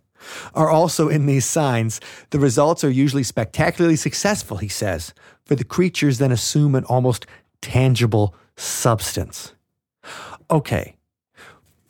are 0.55 0.71
also 0.71 1.09
in 1.11 1.27
these 1.27 1.45
signs, 1.45 2.01
the 2.31 2.39
results 2.39 2.83
are 2.83 2.91
usually 2.91 3.23
spectacularly 3.23 3.97
successful, 3.97 4.57
he 4.57 4.69
says, 4.69 5.13
for 5.45 5.55
the 5.55 5.65
creatures 5.65 6.17
then 6.17 6.33
assume 6.33 6.75
an 6.75 6.85
almost 6.85 7.27
tangible 7.61 8.35
substance. 8.57 9.55
Okay, 10.51 10.97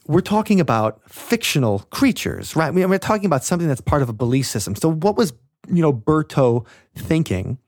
we're 0.07 0.21
talking 0.21 0.61
about 0.61 1.01
fictional 1.11 1.81
creatures, 1.91 2.57
right? 2.57 2.73
We're 2.73 2.99
talking 2.99 3.27
about 3.27 3.45
something 3.45 3.69
that's 3.69 3.81
part 3.81 4.03
of 4.03 4.09
a 4.09 4.13
belief 4.13 4.47
system. 4.47 4.75
So, 4.75 4.91
what 4.91 5.17
was 5.17 5.33
you 5.69 5.83
know 5.83 5.93
Bertiaux 5.93 6.65
thinking, 6.95 7.59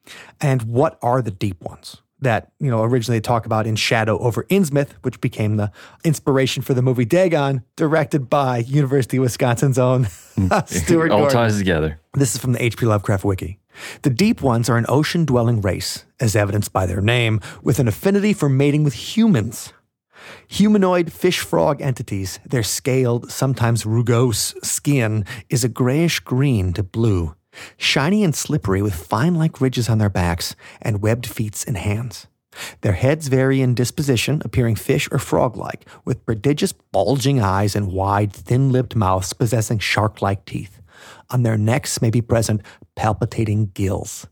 and 0.40 0.62
what 0.62 0.98
are 1.02 1.20
the 1.22 1.30
deep 1.30 1.62
ones 1.62 2.00
that 2.20 2.50
you 2.58 2.70
know 2.70 2.82
originally 2.82 3.18
they 3.18 3.22
talk 3.22 3.46
about 3.46 3.66
in 3.66 3.76
Shadow 3.76 4.18
over 4.18 4.44
Innsmouth, 4.44 4.90
which 5.02 5.20
became 5.20 5.56
the 5.56 5.70
inspiration 6.04 6.62
for 6.62 6.74
the 6.74 6.82
movie 6.82 7.04
Dagon, 7.04 7.62
directed 7.76 8.28
by 8.28 8.58
University 8.58 9.16
of 9.18 9.22
Wisconsin's 9.22 9.78
own 9.78 10.04
hmm. 10.34 10.48
Stuart 10.66 11.10
All 11.10 11.20
Gordon. 11.20 11.36
ties 11.36 11.58
together. 11.58 12.00
This 12.14 12.34
is 12.34 12.40
from 12.40 12.52
the 12.52 12.62
H.P. 12.62 12.86
Lovecraft 12.86 13.24
Wiki. 13.24 13.58
The 14.02 14.10
deep 14.10 14.42
ones 14.42 14.68
are 14.68 14.76
an 14.76 14.86
ocean 14.88 15.24
dwelling 15.24 15.60
race, 15.60 16.04
as 16.20 16.36
evidenced 16.36 16.72
by 16.72 16.86
their 16.86 17.00
name, 17.00 17.40
with 17.62 17.78
an 17.78 17.88
affinity 17.88 18.32
for 18.32 18.48
mating 18.48 18.84
with 18.84 18.94
humans. 18.94 19.72
Humanoid 20.48 21.12
fish 21.12 21.40
frog 21.40 21.80
entities, 21.80 22.40
their 22.44 22.62
scaled, 22.62 23.30
sometimes 23.30 23.84
rugose 23.84 24.54
skin 24.64 25.24
is 25.48 25.64
a 25.64 25.68
grayish 25.68 26.20
green 26.20 26.72
to 26.72 26.82
blue, 26.82 27.34
shiny 27.76 28.24
and 28.24 28.34
slippery 28.34 28.82
with 28.82 28.94
fine 28.94 29.34
like 29.34 29.60
ridges 29.60 29.88
on 29.88 29.98
their 29.98 30.10
backs 30.10 30.54
and 30.82 31.02
webbed 31.02 31.26
feet 31.26 31.64
and 31.66 31.76
hands. 31.76 32.26
Their 32.80 32.94
heads 32.94 33.28
vary 33.28 33.60
in 33.60 33.74
disposition, 33.74 34.42
appearing 34.44 34.74
fish 34.74 35.08
or 35.12 35.18
frog 35.18 35.56
like, 35.56 35.86
with 36.04 36.24
prodigious 36.26 36.72
bulging 36.72 37.40
eyes 37.40 37.76
and 37.76 37.92
wide, 37.92 38.32
thin 38.32 38.72
lipped 38.72 38.96
mouths 38.96 39.32
possessing 39.32 39.78
shark 39.78 40.20
like 40.20 40.44
teeth. 40.44 40.77
On 41.30 41.42
their 41.42 41.58
necks 41.58 42.00
may 42.00 42.10
be 42.10 42.22
present 42.22 42.62
palpitating 42.96 43.70
gills. 43.74 44.26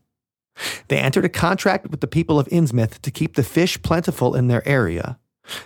They 0.89 0.99
entered 0.99 1.25
a 1.25 1.31
contract 1.31 1.91
with 1.91 2.01
the 2.01 2.07
people 2.07 2.39
of 2.39 2.49
Innsmouth 2.49 3.01
to 3.01 3.11
keep 3.11 3.37
the 3.37 3.43
fish 3.43 3.81
plentiful 3.83 4.35
in 4.35 4.49
their 4.49 4.67
area. 4.67 5.19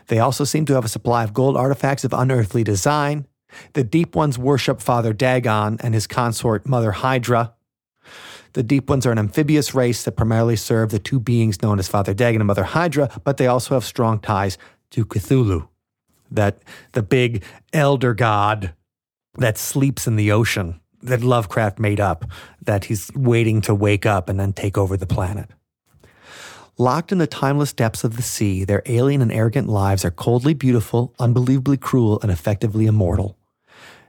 They 0.08 0.18
also 0.18 0.44
seem 0.44 0.66
to 0.66 0.74
have 0.74 0.84
a 0.84 0.88
supply 0.88 1.24
of 1.24 1.32
gold 1.32 1.56
artifacts 1.56 2.04
of 2.04 2.12
unearthly 2.12 2.64
design. 2.64 3.26
The 3.72 3.84
Deep 3.84 4.14
Ones 4.14 4.38
worship 4.38 4.80
Father 4.80 5.12
Dagon 5.12 5.78
and 5.80 5.94
his 5.94 6.06
consort 6.06 6.66
Mother 6.66 6.92
Hydra. 6.92 7.54
The 8.52 8.62
Deep 8.62 8.90
Ones 8.90 9.06
are 9.06 9.12
an 9.12 9.18
amphibious 9.18 9.74
race 9.74 10.02
that 10.04 10.16
primarily 10.16 10.56
serve 10.56 10.90
the 10.90 10.98
two 10.98 11.20
beings 11.20 11.62
known 11.62 11.78
as 11.78 11.88
Father 11.88 12.12
Dagon 12.12 12.40
and 12.40 12.48
Mother 12.48 12.64
Hydra, 12.64 13.08
but 13.22 13.36
they 13.36 13.46
also 13.46 13.74
have 13.74 13.84
strong 13.84 14.18
ties 14.18 14.58
to 14.90 15.04
Cthulhu, 15.04 15.68
that 16.30 16.58
the 16.92 17.02
big 17.02 17.44
elder 17.72 18.12
god 18.12 18.74
that 19.38 19.56
sleeps 19.56 20.08
in 20.08 20.16
the 20.16 20.32
ocean 20.32 20.80
that 21.02 21.22
Lovecraft 21.22 21.78
made 21.78 22.00
up, 22.00 22.24
that 22.62 22.86
he's 22.86 23.10
waiting 23.14 23.60
to 23.62 23.74
wake 23.74 24.06
up 24.06 24.28
and 24.28 24.38
then 24.38 24.52
take 24.52 24.76
over 24.76 24.96
the 24.96 25.06
planet. 25.06 25.48
Locked 26.78 27.12
in 27.12 27.18
the 27.18 27.26
timeless 27.26 27.72
depths 27.74 28.04
of 28.04 28.16
the 28.16 28.22
sea, 28.22 28.64
their 28.64 28.82
alien 28.86 29.20
and 29.20 29.30
arrogant 29.30 29.68
lives 29.68 30.04
are 30.04 30.10
coldly 30.10 30.54
beautiful, 30.54 31.14
unbelievably 31.18 31.76
cruel, 31.76 32.18
and 32.22 32.30
effectively 32.30 32.86
immortal. 32.86 33.36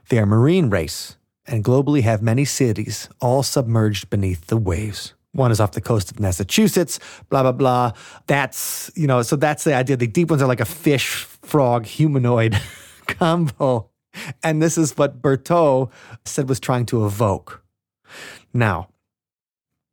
They 0.08 0.18
are 0.18 0.22
a 0.22 0.26
marine 0.26 0.70
race 0.70 1.16
and 1.46 1.64
globally 1.64 2.02
have 2.02 2.22
many 2.22 2.44
cities, 2.44 3.08
all 3.20 3.42
submerged 3.42 4.08
beneath 4.08 4.46
the 4.46 4.56
waves. 4.56 5.12
One 5.32 5.50
is 5.50 5.60
off 5.60 5.72
the 5.72 5.80
coast 5.80 6.10
of 6.10 6.20
Massachusetts, 6.20 6.98
blah, 7.30 7.42
blah, 7.42 7.52
blah. 7.52 7.92
That's, 8.26 8.90
you 8.94 9.06
know, 9.06 9.22
so 9.22 9.36
that's 9.36 9.64
the 9.64 9.74
idea. 9.74 9.96
The 9.96 10.06
deep 10.06 10.30
ones 10.30 10.42
are 10.42 10.48
like 10.48 10.60
a 10.60 10.66
fish, 10.66 11.24
frog, 11.42 11.86
humanoid 11.86 12.60
combo. 13.06 13.91
And 14.42 14.62
this 14.62 14.76
is 14.76 14.96
what 14.96 15.22
Bertiaux 15.22 15.90
said 16.24 16.48
was 16.48 16.60
trying 16.60 16.86
to 16.86 17.06
evoke. 17.06 17.62
Now, 18.52 18.88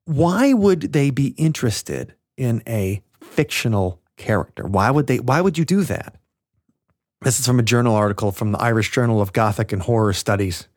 why 0.05 0.53
would 0.53 0.93
they 0.93 1.09
be 1.09 1.29
interested 1.37 2.15
in 2.37 2.63
a 2.67 3.01
fictional 3.21 4.01
character? 4.17 4.65
Why 4.65 4.91
would 4.91 5.07
they 5.07 5.19
why 5.19 5.41
would 5.41 5.57
you 5.57 5.65
do 5.65 5.83
that? 5.83 6.15
This 7.21 7.39
is 7.39 7.45
from 7.45 7.59
a 7.59 7.63
journal 7.63 7.95
article 7.95 8.31
from 8.31 8.51
the 8.51 8.59
Irish 8.59 8.91
Journal 8.91 9.21
of 9.21 9.33
Gothic 9.33 9.73
and 9.73 9.81
Horror 9.81 10.13
Studies. 10.13 10.67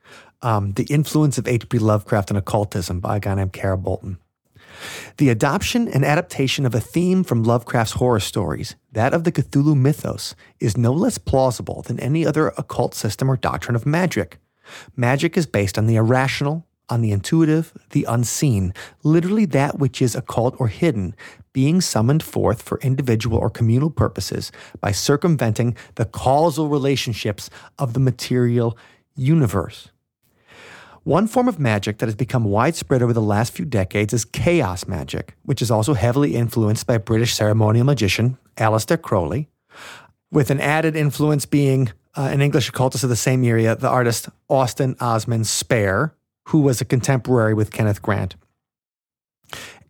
Um, 0.43 0.73
the 0.73 0.85
Influence 0.85 1.39
of 1.39 1.47
H.P. 1.47 1.79
Lovecraft 1.79 2.31
and 2.31 2.39
Occultism 2.39 2.99
by 2.99 3.19
a 3.19 3.21
guy 3.21 3.35
named 3.37 3.53
Cara 3.53 3.79
Bolton. 3.79 4.19
The 5.17 5.29
adoption 5.29 5.89
and 5.89 6.05
adaptation 6.05 6.67
of 6.67 6.75
a 6.75 6.81
theme 6.81 7.25
from 7.25 7.43
Lovecraft's 7.43 7.95
horror 7.95 8.21
stories, 8.21 8.77
that 8.93 9.15
of 9.15 9.25
the 9.25 9.33
Cthulhu 9.33 9.77
mythos, 9.77 10.35
is 10.61 10.77
no 10.77 10.93
less 10.93 11.19
plausible 11.19 11.83
than 11.83 12.01
any 12.01 12.27
other 12.27 12.49
occult 12.59 12.95
system 12.95 13.31
or 13.31 13.37
doctrine 13.37 13.77
of 13.77 13.87
magic. 13.87 14.39
Magic 14.97 15.37
is 15.37 15.47
based 15.47 15.79
on 15.79 15.87
the 15.87 15.97
irrational, 15.97 16.67
on 16.89 17.01
the 17.01 17.13
intuitive, 17.13 17.73
the 17.91 18.05
unseen, 18.09 18.75
literally 19.03 19.45
that 19.47 19.79
which 19.79 20.03
is 20.03 20.15
occult 20.15 20.55
or 20.59 20.69
hidden, 20.69 21.15
being 21.53 21.81
summoned 21.81 22.23
forth 22.23 22.63
for 22.63 22.79
individual 22.81 23.39
or 23.39 23.51
communal 23.51 23.91
purposes 23.91 24.53
by 24.81 24.93
circumventing 24.93 25.77
the 25.95 26.05
causal 26.05 26.69
relationships 26.69 27.51
of 27.79 27.93
the 27.93 28.01
material 28.01 28.77
universe. 29.15 29.92
One 31.05 31.27
form 31.27 31.49
of 31.49 31.59
magic 31.59 31.99
that 31.99 32.07
has 32.07 32.15
become 32.15 32.45
widespread 32.45 33.03
over 33.03 33.13
the 33.13 33.21
last 33.21 33.53
few 33.53 33.65
decades 33.65 34.15
is 34.15 34.25
chaos 34.25 34.87
magic, 34.87 35.35
which 35.43 35.61
is 35.61 35.69
also 35.69 35.95
heavily 35.95 36.37
influenced 36.37 36.87
by 36.87 36.99
British 36.99 37.35
ceremonial 37.35 37.85
magician 37.85 38.39
Aleister 38.57 39.01
Crowley, 39.01 39.49
with 40.31 40.51
an 40.51 40.61
added 40.61 40.95
influence 40.95 41.45
being 41.45 41.89
uh, 42.17 42.29
an 42.33 42.41
English 42.41 42.69
occultist 42.69 43.03
of 43.03 43.11
the 43.11 43.17
same 43.17 43.43
era, 43.43 43.75
the 43.75 43.89
artist 43.89 44.29
Austin 44.49 44.95
Osman 45.01 45.43
Spare, 45.43 46.15
who 46.49 46.61
was 46.61 46.81
a 46.81 46.85
contemporary 46.85 47.55
with 47.55 47.73
Kenneth 47.73 48.01
Grant. 48.01 48.37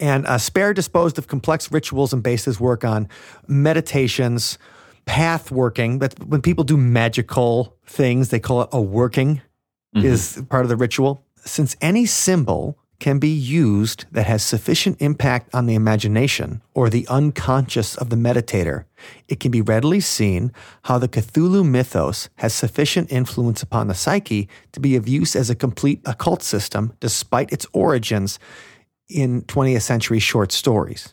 And 0.00 0.26
uh, 0.26 0.38
Spare 0.38 0.72
disposed 0.72 1.18
of 1.18 1.28
complex 1.28 1.70
rituals 1.70 2.14
and 2.14 2.22
based 2.22 2.46
his 2.46 2.58
work 2.58 2.84
on 2.84 3.06
meditations, 3.46 4.56
path 5.04 5.50
working. 5.50 5.98
But 5.98 6.18
when 6.24 6.40
people 6.40 6.64
do 6.64 6.78
magical 6.78 7.76
things, 7.84 8.30
they 8.30 8.40
call 8.40 8.62
it 8.62 8.70
a 8.72 8.80
working 8.80 9.42
mm-hmm. 9.95 10.07
is 10.07 10.43
part 10.49 10.64
of 10.64 10.68
the 10.68 10.76
ritual. 10.76 11.24
Since 11.45 11.76
any 11.80 12.07
symbol 12.07 12.78
can 13.03 13.18
be 13.18 13.28
used 13.28 14.05
that 14.12 14.26
has 14.26 14.45
sufficient 14.45 14.97
impact 15.03 15.53
on 15.53 15.66
the 15.66 15.74
imagination 15.74 16.62
or 16.72 16.88
the 16.88 17.05
unconscious 17.09 17.97
of 17.97 18.11
the 18.11 18.16
meditator, 18.16 18.84
it 19.26 19.40
can 19.40 19.51
be 19.51 19.61
readily 19.61 19.99
seen 19.99 20.53
how 20.84 20.99
the 20.99 21.09
Cthulhu 21.09 21.68
mythos 21.68 22.28
has 22.36 22.55
sufficient 22.55 23.11
influence 23.11 23.61
upon 23.61 23.88
the 23.88 23.95
psyche 23.95 24.49
to 24.70 24.78
be 24.78 24.95
of 24.95 25.09
use 25.09 25.34
as 25.34 25.51
a 25.51 25.57
complete 25.57 26.01
occult 26.05 26.45
system 26.45 26.93
despite 27.01 27.53
its 27.53 27.66
origins 27.72 28.38
in 29.09 29.43
20th 29.43 29.82
century 29.82 30.20
short 30.20 30.53
stories. 30.53 31.12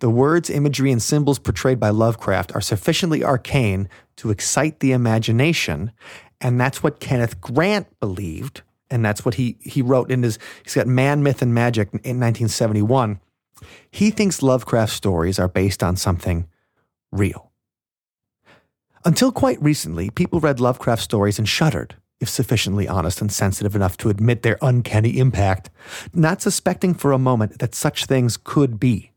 The 0.00 0.10
words, 0.10 0.50
imagery, 0.50 0.90
and 0.90 1.00
symbols 1.00 1.38
portrayed 1.38 1.78
by 1.78 1.90
Lovecraft 1.90 2.54
are 2.54 2.60
sufficiently 2.60 3.22
arcane 3.22 3.88
to 4.16 4.30
excite 4.30 4.80
the 4.80 4.90
imagination 4.90 5.92
and 6.40 6.60
that's 6.60 6.82
what 6.82 7.00
Kenneth 7.00 7.40
Grant 7.40 7.98
believed. 8.00 8.62
And 8.90 9.04
that's 9.04 9.24
what 9.24 9.34
he, 9.34 9.58
he 9.60 9.82
wrote 9.82 10.10
in 10.10 10.22
his, 10.22 10.38
he's 10.62 10.74
got 10.74 10.86
Man, 10.86 11.22
Myth, 11.22 11.42
and 11.42 11.52
Magic 11.52 11.88
in 11.88 12.18
1971. 12.18 13.20
He 13.90 14.10
thinks 14.10 14.42
Lovecraft 14.42 14.92
stories 14.92 15.38
are 15.38 15.48
based 15.48 15.82
on 15.82 15.96
something 15.96 16.48
real. 17.12 17.50
Until 19.04 19.30
quite 19.30 19.60
recently, 19.62 20.10
people 20.10 20.40
read 20.40 20.60
Lovecraft 20.60 21.02
stories 21.02 21.38
and 21.38 21.48
shuddered, 21.48 21.96
if 22.20 22.28
sufficiently 22.28 22.88
honest 22.88 23.20
and 23.20 23.30
sensitive 23.30 23.76
enough 23.76 23.96
to 23.98 24.10
admit 24.10 24.42
their 24.42 24.58
uncanny 24.62 25.18
impact, 25.18 25.70
not 26.14 26.40
suspecting 26.40 26.94
for 26.94 27.12
a 27.12 27.18
moment 27.18 27.58
that 27.58 27.74
such 27.74 28.06
things 28.06 28.36
could 28.36 28.80
be. 28.80 29.07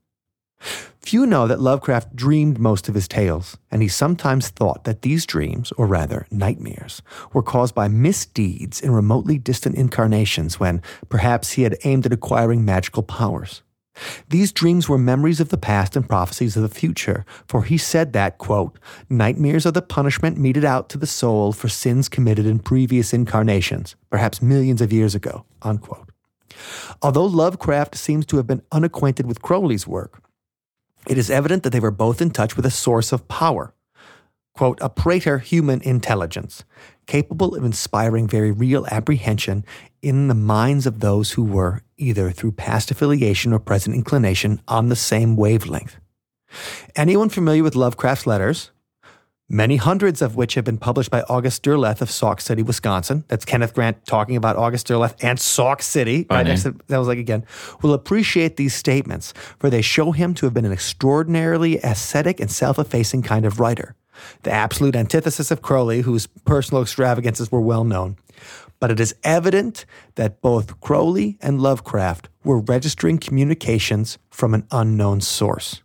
Few 1.02 1.26
know 1.26 1.48
that 1.48 1.60
Lovecraft 1.60 2.16
dreamed 2.16 2.60
most 2.60 2.88
of 2.88 2.96
his 2.96 3.08
tales, 3.08 3.58
and 3.72 3.82
he 3.82 3.88
sometimes 3.88 4.50
thought 4.50 4.84
that 4.84 5.02
these 5.02 5.26
dreams, 5.26 5.72
or 5.74 5.88
rather 5.88 6.28
nightmares, 6.30 7.02
were 7.34 7.42
caused 7.42 7.74
by 7.74 7.88
misdeeds 7.88 8.80
in 8.80 8.92
remotely 8.92 9.38
distant 9.38 9.76
incarnations 9.76 10.60
when 10.60 10.82
perhaps 11.10 11.54
he 11.54 11.64
had 11.64 11.78
aimed 11.84 12.06
at 12.06 12.14
acquiring 12.14 12.64
magical 12.64 13.04
powers. 13.04 13.64
These 14.30 14.54
dreams 14.54 14.88
were 14.88 14.98
memories 14.98 15.40
of 15.40 15.50
the 15.50 15.58
past 15.58 15.96
and 15.96 16.08
prophecies 16.08 16.56
of 16.56 16.64
the 16.64 16.70
future, 16.70 17.26
for 17.48 17.64
he 17.64 17.78
said 17.78 18.14
that, 18.14 18.38
quote, 18.38 18.80
nightmares 19.10 19.66
are 19.66 19.72
the 19.72 19.82
punishment 19.82 20.38
meted 20.38 20.64
out 20.64 20.88
to 20.90 20.98
the 20.98 21.08
soul 21.08 21.52
for 21.52 21.68
sins 21.68 22.08
committed 22.08 22.46
in 22.46 22.60
previous 22.60 23.14
incarnations, 23.14 23.96
perhaps 24.10 24.42
millions 24.42 24.82
of 24.82 24.94
years 24.94 25.14
ago, 25.14 25.46
unquote. 25.62 26.10
Although 27.02 27.26
Lovecraft 27.26 27.96
seems 27.96 28.26
to 28.28 28.38
have 28.38 28.48
been 28.48 28.62
unacquainted 28.72 29.26
with 29.26 29.42
Crowley's 29.42 29.88
work, 29.88 30.24
it 31.08 31.18
is 31.18 31.30
evident 31.30 31.64
that 31.64 31.72
they 31.72 31.80
were 31.80 31.92
both 31.92 32.22
in 32.22 32.32
touch 32.32 32.56
with 32.56 32.66
a 32.66 32.72
source 32.72 33.12
of 33.12 33.28
power, 33.28 33.74
quote, 34.54 34.78
a 34.82 34.90
praetor 34.90 35.40
human 35.40 35.82
intelligence, 35.82 36.64
capable 37.08 37.56
of 37.56 37.64
inspiring 37.64 38.28
very 38.28 38.52
real 38.52 38.86
apprehension 38.92 39.66
in 40.02 40.28
the 40.28 40.36
minds 40.36 40.86
of 40.86 41.00
those 41.00 41.32
who 41.32 41.44
were, 41.44 41.84
either 41.98 42.32
through 42.32 42.52
past 42.52 42.92
affiliation 42.92 43.54
or 43.54 43.60
present 43.60 43.96
inclination, 43.96 44.62
on 44.68 44.90
the 44.90 44.96
same 44.96 45.36
wavelength. 45.36 45.98
Anyone 46.96 47.30
familiar 47.30 47.64
with 47.64 47.76
Lovecraft's 47.76 48.28
letters 48.28 48.71
many 49.52 49.76
hundreds 49.76 50.22
of 50.22 50.36
which 50.36 50.56
have 50.56 50.64
been 50.64 50.78
published 50.78 51.12
by 51.12 51.22
August 51.24 51.64
Derleth 51.64 52.02
of 52.02 52.10
Sauk 52.10 52.40
City, 52.40 52.64
Wisconsin. 52.64 53.26
That's 53.28 53.44
Kenneth 53.44 53.74
Grant 53.74 54.06
talking 54.06 54.38
about 54.38 54.56
August 54.56 54.88
Derleth 54.88 55.16
and 55.22 55.40
Sauk 55.40 55.82
City. 55.82 56.26
Right 56.30 56.48
next 56.48 56.64
to, 56.64 56.76
that 56.88 56.98
was 56.98 57.08
like 57.08 57.18
again, 57.18 57.46
will 57.82 57.94
appreciate 57.94 58.56
these 58.56 58.74
statements, 58.74 59.34
for 59.60 59.70
they 59.70 59.82
show 59.82 60.14
him 60.14 60.34
to 60.36 60.46
have 60.46 60.54
been 60.54 60.66
an 60.66 60.72
extraordinarily 60.72 61.78
ascetic 61.80 62.40
and 62.40 62.50
self-effacing 62.50 63.24
kind 63.24 63.46
of 63.46 63.60
writer. 63.60 63.96
The 64.44 64.52
absolute 64.52 64.96
antithesis 64.96 65.52
of 65.52 65.62
Crowley, 65.62 66.02
whose 66.02 66.28
personal 66.46 66.82
extravagances 66.82 67.52
were 67.52 67.62
well 67.62 67.84
known. 67.84 68.18
But 68.80 68.92
it 68.92 69.00
is 69.00 69.16
evident 69.24 69.86
that 70.16 70.42
both 70.42 70.80
Crowley 70.80 71.38
and 71.42 71.62
Lovecraft 71.62 72.30
were 72.44 72.60
registering 72.60 73.18
communications 73.18 74.18
from 74.30 74.54
an 74.54 74.66
unknown 74.72 75.22
source. 75.22 75.84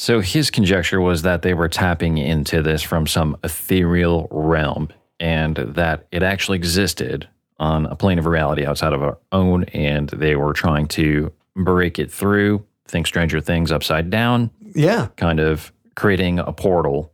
So 0.00 0.20
his 0.20 0.50
conjecture 0.50 0.98
was 0.98 1.20
that 1.22 1.42
they 1.42 1.52
were 1.52 1.68
tapping 1.68 2.16
into 2.16 2.62
this 2.62 2.80
from 2.80 3.06
some 3.06 3.36
ethereal 3.44 4.28
realm 4.30 4.88
and 5.20 5.56
that 5.56 6.06
it 6.10 6.22
actually 6.22 6.56
existed 6.56 7.28
on 7.58 7.84
a 7.84 7.94
plane 7.94 8.18
of 8.18 8.24
reality 8.24 8.64
outside 8.64 8.94
of 8.94 9.02
our 9.02 9.18
own, 9.30 9.64
and 9.64 10.08
they 10.08 10.36
were 10.36 10.54
trying 10.54 10.88
to 10.88 11.30
break 11.54 11.98
it 11.98 12.10
through, 12.10 12.64
think 12.88 13.06
Stranger 13.06 13.42
Things 13.42 13.70
upside 13.70 14.08
down. 14.08 14.50
Yeah. 14.74 15.08
Kind 15.16 15.38
of 15.38 15.70
creating 15.96 16.38
a 16.38 16.52
portal. 16.54 17.12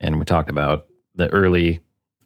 And 0.00 0.18
we 0.18 0.24
talked 0.24 0.50
about 0.50 0.86
the 1.14 1.28
early 1.28 1.82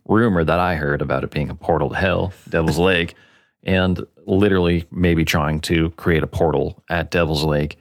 rumor 0.07 0.43
that 0.43 0.59
I 0.59 0.77
heard 0.77 1.03
about 1.03 1.23
it 1.23 1.31
being 1.31 1.51
a 1.51 1.55
portal 1.55 1.91
to 1.91 1.97
hell, 1.97 2.33
Devil's 2.49 2.79
Lake, 2.79 3.15
and 3.63 4.07
literally 4.25 4.87
maybe 4.91 5.27
trying 5.27 5.61
to 5.61 5.91
create 5.91 6.23
a 6.23 6.27
portal 6.27 6.83
at 6.89 7.11
Devil's 7.11 7.45
Lake 7.45 7.77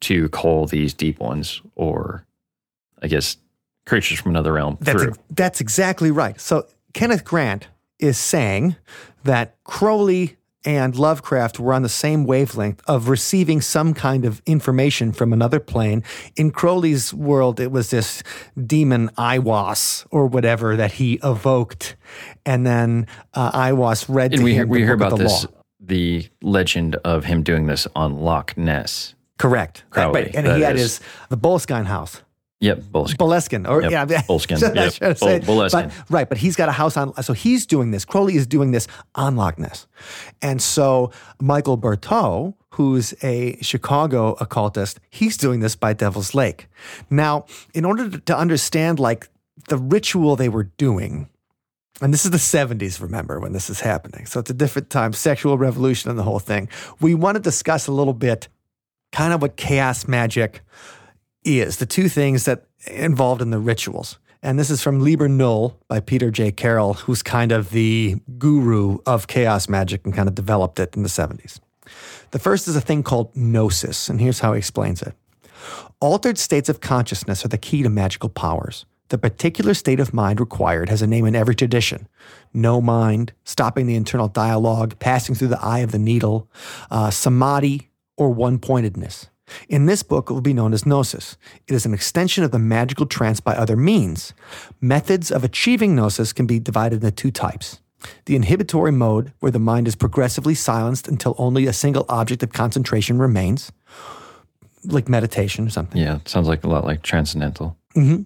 to 0.00 0.28
call 0.30 0.66
these 0.66 0.94
deep 0.94 1.18
ones 1.20 1.60
or 1.74 2.24
I 3.02 3.08
guess 3.08 3.36
creatures 3.86 4.20
from 4.20 4.30
another 4.30 4.52
realm 4.52 4.78
that's 4.80 5.02
through. 5.02 5.10
Ex- 5.10 5.18
that's 5.30 5.60
exactly 5.60 6.10
right. 6.10 6.40
So 6.40 6.66
Kenneth 6.94 7.24
Grant 7.24 7.68
is 7.98 8.18
saying 8.18 8.76
that 9.24 9.56
Crowley 9.64 10.36
and 10.64 10.94
Lovecraft 10.94 11.58
were 11.58 11.72
on 11.72 11.82
the 11.82 11.88
same 11.88 12.24
wavelength 12.24 12.82
of 12.86 13.08
receiving 13.08 13.60
some 13.60 13.94
kind 13.94 14.24
of 14.24 14.42
information 14.44 15.12
from 15.12 15.32
another 15.32 15.58
plane. 15.58 16.02
In 16.36 16.50
Crowley's 16.50 17.14
world, 17.14 17.58
it 17.60 17.72
was 17.72 17.90
this 17.90 18.22
demon 18.66 19.08
Aiwass 19.16 20.06
or 20.10 20.26
whatever 20.26 20.76
that 20.76 20.92
he 20.92 21.18
evoked, 21.24 21.96
and 22.44 22.66
then 22.66 23.06
uh, 23.32 23.52
Aiwass 23.52 24.06
read 24.08 24.34
and 24.34 24.44
we, 24.44 24.62
we 24.64 24.80
hear 24.80 24.94
about 24.94 25.10
the 25.10 25.24
this 25.24 25.44
law. 25.44 25.50
the 25.80 26.28
legend 26.42 26.96
of 26.96 27.24
him 27.24 27.42
doing 27.42 27.66
this 27.66 27.86
on 27.94 28.18
Loch 28.18 28.56
Ness. 28.56 29.14
Correct. 29.40 29.84
Crowley, 29.90 30.22
Right. 30.24 30.34
And 30.34 30.46
that 30.46 30.56
he 30.56 30.62
had 30.62 30.76
is. 30.76 30.98
his 30.98 31.00
the 31.30 31.38
Boleskine 31.38 31.86
house. 31.86 32.22
Yep, 32.62 32.82
bullshit. 32.92 33.18
Boleskin, 33.18 33.66
or 33.66 33.80
Yep, 33.80 33.90
yeah, 33.90 34.04
Boleskine, 34.28 34.58
Just- 34.74 35.00
yep, 35.00 35.16
say, 35.16 35.38
Bol-. 35.38 35.66
But, 35.72 35.90
right, 36.10 36.28
but 36.28 36.36
he's 36.36 36.56
got 36.56 36.68
a 36.68 36.72
house 36.72 36.94
on. 36.94 37.14
So 37.22 37.32
he's 37.32 37.64
doing 37.64 37.90
this. 37.90 38.04
Crowley 38.04 38.36
is 38.36 38.46
doing 38.46 38.70
this 38.72 38.86
on 39.14 39.34
Loch 39.36 39.58
Ness, 39.58 39.86
and 40.42 40.60
so 40.60 41.10
Michael 41.40 41.78
Bertiaux, 41.78 42.52
who's 42.74 43.14
a 43.22 43.56
Chicago 43.62 44.32
occultist, 44.40 45.00
he's 45.08 45.38
doing 45.38 45.60
this 45.60 45.74
by 45.74 45.94
Devil's 45.94 46.34
Lake. 46.34 46.68
Now, 47.08 47.46
in 47.72 47.86
order 47.86 48.10
to, 48.10 48.18
to 48.18 48.36
understand 48.36 49.00
like 49.00 49.30
the 49.70 49.78
ritual 49.78 50.36
they 50.36 50.50
were 50.50 50.64
doing, 50.64 51.30
and 52.02 52.12
this 52.12 52.26
is 52.26 52.30
the 52.30 52.36
70s, 52.36 53.00
remember, 53.00 53.40
when 53.40 53.54
this 53.54 53.70
is 53.70 53.80
happening. 53.80 54.26
So 54.26 54.38
it's 54.38 54.50
a 54.50 54.54
different 54.54 54.90
time, 54.90 55.14
sexual 55.14 55.56
revolution 55.56 56.10
and 56.10 56.18
the 56.18 56.24
whole 56.24 56.38
thing. 56.38 56.68
We 57.00 57.14
want 57.14 57.36
to 57.36 57.40
discuss 57.42 57.86
a 57.86 57.92
little 57.92 58.14
bit 58.14 58.48
kind 59.12 59.32
of 59.32 59.42
what 59.42 59.56
chaos 59.56 60.06
magic 60.06 60.60
is, 61.44 61.78
the 61.78 61.86
two 61.86 62.08
things 62.08 62.44
that 62.44 62.66
involved 62.86 63.42
in 63.42 63.50
the 63.50 63.58
rituals. 63.58 64.18
And 64.42 64.58
this 64.58 64.70
is 64.70 64.82
from 64.82 65.00
Liber 65.00 65.28
Null 65.28 65.78
by 65.88 66.00
Peter 66.00 66.30
J. 66.30 66.50
Carroll, 66.50 66.94
who's 66.94 67.22
kind 67.22 67.52
of 67.52 67.70
the 67.70 68.16
guru 68.38 68.98
of 69.04 69.26
chaos 69.26 69.68
magic 69.68 70.04
and 70.04 70.14
kind 70.14 70.28
of 70.28 70.34
developed 70.34 70.80
it 70.80 70.96
in 70.96 71.02
the 71.02 71.10
70s. 71.10 71.60
The 72.30 72.38
first 72.38 72.66
is 72.66 72.76
a 72.76 72.80
thing 72.80 73.02
called 73.02 73.36
gnosis, 73.36 74.08
and 74.08 74.20
here's 74.20 74.40
how 74.40 74.54
he 74.54 74.58
explains 74.58 75.02
it. 75.02 75.14
Altered 76.00 76.38
states 76.38 76.70
of 76.70 76.80
consciousness 76.80 77.44
are 77.44 77.48
the 77.48 77.58
key 77.58 77.82
to 77.82 77.90
magical 77.90 78.30
powers. 78.30 78.86
The 79.08 79.18
particular 79.18 79.74
state 79.74 80.00
of 80.00 80.14
mind 80.14 80.40
required 80.40 80.88
has 80.88 81.02
a 81.02 81.06
name 81.06 81.26
in 81.26 81.34
every 81.34 81.54
tradition 81.54 82.08
no 82.54 82.80
mind, 82.80 83.32
stopping 83.44 83.86
the 83.86 83.94
internal 83.94 84.28
dialogue, 84.28 84.98
passing 84.98 85.34
through 85.34 85.48
the 85.48 85.62
eye 85.62 85.80
of 85.80 85.92
the 85.92 85.98
needle, 85.98 86.48
uh, 86.90 87.10
samadhi, 87.10 87.89
or 88.20 88.28
one 88.28 88.58
pointedness. 88.58 89.30
In 89.66 89.86
this 89.86 90.02
book, 90.02 90.30
it 90.30 90.34
will 90.34 90.42
be 90.42 90.52
known 90.52 90.74
as 90.74 90.84
gnosis. 90.84 91.38
It 91.66 91.74
is 91.74 91.86
an 91.86 91.94
extension 91.94 92.44
of 92.44 92.50
the 92.50 92.58
magical 92.58 93.06
trance 93.06 93.40
by 93.40 93.54
other 93.54 93.76
means. 93.76 94.34
Methods 94.80 95.32
of 95.32 95.42
achieving 95.42 95.96
gnosis 95.96 96.34
can 96.34 96.46
be 96.46 96.58
divided 96.60 97.02
into 97.02 97.10
two 97.10 97.30
types. 97.30 97.80
The 98.26 98.36
inhibitory 98.36 98.92
mode, 98.92 99.32
where 99.40 99.50
the 99.50 99.58
mind 99.58 99.88
is 99.88 99.96
progressively 99.96 100.54
silenced 100.54 101.08
until 101.08 101.34
only 101.38 101.66
a 101.66 101.72
single 101.72 102.04
object 102.10 102.42
of 102.42 102.52
concentration 102.52 103.18
remains, 103.18 103.72
like 104.84 105.08
meditation 105.08 105.66
or 105.66 105.70
something. 105.70 106.00
Yeah, 106.00 106.16
it 106.16 106.28
sounds 106.28 106.46
like 106.46 106.62
a 106.62 106.68
lot 106.68 106.84
like 106.84 107.02
transcendental. 107.02 107.76
Mm-hmm. 107.96 108.22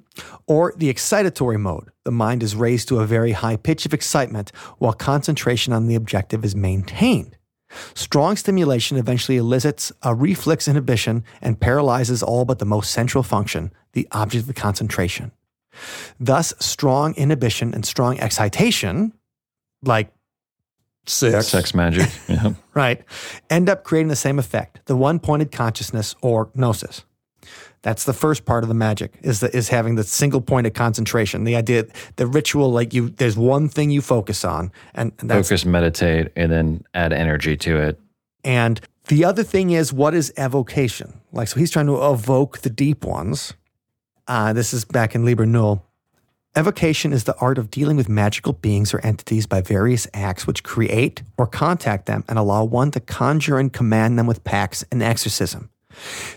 Or 0.49 0.75
the 0.77 0.93
excitatory 0.93 1.59
mode. 1.59 1.91
The 2.03 2.11
mind 2.11 2.43
is 2.43 2.57
raised 2.57 2.89
to 2.89 2.99
a 2.99 3.07
very 3.07 3.33
high 3.33 3.57
pitch 3.57 3.87
of 3.87 3.95
excitement 3.95 4.51
while 4.79 4.93
concentration 4.93 5.73
on 5.73 5.87
the 5.87 5.95
objective 5.95 6.45
is 6.45 6.55
maintained. 6.57 7.37
Strong 7.95 8.37
stimulation 8.37 8.97
eventually 8.97 9.37
elicits 9.37 9.93
a 10.03 10.15
reflex 10.15 10.69
inhibition 10.69 11.25
and 11.41 11.59
paralyzes 11.61 12.23
all 12.23 12.45
but 12.45 12.59
the 12.59 12.65
most 12.65 12.91
central 12.91 13.23
function, 13.23 13.73
the 13.93 14.09
object 14.13 14.49
of 14.49 14.55
concentration. 14.55 15.33
Thus, 16.21 16.55
strong 16.61 17.15
inhibition 17.15 17.75
and 17.75 17.85
strong 17.85 18.19
excitation, 18.21 19.13
like 19.83 20.13
sex, 21.07 21.49
Sex 21.49 21.75
magic. 21.75 22.09
Yeah. 22.29 22.55
right, 22.75 23.03
end 23.51 23.69
up 23.69 23.85
creating 23.85 24.09
the 24.09 24.17
same 24.17 24.39
effect, 24.39 24.81
the 24.87 24.97
one 24.97 25.19
pointed 25.19 25.53
consciousness 25.53 26.15
or 26.23 26.51
gnosis. 26.55 27.05
That's 27.83 28.05
the 28.05 28.13
first 28.13 28.45
part 28.45 28.65
of 28.65 28.69
the 28.69 28.75
magic 28.75 29.15
is 29.23 29.41
the, 29.41 29.55
is 29.55 29.69
having 29.69 29.97
the 29.97 30.05
single 30.05 30.41
point 30.41 30.67
of 30.67 30.73
concentration. 30.73 31.45
The 31.45 31.57
idea, 31.57 31.87
the 32.17 32.27
ritual, 32.27 32.73
like 32.73 32.95
you, 32.95 33.11
there's 33.11 33.37
one 33.37 33.69
thing 33.69 33.91
you 33.91 34.01
focus 34.01 34.45
on, 34.45 34.73
and, 34.95 35.13
and 35.19 35.31
that's 35.31 35.49
Focus, 35.49 35.65
meditate, 35.65 36.33
and 36.35 36.51
then 36.51 36.85
add 36.95 37.13
energy 37.13 37.57
to 37.59 37.77
it. 37.77 38.01
And 38.43 38.81
the 39.09 39.25
other 39.25 39.43
thing 39.43 39.71
is, 39.71 39.93
what 39.93 40.15
is 40.15 40.33
evocation? 40.37 41.21
Like, 41.33 41.49
so 41.49 41.59
he's 41.61 41.71
trying 41.71 41.87
to 41.87 42.11
evoke 42.11 42.61
the 42.61 42.71
deep 42.71 43.05
ones. 43.05 43.53
Uh, 44.27 44.53
this 44.55 44.73
is 44.73 44.85
back 44.87 45.15
in 45.15 45.25
Liber 45.25 45.45
Null. 45.45 45.85
Evocation 46.57 47.13
is 47.13 47.25
the 47.25 47.37
art 47.39 47.59
of 47.59 47.71
dealing 47.71 47.97
with 47.97 48.09
magical 48.09 48.53
beings 48.53 48.95
or 48.95 49.01
entities 49.01 49.45
by 49.45 49.61
various 49.61 50.07
acts 50.15 50.47
which 50.47 50.63
create 50.63 51.23
or 51.37 51.49
contact 51.49 52.07
them 52.07 52.25
and 52.29 52.39
allow 52.39 52.65
one 52.65 52.93
to 52.93 53.01
conjure 53.01 53.59
and 53.59 53.73
command 53.73 54.17
them 54.19 54.27
with 54.27 54.45
pacts 54.45 54.85
and 54.93 55.03
exorcism. 55.03 55.69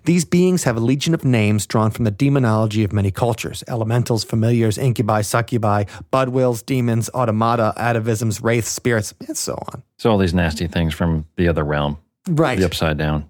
These 0.06 0.26
beings 0.26 0.64
have 0.64 0.78
a 0.78 0.80
legion 0.80 1.14
of 1.14 1.24
names 1.24 1.66
drawn 1.66 1.92
from 1.92 2.06
the 2.06 2.12
demonology 2.12 2.84
of 2.84 2.94
many 2.94 3.12
cultures 3.12 3.64
elementals, 3.68 4.24
familiars, 4.24 4.78
incubi, 4.78 5.22
succubi, 5.22 5.84
budwills, 6.12 6.66
demons, 6.66 7.10
automata, 7.14 7.74
atavisms, 7.78 8.44
wraiths, 8.44 8.70
spirits, 8.70 9.14
and 9.28 9.38
so 9.38 9.54
on. 9.74 9.84
So 9.98 10.12
all 10.12 10.18
these 10.18 10.34
nasty 10.34 10.68
things 10.68 10.94
from 10.94 11.26
the 11.36 11.48
other 11.48 11.64
realm, 11.64 11.98
Right. 12.28 12.58
the 12.58 12.66
upside 12.66 12.98
down. 12.98 13.26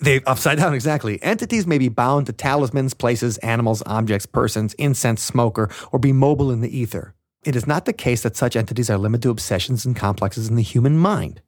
They 0.00 0.20
upside 0.24 0.58
down, 0.58 0.74
exactly. 0.74 1.22
Entities 1.22 1.66
may 1.66 1.78
be 1.78 1.88
bound 1.88 2.26
to 2.26 2.32
talismans, 2.32 2.94
places, 2.94 3.38
animals, 3.38 3.82
objects, 3.86 4.26
persons, 4.26 4.74
incense, 4.74 5.22
smoker, 5.22 5.68
or 5.92 5.98
be 5.98 6.12
mobile 6.12 6.50
in 6.50 6.60
the 6.62 6.76
ether. 6.76 7.14
It 7.44 7.54
is 7.54 7.66
not 7.66 7.84
the 7.84 7.92
case 7.92 8.22
that 8.22 8.36
such 8.36 8.56
entities 8.56 8.88
are 8.90 8.96
limited 8.98 9.22
to 9.24 9.30
obsessions 9.30 9.84
and 9.84 9.94
complexes 9.94 10.48
in 10.48 10.56
the 10.56 10.62
human 10.62 10.96
mind. 10.98 11.42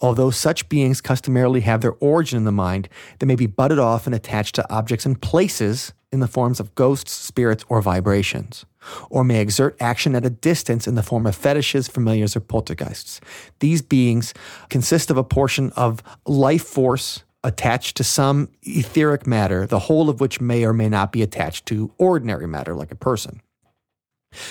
Although 0.00 0.30
such 0.30 0.68
beings 0.68 1.00
customarily 1.00 1.60
have 1.60 1.80
their 1.80 1.94
origin 2.00 2.36
in 2.38 2.44
the 2.44 2.52
mind, 2.52 2.88
they 3.18 3.26
may 3.26 3.36
be 3.36 3.46
butted 3.46 3.78
off 3.78 4.06
and 4.06 4.14
attached 4.14 4.54
to 4.56 4.72
objects 4.72 5.06
and 5.06 5.20
places 5.20 5.92
in 6.10 6.20
the 6.20 6.28
forms 6.28 6.60
of 6.60 6.74
ghosts, 6.74 7.12
spirits, 7.12 7.64
or 7.68 7.82
vibrations, 7.82 8.64
or 9.10 9.24
may 9.24 9.40
exert 9.40 9.76
action 9.80 10.14
at 10.14 10.24
a 10.24 10.30
distance 10.30 10.86
in 10.86 10.94
the 10.94 11.02
form 11.02 11.26
of 11.26 11.36
fetishes, 11.36 11.88
familiars, 11.88 12.34
or 12.34 12.40
poltergeists. 12.40 13.20
These 13.60 13.82
beings 13.82 14.32
consist 14.70 15.10
of 15.10 15.16
a 15.16 15.24
portion 15.24 15.70
of 15.72 16.02
life 16.26 16.64
force 16.64 17.24
attached 17.44 17.96
to 17.96 18.04
some 18.04 18.48
etheric 18.62 19.26
matter, 19.26 19.66
the 19.66 19.78
whole 19.78 20.08
of 20.08 20.20
which 20.20 20.40
may 20.40 20.64
or 20.64 20.72
may 20.72 20.88
not 20.88 21.12
be 21.12 21.22
attached 21.22 21.66
to 21.66 21.92
ordinary 21.98 22.46
matter, 22.46 22.74
like 22.74 22.90
a 22.90 22.96
person. 22.96 23.40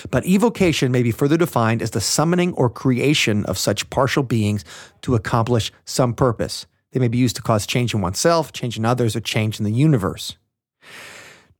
But 0.10 0.26
evocation 0.26 0.92
may 0.92 1.04
be 1.04 1.12
further 1.12 1.38
defined 1.38 1.82
as 1.82 1.92
the 1.92 2.02
summoning 2.02 2.54
or 2.54 2.70
creation 2.70 3.46
of 3.46 3.58
such 3.58 3.90
partial 3.90 4.24
beings 4.24 4.66
to 5.02 5.16
accomplish 5.16 5.72
some 5.86 6.14
purpose. 6.14 6.66
They 6.92 7.00
may 7.00 7.08
be 7.08 7.18
used 7.18 7.36
to 7.36 7.42
cause 7.42 7.68
change 7.68 7.94
in 7.94 8.02
oneself, 8.02 8.54
change 8.54 8.78
in 8.78 8.86
others, 8.86 9.16
or 9.16 9.20
change 9.20 9.60
in 9.60 9.66
the 9.66 9.72
universe. 9.72 10.38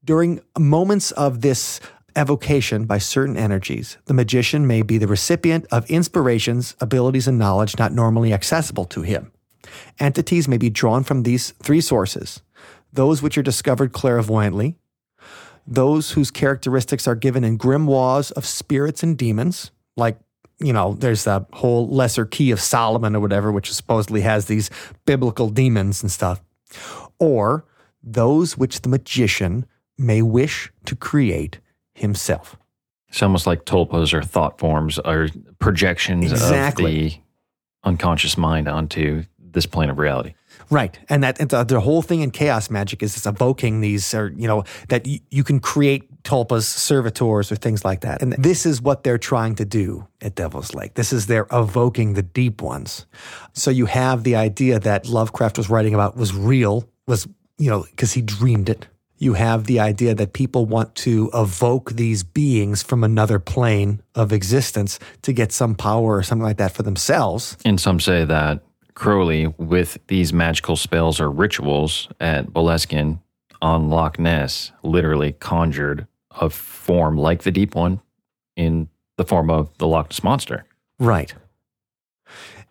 During 0.04 0.42
moments 0.58 1.12
of 1.12 1.42
this 1.42 1.80
evocation 2.16 2.86
by 2.86 2.98
certain 2.98 3.38
energies, 3.38 3.98
the 4.06 4.14
magician 4.14 4.66
may 4.66 4.82
be 4.82 4.98
the 4.98 5.08
recipient 5.08 5.66
of 5.72 5.90
inspirations, 5.90 6.76
abilities, 6.80 7.28
and 7.28 7.38
knowledge 7.38 7.78
not 7.78 7.92
normally 7.92 8.34
accessible 8.34 8.86
to 8.86 9.02
him. 9.02 9.32
Entities 10.00 10.48
may 10.48 10.58
be 10.58 10.70
drawn 10.70 11.04
from 11.04 11.24
these 11.24 11.52
three 11.62 11.82
sources 11.82 12.42
those 12.94 13.22
which 13.22 13.38
are 13.38 13.44
discovered 13.44 13.92
clairvoyantly, 13.92 14.76
those 15.68 16.12
whose 16.12 16.32
characteristics 16.32 17.08
are 17.08 17.16
given 17.16 17.44
in 17.44 17.58
grimoires 17.58 18.32
of 18.34 18.46
spirits 18.46 19.04
and 19.04 19.18
demons, 19.18 19.72
like, 19.96 20.18
you 20.60 20.74
know, 20.74 20.94
there's 20.94 21.26
the 21.26 21.46
whole 21.54 21.88
lesser 21.90 22.26
key 22.26 22.52
of 22.52 22.60
Solomon 22.60 23.16
or 23.16 23.20
whatever, 23.20 23.52
which 23.52 23.72
supposedly 23.74 24.22
has 24.22 24.46
these 24.46 24.70
biblical 25.06 25.50
demons 25.50 26.02
and 26.02 26.12
stuff, 26.12 26.42
or 27.20 27.66
those 28.02 28.58
which 28.58 28.82
the 28.82 28.90
magician 28.90 29.66
may 29.98 30.22
wish 30.22 30.72
to 30.86 30.96
create 30.96 31.60
himself. 31.94 32.56
It's 33.10 33.22
almost 33.22 33.48
like 33.48 33.66
tulpas 33.66 34.14
or 34.14 34.22
thought 34.22 34.60
forms 34.60 35.00
or 35.00 35.28
projections 35.60 36.32
Exactly. 36.32 37.06
of 37.06 37.12
the 37.12 37.18
unconscious 37.84 38.38
mind 38.38 38.68
onto 38.68 39.24
this 39.40 39.66
plane 39.66 39.90
of 39.90 39.98
reality. 39.98 40.34
Right. 40.70 41.00
And 41.10 41.24
that 41.24 41.38
the, 41.38 41.64
the 41.64 41.80
whole 41.80 42.02
thing 42.02 42.22
in 42.22 42.32
chaos 42.32 42.70
magic 42.70 43.02
is 43.02 43.16
it's 43.16 43.26
evoking 43.26 43.82
these, 43.82 44.14
or, 44.14 44.34
you 44.36 44.48
know, 44.48 44.64
that 44.90 45.06
y- 45.06 45.22
you 45.30 45.44
can 45.44 45.60
create 45.60 46.24
tulpas, 46.24 46.64
servitors, 46.64 47.52
or 47.52 47.56
things 47.56 47.86
like 47.86 48.02
that. 48.02 48.22
And 48.22 48.34
this 48.34 48.66
is 48.66 48.82
what 48.82 49.04
they're 49.04 49.18
trying 49.18 49.56
to 49.56 49.66
do 49.66 50.08
at 50.22 50.36
Devil's 50.36 50.74
Lake. 50.74 50.96
This 50.96 51.14
is 51.14 51.28
they're 51.28 51.48
evoking 51.52 52.14
the 52.14 52.24
deep 52.24 52.62
ones. 52.62 53.06
So 53.54 53.72
you 53.72 53.86
have 53.86 54.24
the 54.24 54.36
idea 54.36 54.80
that 54.80 55.08
Lovecraft 55.08 55.58
was 55.58 55.70
writing 55.70 55.94
about 55.94 56.18
was 56.18 56.34
real, 56.34 56.88
was, 57.08 57.28
you 57.58 57.70
know, 57.70 57.84
because 57.84 58.14
he 58.14 58.22
dreamed 58.22 58.70
it. 58.70 58.88
You 59.20 59.34
have 59.34 59.64
the 59.64 59.80
idea 59.80 60.14
that 60.14 60.34
people 60.34 60.68
want 60.68 60.94
to 60.96 61.32
evoke 61.34 61.94
these 61.94 62.24
beings 62.24 62.84
from 62.84 63.04
another 63.04 63.40
plane 63.40 64.04
of 64.14 64.32
existence 64.32 65.00
to 65.24 65.34
get 65.34 65.52
some 65.52 65.74
power 65.74 66.18
or 66.18 66.24
something 66.24 66.44
like 66.44 66.58
that 66.58 66.74
for 66.74 66.84
themselves. 66.84 67.58
And 67.66 67.80
some 67.80 68.00
say 68.00 68.26
that 68.26 68.62
Crowley, 68.98 69.54
with 69.60 70.00
these 70.08 70.34
magical 70.34 70.76
spells 70.76 71.20
or 71.22 71.30
rituals 71.30 72.08
at 72.20 72.48
Boleskine 72.48 73.20
on 73.62 73.92
Loch 73.92 74.18
Ness, 74.18 74.72
literally 74.82 75.34
conjured 75.34 76.08
a 76.32 76.50
form 76.50 77.16
like 77.16 77.44
the 77.44 77.52
Deep 77.52 77.76
One 77.76 78.02
in 78.56 78.90
the 79.18 79.24
form 79.24 79.52
of 79.52 79.70
the 79.78 79.86
Loch 79.86 80.10
Ness 80.10 80.24
Monster. 80.24 80.66
Right. 80.98 81.32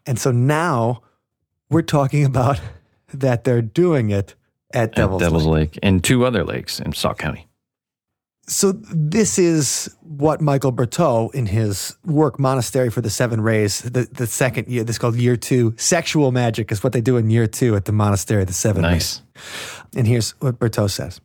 And 0.05 0.19
so 0.19 0.33
now 0.33 1.03
we're 1.71 1.83
talking 1.83 2.25
about 2.25 2.61
that 3.15 3.45
they're 3.45 3.63
doing 3.63 4.11
it 4.11 4.35
at 4.75 4.83
at 4.91 4.97
Devil's, 4.97 5.23
Devil's 5.23 5.47
Lake. 5.47 5.75
Lake 5.77 5.79
and 5.81 6.03
two 6.03 6.25
other 6.25 6.43
lakes 6.43 6.81
in 6.81 6.93
Sauk 6.93 7.19
County. 7.19 7.47
So 8.49 8.73
this 8.73 9.39
is 9.39 9.95
what 10.03 10.41
Michael 10.41 10.71
Bertiaux 10.71 11.31
in 11.35 11.47
his 11.47 11.97
work 12.05 12.39
Monastery 12.39 12.91
for 12.91 13.01
the 13.01 13.11
Seven 13.11 13.41
Rays, 13.41 13.81
the, 13.81 14.09
the 14.13 14.27
second 14.27 14.69
year, 14.69 14.85
this 14.85 14.95
is 14.95 14.99
called 14.99 15.17
year 15.17 15.37
two. 15.37 15.75
Sexual 15.77 16.31
magic 16.31 16.71
is 16.71 16.85
what 16.85 16.93
they 16.93 17.01
do 17.01 17.17
in 17.17 17.29
year 17.29 17.49
two 17.49 17.75
at 17.75 17.87
the 17.87 17.93
Monastery 17.93 18.43
of 18.43 18.47
the 18.47 18.55
Seven 18.55 18.85
Rays. 18.85 19.23
Nice. 19.35 19.83
And 19.97 20.07
here's 20.07 20.31
what 20.41 20.61
Bertiaux 20.61 20.87
says 20.87 21.21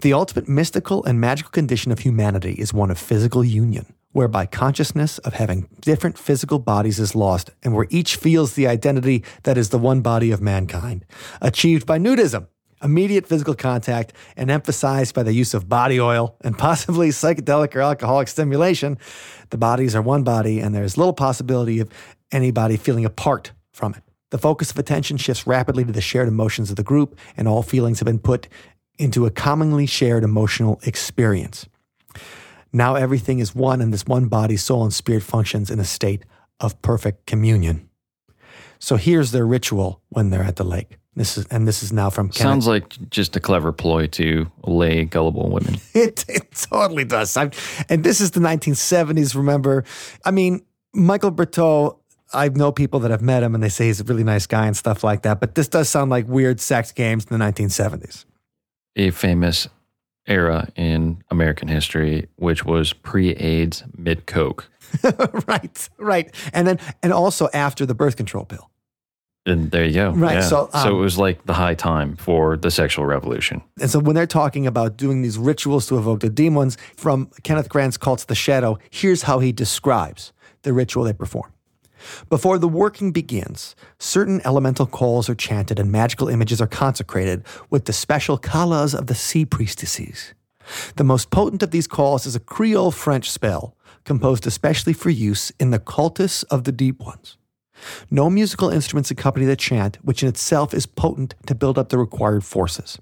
The 0.00 0.12
ultimate 0.12 0.48
mystical 0.48 1.04
and 1.04 1.20
magical 1.20 1.52
condition 1.52 1.92
of 1.92 2.00
humanity 2.00 2.54
is 2.54 2.74
one 2.74 2.90
of 2.90 2.98
physical 2.98 3.44
union, 3.44 3.94
whereby 4.10 4.44
consciousness 4.44 5.18
of 5.18 5.34
having 5.34 5.68
different 5.80 6.18
physical 6.18 6.58
bodies 6.58 6.98
is 6.98 7.14
lost, 7.14 7.50
and 7.62 7.74
where 7.74 7.86
each 7.90 8.16
feels 8.16 8.54
the 8.54 8.66
identity 8.66 9.22
that 9.44 9.56
is 9.56 9.68
the 9.68 9.78
one 9.78 10.00
body 10.00 10.32
of 10.32 10.40
mankind, 10.40 11.04
achieved 11.40 11.86
by 11.86 11.98
nudism. 11.98 12.48
Immediate 12.84 13.26
physical 13.26 13.54
contact 13.54 14.12
and 14.36 14.50
emphasized 14.50 15.14
by 15.14 15.22
the 15.22 15.32
use 15.32 15.54
of 15.54 15.68
body 15.68 15.98
oil 15.98 16.36
and 16.42 16.56
possibly 16.58 17.08
psychedelic 17.08 17.74
or 17.74 17.80
alcoholic 17.80 18.28
stimulation, 18.28 18.98
the 19.50 19.58
bodies 19.58 19.96
are 19.96 20.02
one 20.02 20.22
body 20.22 20.60
and 20.60 20.74
there's 20.74 20.98
little 20.98 21.14
possibility 21.14 21.80
of 21.80 21.88
anybody 22.30 22.76
feeling 22.76 23.04
apart 23.04 23.52
from 23.72 23.94
it. 23.94 24.02
The 24.30 24.38
focus 24.38 24.70
of 24.70 24.78
attention 24.78 25.16
shifts 25.16 25.46
rapidly 25.46 25.84
to 25.84 25.92
the 25.92 26.00
shared 26.00 26.28
emotions 26.28 26.68
of 26.68 26.76
the 26.76 26.82
group, 26.82 27.16
and 27.36 27.46
all 27.46 27.62
feelings 27.62 28.00
have 28.00 28.06
been 28.06 28.18
put 28.18 28.48
into 28.98 29.26
a 29.26 29.30
commonly 29.30 29.86
shared 29.86 30.24
emotional 30.24 30.80
experience. 30.82 31.68
Now 32.72 32.96
everything 32.96 33.38
is 33.38 33.54
one, 33.54 33.80
and 33.80 33.92
this 33.92 34.06
one 34.06 34.26
body, 34.26 34.56
soul, 34.56 34.82
and 34.82 34.92
spirit 34.92 35.22
functions 35.22 35.70
in 35.70 35.78
a 35.78 35.84
state 35.84 36.24
of 36.58 36.82
perfect 36.82 37.26
communion. 37.26 37.88
So 38.80 38.96
here's 38.96 39.30
their 39.30 39.46
ritual 39.46 40.02
when 40.08 40.30
they're 40.30 40.42
at 40.42 40.56
the 40.56 40.64
lake. 40.64 40.98
This 41.16 41.38
is 41.38 41.46
and 41.46 41.66
this 41.68 41.82
is 41.82 41.92
now 41.92 42.10
from 42.10 42.28
Kenneth. 42.28 42.50
Sounds 42.50 42.66
like 42.66 43.10
just 43.10 43.36
a 43.36 43.40
clever 43.40 43.72
ploy 43.72 44.08
to 44.08 44.50
lay 44.64 45.04
gullible 45.04 45.50
women. 45.50 45.76
It, 45.94 46.24
it 46.28 46.50
totally 46.70 47.04
does. 47.04 47.36
i 47.36 47.50
and 47.88 48.02
this 48.02 48.20
is 48.20 48.32
the 48.32 48.40
1970s, 48.40 49.36
remember? 49.36 49.84
I 50.24 50.32
mean, 50.32 50.64
Michael 50.92 51.30
Bertiaux, 51.30 51.98
I 52.32 52.48
know 52.48 52.72
people 52.72 52.98
that 53.00 53.12
have 53.12 53.22
met 53.22 53.44
him 53.44 53.54
and 53.54 53.62
they 53.62 53.68
say 53.68 53.86
he's 53.86 54.00
a 54.00 54.04
really 54.04 54.24
nice 54.24 54.46
guy 54.46 54.66
and 54.66 54.76
stuff 54.76 55.04
like 55.04 55.22
that, 55.22 55.38
but 55.38 55.54
this 55.54 55.68
does 55.68 55.88
sound 55.88 56.10
like 56.10 56.26
weird 56.26 56.60
sex 56.60 56.90
games 56.90 57.26
in 57.30 57.38
the 57.38 57.44
1970s. 57.44 58.24
A 58.96 59.10
famous 59.10 59.68
era 60.26 60.68
in 60.74 61.22
American 61.30 61.68
history, 61.68 62.28
which 62.36 62.64
was 62.64 62.92
pre-AIDS, 62.92 63.84
mid-coke. 63.96 64.68
right, 65.46 65.88
right. 65.98 66.34
And 66.52 66.66
then 66.66 66.78
and 67.02 67.12
also 67.12 67.48
after 67.54 67.86
the 67.86 67.94
birth 67.94 68.16
control 68.16 68.44
pill. 68.44 68.70
And 69.46 69.70
there 69.70 69.84
you 69.84 69.92
go. 69.92 70.10
Right, 70.10 70.36
Yeah. 70.36 70.40
so, 70.40 70.70
so 70.72 70.78
um, 70.78 70.88
it 70.88 70.98
was 70.98 71.18
like 71.18 71.44
the 71.44 71.52
high 71.52 71.74
time 71.74 72.16
for 72.16 72.56
the 72.56 72.70
sexual 72.70 73.04
revolution. 73.04 73.62
And 73.80 73.90
so 73.90 73.98
when 73.98 74.14
they're 74.14 74.26
talking 74.26 74.66
about 74.66 74.96
doing 74.96 75.20
these 75.22 75.36
rituals 75.36 75.86
to 75.88 75.98
evoke 75.98 76.20
the 76.20 76.30
demons 76.30 76.78
from 76.96 77.30
Kenneth 77.42 77.68
Grant's 77.68 77.98
Cults 77.98 78.22
of 78.22 78.28
the 78.28 78.34
Shadow, 78.34 78.78
here's 78.90 79.22
how 79.22 79.40
he 79.40 79.52
describes 79.52 80.32
the 80.62 80.72
ritual 80.72 81.04
they 81.04 81.12
perform. 81.12 81.52
Before 82.28 82.58
the 82.58 82.68
working 82.68 83.12
begins, 83.12 83.74
certain 83.98 84.40
elemental 84.44 84.86
calls 84.86 85.28
are 85.28 85.34
chanted 85.34 85.78
and 85.78 85.90
magical 85.90 86.28
images 86.28 86.60
are 86.60 86.66
consecrated 86.66 87.44
with 87.70 87.84
the 87.84 87.92
special 87.92 88.38
kalas 88.38 88.94
of 88.94 89.06
the 89.06 89.14
sea 89.14 89.44
priestesses. 89.44 90.34
The 90.96 91.04
most 91.04 91.30
potent 91.30 91.62
of 91.62 91.70
these 91.70 91.86
calls 91.86 92.26
is 92.26 92.34
a 92.34 92.40
Creole 92.40 92.90
French 92.90 93.30
spell 93.30 93.76
composed 94.04 94.46
especially 94.46 94.92
for 94.92 95.10
use 95.10 95.50
in 95.58 95.70
the 95.70 95.78
cultus 95.78 96.42
of 96.44 96.64
the 96.64 96.72
deep 96.72 97.00
ones. 97.00 97.36
No 98.10 98.30
musical 98.30 98.70
instruments 98.70 99.10
accompany 99.10 99.46
the 99.46 99.56
chant, 99.56 99.98
which 100.02 100.22
in 100.22 100.28
itself 100.28 100.74
is 100.74 100.86
potent 100.86 101.34
to 101.46 101.54
build 101.54 101.78
up 101.78 101.88
the 101.88 101.98
required 101.98 102.44
forces. 102.44 102.98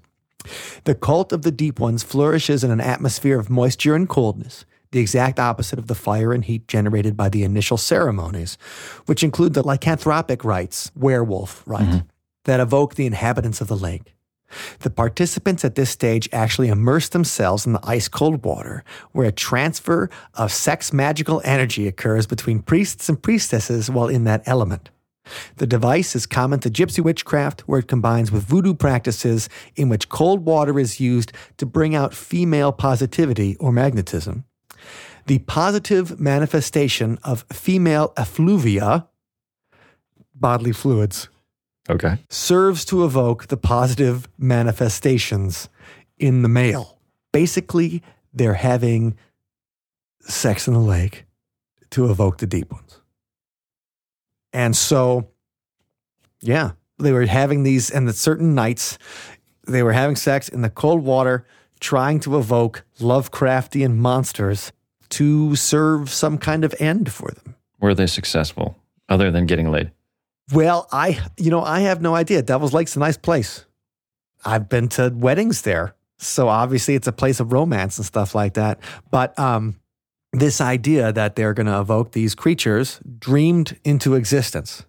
The 0.83 0.95
cult 0.95 1.31
of 1.31 1.43
the 1.43 1.51
deep 1.51 1.79
ones 1.79 2.03
flourishes 2.03 2.63
in 2.63 2.71
an 2.71 2.81
atmosphere 2.81 3.39
of 3.39 3.49
moisture 3.49 3.95
and 3.95 4.09
coldness, 4.09 4.65
the 4.91 4.99
exact 4.99 5.39
opposite 5.39 5.79
of 5.79 5.87
the 5.87 5.95
fire 5.95 6.33
and 6.33 6.45
heat 6.45 6.67
generated 6.67 7.17
by 7.17 7.29
the 7.29 7.43
initial 7.43 7.77
ceremonies, 7.77 8.57
which 9.05 9.23
include 9.23 9.53
the 9.53 9.63
lycanthropic 9.63 10.43
rites, 10.43 10.91
werewolf 10.95 11.63
rite, 11.65 11.87
mm-hmm. 11.87 12.07
that 12.45 12.59
evoke 12.59 12.95
the 12.95 13.05
inhabitants 13.05 13.61
of 13.61 13.67
the 13.67 13.77
lake. 13.77 14.13
The 14.79 14.89
participants 14.89 15.65
at 15.65 15.75
this 15.75 15.89
stage 15.89 16.29
actually 16.31 16.69
immerse 16.69 17.09
themselves 17.09 17.65
in 17.65 17.73
the 17.73 17.79
ice 17.83 18.07
cold 18.07 18.43
water, 18.43 18.83
where 19.11 19.27
a 19.27 19.31
transfer 19.31 20.09
of 20.33 20.51
sex 20.51 20.91
magical 20.93 21.41
energy 21.43 21.87
occurs 21.87 22.27
between 22.27 22.61
priests 22.61 23.09
and 23.09 23.21
priestesses 23.21 23.89
while 23.89 24.07
in 24.07 24.23
that 24.25 24.43
element. 24.45 24.89
The 25.57 25.67
device 25.67 26.15
is 26.15 26.25
common 26.25 26.59
to 26.61 26.69
gypsy 26.69 27.03
witchcraft, 27.03 27.61
where 27.61 27.79
it 27.79 27.87
combines 27.87 28.31
with 28.31 28.43
voodoo 28.43 28.73
practices 28.73 29.47
in 29.75 29.89
which 29.89 30.09
cold 30.09 30.45
water 30.45 30.79
is 30.79 30.99
used 30.99 31.31
to 31.57 31.65
bring 31.65 31.95
out 31.95 32.13
female 32.13 32.71
positivity 32.71 33.55
or 33.57 33.71
magnetism. 33.71 34.43
The 35.27 35.39
positive 35.39 36.19
manifestation 36.19 37.17
of 37.23 37.45
female 37.51 38.13
effluvia, 38.17 39.07
bodily 40.35 40.73
fluids, 40.73 41.29
Okay. 41.89 42.17
serves 42.29 42.85
to 42.85 43.03
evoke 43.03 43.47
the 43.47 43.57
positive 43.57 44.27
manifestations 44.37 45.67
in 46.17 46.41
the 46.41 46.49
male. 46.49 46.97
Basically, 47.33 48.01
they're 48.33 48.53
having 48.53 49.17
sex 50.21 50.67
in 50.67 50.73
the 50.73 50.79
lake 50.79 51.25
to 51.91 52.09
evoke 52.09 52.37
the 52.37 52.47
deep 52.47 52.71
ones. 52.71 53.01
And 54.53 54.75
so, 54.75 55.29
yeah, 56.39 56.71
they 56.99 57.11
were 57.11 57.25
having 57.25 57.63
these, 57.63 57.89
and 57.89 58.07
the 58.07 58.13
certain 58.13 58.55
nights, 58.55 58.97
they 59.67 59.83
were 59.83 59.93
having 59.93 60.15
sex 60.15 60.47
in 60.47 60.61
the 60.61 60.69
cold 60.69 61.03
water, 61.03 61.45
trying 61.79 62.19
to 62.21 62.37
evoke 62.37 62.85
Lovecraftian 62.99 63.97
monsters 63.97 64.71
to 65.09 65.55
serve 65.55 66.09
some 66.09 66.37
kind 66.37 66.63
of 66.63 66.73
end 66.79 67.11
for 67.11 67.31
them. 67.31 67.55
Were 67.79 67.93
they 67.93 68.07
successful 68.07 68.77
other 69.09 69.31
than 69.31 69.45
getting 69.45 69.69
laid? 69.69 69.91
Well, 70.51 70.87
I, 70.91 71.19
you 71.37 71.51
know, 71.51 71.63
I 71.63 71.81
have 71.81 72.01
no 72.01 72.15
idea. 72.15 72.41
Devil's 72.41 72.73
Lake's 72.73 72.95
a 72.95 72.99
nice 72.99 73.17
place. 73.17 73.65
I've 74.43 74.67
been 74.67 74.89
to 74.89 75.09
weddings 75.15 75.61
there. 75.61 75.95
So 76.17 76.47
obviously 76.47 76.95
it's 76.95 77.07
a 77.07 77.11
place 77.13 77.39
of 77.39 77.51
romance 77.51 77.97
and 77.97 78.05
stuff 78.05 78.35
like 78.35 78.55
that. 78.55 78.79
But 79.09 79.37
um, 79.39 79.79
this 80.31 80.59
idea 80.61 81.11
that 81.13 81.35
they're 81.35 81.53
going 81.53 81.67
to 81.67 81.79
evoke 81.79 82.11
these 82.11 82.35
creatures 82.35 82.99
dreamed 83.19 83.79
into 83.83 84.15
existence 84.15 84.85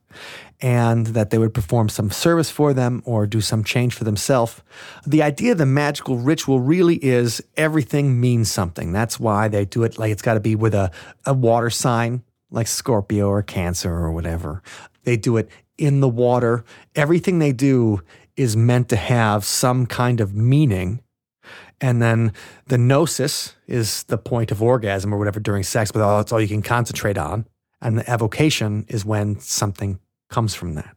and 0.61 1.09
that 1.09 1.31
they 1.31 1.39
would 1.39 1.53
perform 1.53 1.89
some 1.89 2.11
service 2.11 2.51
for 2.51 2.73
them 2.73 3.03
or 3.05 3.27
do 3.27 3.41
some 3.41 3.65
change 3.65 3.95
for 3.95 4.05
themselves. 4.05 4.63
The 5.07 5.23
idea 5.23 5.53
of 5.53 5.59
the 5.59 5.67
magical 5.67 6.17
ritual 6.19 6.61
really 6.61 6.97
is 7.05 7.43
everything 7.57 8.21
means 8.21 8.51
something. 8.51 8.93
That's 8.93 9.21
why 9.21 9.49
they 9.49 9.65
do 9.65 9.83
it 9.83 9.99
like 9.99 10.11
it's 10.11 10.23
got 10.23 10.35
to 10.35 10.41
be 10.41 10.55
with 10.55 10.75
a, 10.75 10.91
a 11.27 11.35
water 11.35 11.71
sign 11.71 12.23
like 12.51 12.69
Scorpio 12.69 13.29
or 13.29 13.43
Cancer 13.43 13.93
or 13.93 14.13
whatever. 14.13 14.63
They 15.05 15.17
do 15.17 15.37
it 15.37 15.49
in 15.79 16.01
the 16.01 16.09
water. 16.09 16.65
Everything 16.95 17.39
they 17.39 17.53
do 17.53 18.01
is 18.37 18.57
meant 18.57 18.89
to 18.89 18.97
have 18.97 19.45
some 19.45 19.87
kind 19.87 20.21
of 20.21 20.35
meaning. 20.35 21.01
And 21.81 22.01
then 22.01 22.33
the 22.67 22.79
gnosis 22.79 23.55
is 23.67 24.05
the 24.05 24.19
point 24.19 24.51
of 24.51 24.63
orgasm 24.63 25.13
or 25.13 25.19
whatever 25.19 25.41
during 25.41 25.63
sex, 25.63 25.93
but 25.93 26.01
that's 26.19 26.33
all 26.33 26.41
you 26.41 26.49
can 26.49 26.63
concentrate 26.63 27.19
on. 27.19 27.47
And 27.81 27.99
the 27.99 28.11
evocation 28.11 28.87
is 28.89 29.05
when 29.05 29.39
something 29.41 30.01
comes 30.31 30.55
from 30.55 30.75
that. 30.75 30.94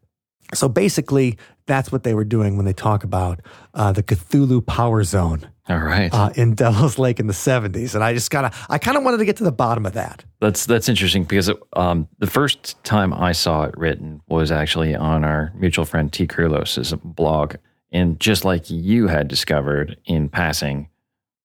So 0.53 0.69
basically, 0.69 1.37
that's 1.65 1.91
what 1.91 2.03
they 2.03 2.13
were 2.13 2.23
doing 2.23 2.55
when 2.55 2.65
they 2.65 2.73
talk 2.73 3.03
about 3.03 3.41
uh, 3.73 3.91
the 3.91 4.03
Cthulhu 4.03 4.65
power 4.65 5.03
zone 5.03 5.49
All 5.67 5.79
right. 5.79 6.13
uh, 6.13 6.29
in 6.35 6.55
Devil's 6.55 6.97
Lake 6.97 7.19
in 7.19 7.27
the 7.27 7.33
70s. 7.33 7.93
And 7.95 8.03
I 8.03 8.13
just 8.13 8.31
kind 8.31 8.45
of, 8.45 8.65
I 8.69 8.77
kind 8.77 8.97
of 8.97 9.03
wanted 9.03 9.17
to 9.17 9.25
get 9.25 9.37
to 9.37 9.43
the 9.43 9.51
bottom 9.51 9.85
of 9.85 9.93
that. 9.93 10.23
That's 10.39 10.65
that's 10.65 10.87
interesting 10.87 11.23
because 11.23 11.49
it, 11.49 11.57
um, 11.73 12.07
the 12.19 12.27
first 12.27 12.81
time 12.83 13.13
I 13.13 13.33
saw 13.33 13.63
it 13.63 13.77
written 13.77 14.21
was 14.27 14.51
actually 14.51 14.95
on 14.95 15.23
our 15.25 15.51
mutual 15.55 15.85
friend 15.85 16.11
Tea 16.11 16.27
Krulos' 16.27 16.97
blog, 17.03 17.55
and 17.91 18.19
just 18.19 18.45
like 18.45 18.69
you 18.69 19.07
had 19.07 19.27
discovered 19.27 19.97
in 20.05 20.29
passing, 20.29 20.89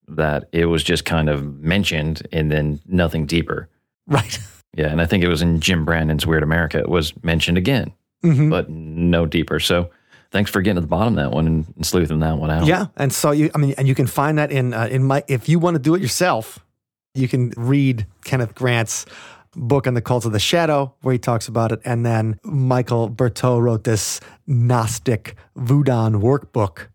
that 0.09 0.49
it 0.53 0.67
was 0.67 0.85
just 0.85 1.05
kind 1.05 1.29
of 1.29 1.45
mentioned 1.61 2.27
and 2.33 2.51
then 2.51 2.81
nothing 2.87 3.27
deeper. 3.27 3.69
Right. 4.07 4.39
Yeah, 4.75 4.87
and 4.87 5.03
I 5.03 5.07
think 5.07 5.23
it 5.23 5.29
was 5.29 5.43
in 5.43 5.61
Jim 5.61 5.85
Brandon's 5.85 6.27
Weird 6.27 6.43
America. 6.43 6.79
It 6.79 6.89
was 6.89 7.13
mentioned 7.23 7.59
again, 7.59 7.93
Mhm. 8.23 8.51
but 8.51 8.69
no 8.71 9.27
deeper. 9.27 9.59
So 9.61 9.91
thanks 10.31 10.51
for 10.51 10.61
getting 10.63 10.77
to 10.77 10.81
the 10.81 10.87
bottom 10.87 11.19
of 11.19 11.25
that 11.25 11.35
one 11.35 11.47
and, 11.47 11.67
and 11.77 11.87
sleuthing 11.87 12.21
that 12.21 12.39
one 12.39 12.51
out. 12.51 12.67
Yeah, 12.67 12.87
and 12.97 13.13
so 13.13 13.31
you, 13.33 13.51
I 13.55 13.59
mean, 13.59 13.75
and 13.77 13.87
you 13.89 13.95
can 13.95 14.07
find 14.07 14.39
that 14.39 14.51
in 14.53 14.73
uh, 14.75 14.87
in 14.91 15.05
my. 15.05 15.25
If 15.29 15.49
you 15.49 15.59
want 15.59 15.75
to 15.75 15.79
do 15.79 15.95
it 15.95 16.01
yourself, 16.03 16.59
you 17.15 17.29
can 17.29 17.53
read 17.57 18.07
Kenneth 18.25 18.55
Grant's 18.55 19.07
book 19.55 19.87
on 19.87 19.93
the 19.95 20.01
cult 20.01 20.25
of 20.25 20.33
the 20.33 20.39
shadow, 20.39 20.95
where 21.03 21.13
he 21.13 21.19
talks 21.19 21.47
about 21.49 21.73
it, 21.73 21.81
and 21.85 22.07
then 22.07 22.39
Michael 22.43 23.09
Bertiaux 23.11 23.59
wrote 23.59 23.85
this 23.85 24.19
Gnostic 24.47 25.37
Voodoo 25.57 26.19
workbook, 26.19 26.87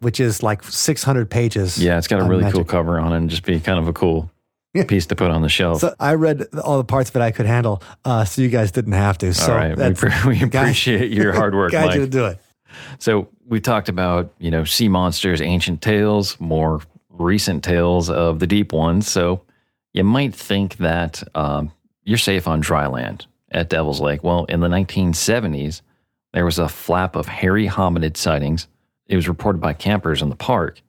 which 0.00 0.20
is 0.20 0.42
like 0.42 0.62
600 0.62 1.28
pages. 1.28 1.76
Yeah, 1.78 1.98
it's 1.98 2.06
got 2.06 2.20
a 2.20 2.24
really 2.24 2.42
magic. 2.42 2.54
cool 2.54 2.64
cover 2.64 3.00
on 3.00 3.12
it 3.12 3.16
and 3.16 3.28
just 3.30 3.42
be 3.44 3.58
kind 3.58 3.78
of 3.78 3.88
a 3.88 3.92
cool. 3.92 4.30
piece 4.88 5.06
to 5.06 5.16
put 5.16 5.30
on 5.30 5.42
the 5.42 5.48
shelf. 5.48 5.80
So 5.80 5.94
I 6.00 6.14
read 6.14 6.46
all 6.62 6.78
the 6.78 6.84
parts 6.84 7.10
of 7.10 7.16
it 7.16 7.22
I 7.22 7.30
could 7.30 7.46
handle, 7.46 7.82
uh, 8.04 8.24
so 8.24 8.42
you 8.42 8.48
guys 8.48 8.72
didn't 8.72 8.92
have 8.92 9.18
to. 9.18 9.32
So 9.32 9.52
All 9.52 9.58
right. 9.58 9.76
We, 9.76 9.94
pre- 9.94 10.10
we 10.26 10.42
appreciate 10.42 11.12
your 11.12 11.32
hard 11.32 11.54
work, 11.54 11.72
guide 11.72 11.86
Mike. 11.86 11.94
you 11.94 12.00
to 12.00 12.06
do 12.06 12.26
it. 12.26 12.40
So 12.98 13.28
we 13.46 13.60
talked 13.60 13.88
about, 13.88 14.32
you 14.38 14.50
know, 14.50 14.64
sea 14.64 14.88
monsters, 14.88 15.40
ancient 15.40 15.80
tales, 15.80 16.38
more 16.40 16.80
recent 17.08 17.62
tales 17.62 18.10
of 18.10 18.40
the 18.40 18.46
deep 18.46 18.72
ones. 18.72 19.08
So 19.08 19.42
you 19.92 20.02
might 20.02 20.34
think 20.34 20.78
that 20.78 21.22
um, 21.36 21.70
you're 22.02 22.18
safe 22.18 22.48
on 22.48 22.60
dry 22.60 22.86
land 22.86 23.26
at 23.52 23.68
Devil's 23.68 24.00
Lake. 24.00 24.24
Well, 24.24 24.44
in 24.46 24.60
the 24.60 24.68
1970s, 24.68 25.82
there 26.32 26.44
was 26.44 26.58
a 26.58 26.68
flap 26.68 27.14
of 27.14 27.26
hairy 27.26 27.68
hominid 27.68 28.16
sightings. 28.16 28.66
It 29.06 29.14
was 29.14 29.28
reported 29.28 29.60
by 29.60 29.72
campers 29.72 30.20
in 30.20 30.30
the 30.30 30.36
park. 30.36 30.80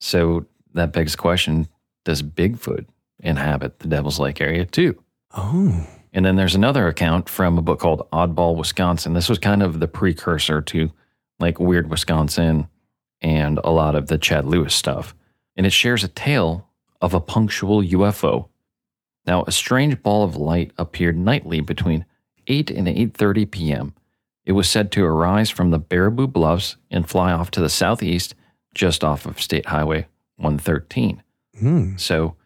So 0.00 0.46
that 0.74 0.92
begs 0.92 1.12
the 1.12 1.18
question 1.18 1.66
Does 2.04 2.22
Bigfoot 2.22 2.86
inhabit 3.20 3.80
the 3.80 3.88
Devil's 3.88 4.18
Lake 4.18 4.40
area 4.40 4.64
too? 4.64 5.02
Oh, 5.36 5.86
And 6.12 6.24
then 6.24 6.36
there's 6.36 6.54
another 6.54 6.88
account 6.88 7.28
from 7.28 7.58
a 7.58 7.62
book 7.62 7.80
called 7.80 8.08
Oddball 8.12 8.56
Wisconsin. 8.56 9.12
This 9.12 9.28
was 9.28 9.38
kind 9.38 9.62
of 9.62 9.78
the 9.78 9.88
precursor 9.88 10.62
to 10.62 10.90
like 11.38 11.60
Weird 11.60 11.90
Wisconsin 11.90 12.68
and 13.20 13.58
a 13.62 13.70
lot 13.70 13.94
of 13.94 14.08
the 14.08 14.18
Chad 14.18 14.46
Lewis 14.46 14.74
stuff. 14.74 15.14
And 15.56 15.66
it 15.66 15.70
shares 15.70 16.04
a 16.04 16.08
tale 16.08 16.68
of 17.00 17.14
a 17.14 17.20
punctual 17.20 17.82
UFO. 17.82 18.48
Now, 19.26 19.44
a 19.46 19.52
strange 19.52 20.02
ball 20.02 20.24
of 20.24 20.36
light 20.36 20.72
appeared 20.78 21.16
nightly 21.16 21.60
between 21.60 22.06
8 22.46 22.70
and 22.70 22.88
8:30 22.88 23.50
p.m. 23.50 23.94
It 24.46 24.52
was 24.52 24.68
said 24.68 24.90
to 24.92 25.04
arise 25.04 25.50
from 25.50 25.70
the 25.70 25.78
Baraboo 25.78 26.32
Bluffs 26.32 26.76
and 26.90 27.08
fly 27.08 27.32
off 27.32 27.50
to 27.50 27.60
the 27.60 27.68
southeast 27.68 28.34
just 28.74 29.04
off 29.04 29.26
of 29.26 29.40
State 29.40 29.66
Highway 29.66 30.06
113. 30.36 31.22
Hmm. 31.58 31.96
So 31.96 32.36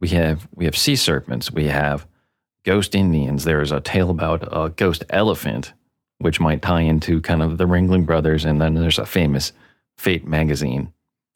We 0.00 0.08
have 0.08 0.46
we 0.54 0.64
have 0.66 0.76
sea 0.76 0.96
serpents. 0.96 1.50
We 1.50 1.66
have 1.66 2.06
ghost 2.64 2.94
Indians. 2.94 3.44
There's 3.44 3.72
a 3.72 3.80
tale 3.80 4.10
about 4.10 4.46
a 4.50 4.70
ghost 4.70 5.04
elephant, 5.10 5.72
which 6.18 6.40
might 6.40 6.62
tie 6.62 6.82
into 6.82 7.20
kind 7.20 7.42
of 7.42 7.58
the 7.58 7.64
Ringling 7.66 8.04
Brothers. 8.06 8.44
And 8.44 8.60
then 8.60 8.74
there's 8.74 8.98
a 8.98 9.06
famous 9.06 9.52
Fate 9.96 10.26
magazine 10.26 10.92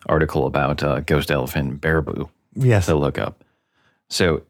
article 0.07 0.47
about 0.47 0.83
uh, 0.83 1.01
ghost 1.01 1.31
elephant 1.31 1.71
and 1.71 1.81
Baraboo 1.81 2.29
Yes. 2.55 2.87
to 2.87 2.95
look 2.95 3.19
up. 3.19 3.43
So 4.11 4.43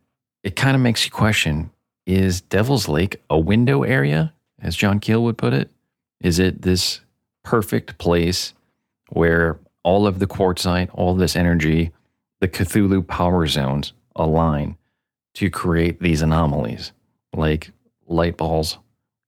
it 0.42 0.56
kind 0.56 0.74
of 0.74 0.82
makes 0.82 1.04
you 1.04 1.10
question: 1.12 1.70
Is 2.06 2.40
Devil's 2.40 2.88
Lake 2.88 3.22
a 3.30 3.38
window 3.38 3.82
area, 3.84 4.32
as 4.60 4.74
John 4.74 4.98
Keel 4.98 5.22
would 5.24 5.38
put 5.38 5.52
it? 5.52 5.70
Is 6.20 6.38
it 6.40 6.62
this 6.62 7.00
perfect 7.44 7.98
place 7.98 8.52
where 9.10 9.58
all 9.82 10.06
of 10.06 10.18
the 10.18 10.26
quartzite, 10.26 10.90
all 10.92 11.14
this 11.14 11.36
energy, 11.36 11.90
the 12.40 12.48
Cthulhu 12.48 13.06
power 13.06 13.46
zones 13.46 13.92
align 14.16 14.76
to 15.34 15.50
create 15.50 16.00
these 16.00 16.22
anomalies 16.22 16.92
like 17.34 17.70
light 18.06 18.36
balls 18.36 18.78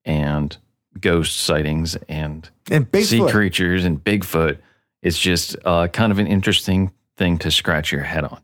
and 0.04 0.56
ghost 1.00 1.40
sightings 1.40 1.96
and 2.08 2.50
and 2.70 2.86
sea 3.02 3.26
creatures 3.28 3.84
and 3.84 4.02
Bigfoot? 4.02 4.58
It's 5.02 5.18
just 5.18 5.56
uh, 5.64 5.88
kind 5.88 6.12
of 6.12 6.18
an 6.18 6.26
interesting 6.26 6.92
thing 7.16 7.38
to 7.38 7.50
scratch 7.50 7.92
your 7.92 8.02
head 8.02 8.24
on. 8.24 8.40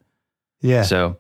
yeah. 0.61 0.83
So, 0.83 1.19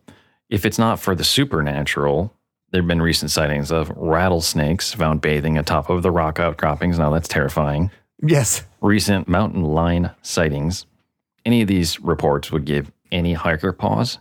if 0.50 0.64
it's 0.64 0.78
not 0.78 0.98
for 0.98 1.14
the 1.14 1.24
supernatural, 1.24 2.32
there 2.70 2.80
have 2.82 2.88
been 2.88 3.02
recent 3.02 3.30
sightings 3.30 3.70
of 3.70 3.90
rattlesnakes 3.96 4.92
found 4.94 5.20
bathing 5.20 5.58
atop 5.58 5.90
of 5.90 6.02
the 6.02 6.10
rock 6.10 6.38
outcroppings. 6.40 6.98
Now, 6.98 7.10
that's 7.10 7.28
terrifying. 7.28 7.90
yes. 8.22 8.64
Recent 8.80 9.28
mountain 9.28 9.62
lion 9.62 10.10
sightings. 10.22 10.86
Any 11.44 11.62
of 11.62 11.68
these 11.68 12.00
reports 12.00 12.50
would 12.52 12.64
give 12.64 12.90
any 13.10 13.32
hiker 13.34 13.72
pause. 13.72 14.18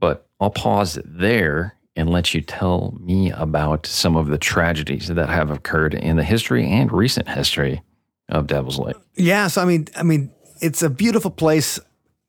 But 0.00 0.26
I'll 0.40 0.50
pause 0.50 0.98
there 1.04 1.76
and 1.96 2.08
let 2.08 2.34
you 2.34 2.40
tell 2.40 2.96
me 3.00 3.30
about 3.30 3.86
some 3.86 4.16
of 4.16 4.28
the 4.28 4.38
tragedies 4.38 5.08
that 5.08 5.28
have 5.28 5.50
occurred 5.50 5.94
in 5.94 6.16
the 6.16 6.24
history 6.24 6.66
and 6.66 6.90
recent 6.90 7.28
history 7.28 7.82
of 8.28 8.46
Devil's 8.46 8.78
Lake. 8.78 8.96
Yeah, 9.14 9.48
so 9.48 9.60
I 9.62 9.64
mean, 9.64 9.86
I 9.96 10.02
mean, 10.02 10.32
it's 10.60 10.82
a 10.82 10.90
beautiful 10.90 11.30
place. 11.30 11.78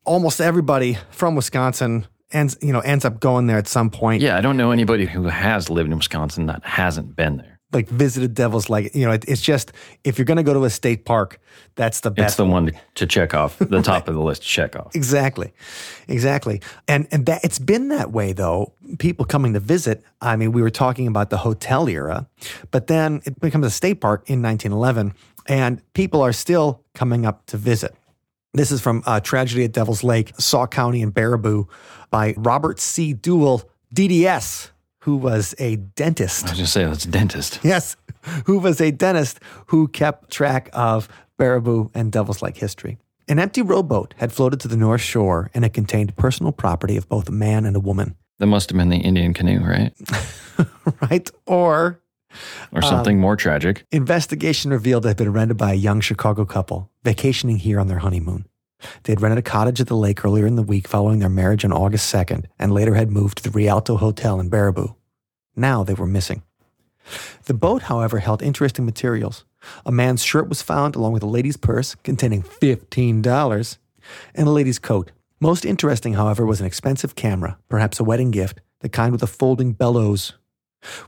Almost 0.04 0.40
everybody 0.40 0.98
from 1.10 1.36
Wisconsin 1.36 2.06
ends, 2.32 2.58
you 2.60 2.72
know, 2.72 2.80
ends 2.80 3.04
up 3.04 3.20
going 3.20 3.46
there 3.46 3.58
at 3.58 3.68
some 3.68 3.88
point. 3.88 4.20
Yeah, 4.20 4.36
I 4.36 4.40
don't 4.40 4.56
know 4.56 4.72
anybody 4.72 5.06
who 5.06 5.24
has 5.24 5.70
lived 5.70 5.90
in 5.90 5.96
Wisconsin 5.96 6.46
that 6.46 6.64
hasn't 6.64 7.16
been 7.16 7.36
there. 7.38 7.51
Like 7.72 7.88
visited 7.88 8.34
Devil's 8.34 8.68
Lake. 8.68 8.94
You 8.94 9.06
know, 9.06 9.12
it, 9.12 9.24
it's 9.26 9.42
just 9.42 9.72
if 10.04 10.18
you're 10.18 10.24
going 10.24 10.36
to 10.36 10.42
go 10.42 10.54
to 10.54 10.64
a 10.64 10.70
state 10.70 11.04
park, 11.04 11.40
that's 11.74 12.00
the 12.00 12.10
best. 12.10 12.32
It's 12.32 12.36
the 12.36 12.44
one 12.44 12.72
to, 12.96 13.06
check 13.06 13.34
off, 13.34 13.58
the 13.58 13.82
top 13.82 14.08
of 14.08 14.14
the 14.14 14.20
list 14.20 14.42
to 14.42 14.48
check 14.48 14.76
off. 14.76 14.94
Exactly, 14.94 15.52
exactly, 16.08 16.60
and 16.86 17.08
and 17.10 17.26
that 17.26 17.44
it's 17.44 17.58
been 17.58 17.88
that 17.88 18.12
way 18.12 18.32
though. 18.32 18.72
People 18.98 19.24
coming 19.24 19.54
to 19.54 19.60
visit. 19.60 20.02
I 20.20 20.36
mean, 20.36 20.52
we 20.52 20.62
were 20.62 20.70
talking 20.70 21.06
about 21.06 21.30
the 21.30 21.38
hotel 21.38 21.88
era, 21.88 22.28
but 22.70 22.86
then 22.86 23.22
it 23.24 23.40
becomes 23.40 23.66
a 23.66 23.70
state 23.70 24.00
park 24.00 24.28
in 24.28 24.42
1911, 24.42 25.14
and 25.46 25.80
people 25.94 26.20
are 26.20 26.32
still 26.32 26.82
coming 26.94 27.24
up 27.26 27.46
to 27.46 27.56
visit. 27.56 27.94
This 28.54 28.70
is 28.70 28.82
from 28.82 29.02
uh, 29.06 29.20
Tragedy 29.20 29.64
at 29.64 29.72
Devil's 29.72 30.04
Lake, 30.04 30.32
Sauk 30.38 30.70
County 30.70 31.02
and 31.02 31.12
Baraboo, 31.12 31.68
by 32.10 32.34
Robert 32.36 32.80
C. 32.80 33.14
Dewel, 33.14 33.62
DDS, 33.94 34.70
who 35.02 35.16
was 35.16 35.54
a 35.58 35.76
dentist. 35.76 36.46
I 36.46 36.50
was 36.50 36.58
to 36.58 36.66
say 36.66 36.84
that's 36.84 37.04
dentist. 37.04 37.58
Yes, 37.62 37.96
who 38.46 38.58
was 38.58 38.80
a 38.80 38.90
dentist 38.92 39.40
who 39.66 39.88
kept 39.88 40.30
track 40.30 40.70
of 40.72 41.08
Baraboo 41.38 41.90
and 41.94 42.12
Devil's 42.12 42.40
Lake 42.42 42.56
history. 42.56 42.98
An 43.28 43.38
empty 43.38 43.62
rowboat 43.62 44.14
had 44.18 44.32
floated 44.32 44.60
to 44.60 44.68
the 44.68 44.76
north 44.76 45.00
shore 45.00 45.50
and 45.54 45.64
it 45.64 45.72
contained 45.72 46.16
personal 46.16 46.52
property 46.52 46.96
of 46.96 47.08
both 47.08 47.28
a 47.28 47.32
man 47.32 47.64
and 47.64 47.74
a 47.76 47.80
woman, 47.80 48.16
That 48.38 48.46
must 48.46 48.70
have 48.70 48.76
been 48.78 48.90
the 48.90 48.98
Indian 48.98 49.32
canoe, 49.34 49.60
right? 49.60 49.92
right? 51.10 51.30
Or 51.46 52.00
Or 52.72 52.82
something 52.82 53.16
um, 53.16 53.20
more 53.20 53.36
tragic. 53.36 53.84
investigation 53.90 54.70
revealed 54.70 55.04
it 55.04 55.08
had 55.08 55.16
been 55.16 55.32
rented 55.32 55.56
by 55.56 55.72
a 55.72 55.76
young 55.76 56.00
Chicago 56.00 56.44
couple 56.44 56.90
vacationing 57.04 57.58
here 57.58 57.80
on 57.80 57.88
their 57.88 57.98
honeymoon. 57.98 58.46
They 59.02 59.12
had 59.12 59.20
rented 59.20 59.38
a 59.38 59.42
cottage 59.42 59.80
at 59.80 59.86
the 59.86 59.96
lake 59.96 60.24
earlier 60.24 60.46
in 60.46 60.56
the 60.56 60.62
week 60.62 60.88
following 60.88 61.18
their 61.18 61.28
marriage 61.28 61.64
on 61.64 61.72
August 61.72 62.12
2nd 62.12 62.46
and 62.58 62.72
later 62.72 62.94
had 62.94 63.10
moved 63.10 63.38
to 63.38 63.44
the 63.44 63.50
Rialto 63.50 63.96
Hotel 63.96 64.40
in 64.40 64.50
Baraboo. 64.50 64.94
Now 65.54 65.84
they 65.84 65.94
were 65.94 66.06
missing. 66.06 66.42
The 67.44 67.54
boat, 67.54 67.82
however, 67.82 68.18
held 68.18 68.42
interesting 68.42 68.84
materials. 68.84 69.44
A 69.84 69.92
man's 69.92 70.22
shirt 70.22 70.48
was 70.48 70.62
found 70.62 70.96
along 70.96 71.12
with 71.12 71.22
a 71.22 71.26
lady's 71.26 71.56
purse 71.56 71.94
containing 71.96 72.42
$15 72.42 73.78
and 74.34 74.48
a 74.48 74.50
lady's 74.50 74.78
coat. 74.78 75.12
Most 75.40 75.64
interesting, 75.64 76.14
however, 76.14 76.46
was 76.46 76.60
an 76.60 76.66
expensive 76.66 77.14
camera, 77.14 77.58
perhaps 77.68 77.98
a 77.98 78.04
wedding 78.04 78.30
gift, 78.30 78.60
the 78.80 78.88
kind 78.88 79.12
with 79.12 79.22
a 79.22 79.26
folding 79.26 79.72
bellows. 79.72 80.34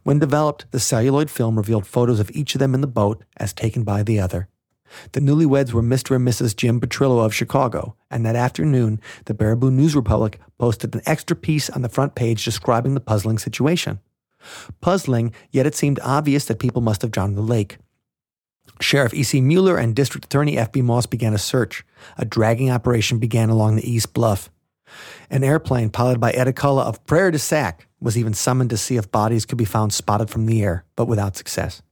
When 0.02 0.18
developed, 0.18 0.66
the 0.70 0.80
celluloid 0.80 1.30
film 1.30 1.56
revealed 1.56 1.86
photos 1.86 2.20
of 2.20 2.30
each 2.32 2.54
of 2.54 2.58
them 2.58 2.74
in 2.74 2.80
the 2.80 2.86
boat 2.86 3.24
as 3.36 3.52
taken 3.52 3.82
by 3.82 4.02
the 4.02 4.20
other. 4.20 4.48
The 5.12 5.20
newlyweds 5.20 5.72
were 5.72 5.82
Mr. 5.82 6.16
and 6.16 6.26
Mrs. 6.26 6.56
Jim 6.56 6.80
Petrillo 6.80 7.24
of 7.24 7.34
Chicago, 7.34 7.96
and 8.10 8.24
that 8.24 8.36
afternoon, 8.36 9.00
the 9.26 9.34
Baraboo 9.34 9.72
News 9.72 9.96
Republic 9.96 10.40
posted 10.58 10.94
an 10.94 11.02
extra 11.06 11.36
piece 11.36 11.70
on 11.70 11.82
the 11.82 11.88
front 11.88 12.14
page 12.14 12.44
describing 12.44 12.94
the 12.94 13.00
puzzling 13.00 13.38
situation. 13.38 14.00
Puzzling, 14.80 15.32
yet 15.50 15.66
it 15.66 15.74
seemed 15.74 16.00
obvious 16.02 16.44
that 16.46 16.58
people 16.58 16.82
must 16.82 17.02
have 17.02 17.10
drowned 17.10 17.30
in 17.30 17.36
the 17.36 17.42
lake. 17.42 17.78
Sheriff 18.80 19.14
E.C. 19.14 19.40
Mueller 19.40 19.76
and 19.76 19.94
District 19.94 20.24
Attorney 20.24 20.58
F.B. 20.58 20.82
Moss 20.82 21.06
began 21.06 21.34
a 21.34 21.38
search. 21.38 21.84
A 22.16 22.24
dragging 22.24 22.70
operation 22.70 23.18
began 23.18 23.50
along 23.50 23.76
the 23.76 23.90
East 23.90 24.12
Bluff. 24.14 24.50
An 25.30 25.44
airplane 25.44 25.90
piloted 25.90 26.20
by 26.20 26.30
Ed 26.32 26.54
Culla 26.54 26.82
of 26.82 27.04
Prairie 27.06 27.32
du 27.32 27.38
Sac 27.38 27.86
was 28.00 28.18
even 28.18 28.34
summoned 28.34 28.70
to 28.70 28.76
see 28.76 28.96
if 28.96 29.10
bodies 29.10 29.44
could 29.44 29.58
be 29.58 29.64
found 29.64 29.92
spotted 29.92 30.30
from 30.30 30.46
the 30.46 30.62
air, 30.62 30.84
but 30.96 31.06
without 31.06 31.36
success. 31.36 31.82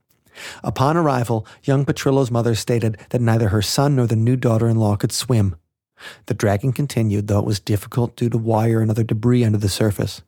Upon 0.62 0.96
arrival, 0.96 1.46
young 1.62 1.84
Petrillo's 1.84 2.30
mother 2.30 2.54
stated 2.54 2.98
that 3.10 3.20
neither 3.20 3.48
her 3.48 3.62
son 3.62 3.96
nor 3.96 4.06
the 4.06 4.16
new 4.16 4.36
daughter 4.36 4.68
in 4.68 4.76
law 4.76 4.96
could 4.96 5.12
swim. 5.12 5.56
The 6.26 6.34
dragging 6.34 6.72
continued, 6.72 7.28
though 7.28 7.38
it 7.38 7.46
was 7.46 7.60
difficult 7.60 8.16
due 8.16 8.30
to 8.30 8.38
wire 8.38 8.80
and 8.80 8.90
other 8.90 9.04
debris 9.04 9.44
under 9.44 9.58
the 9.58 9.68
surface. 9.68 10.22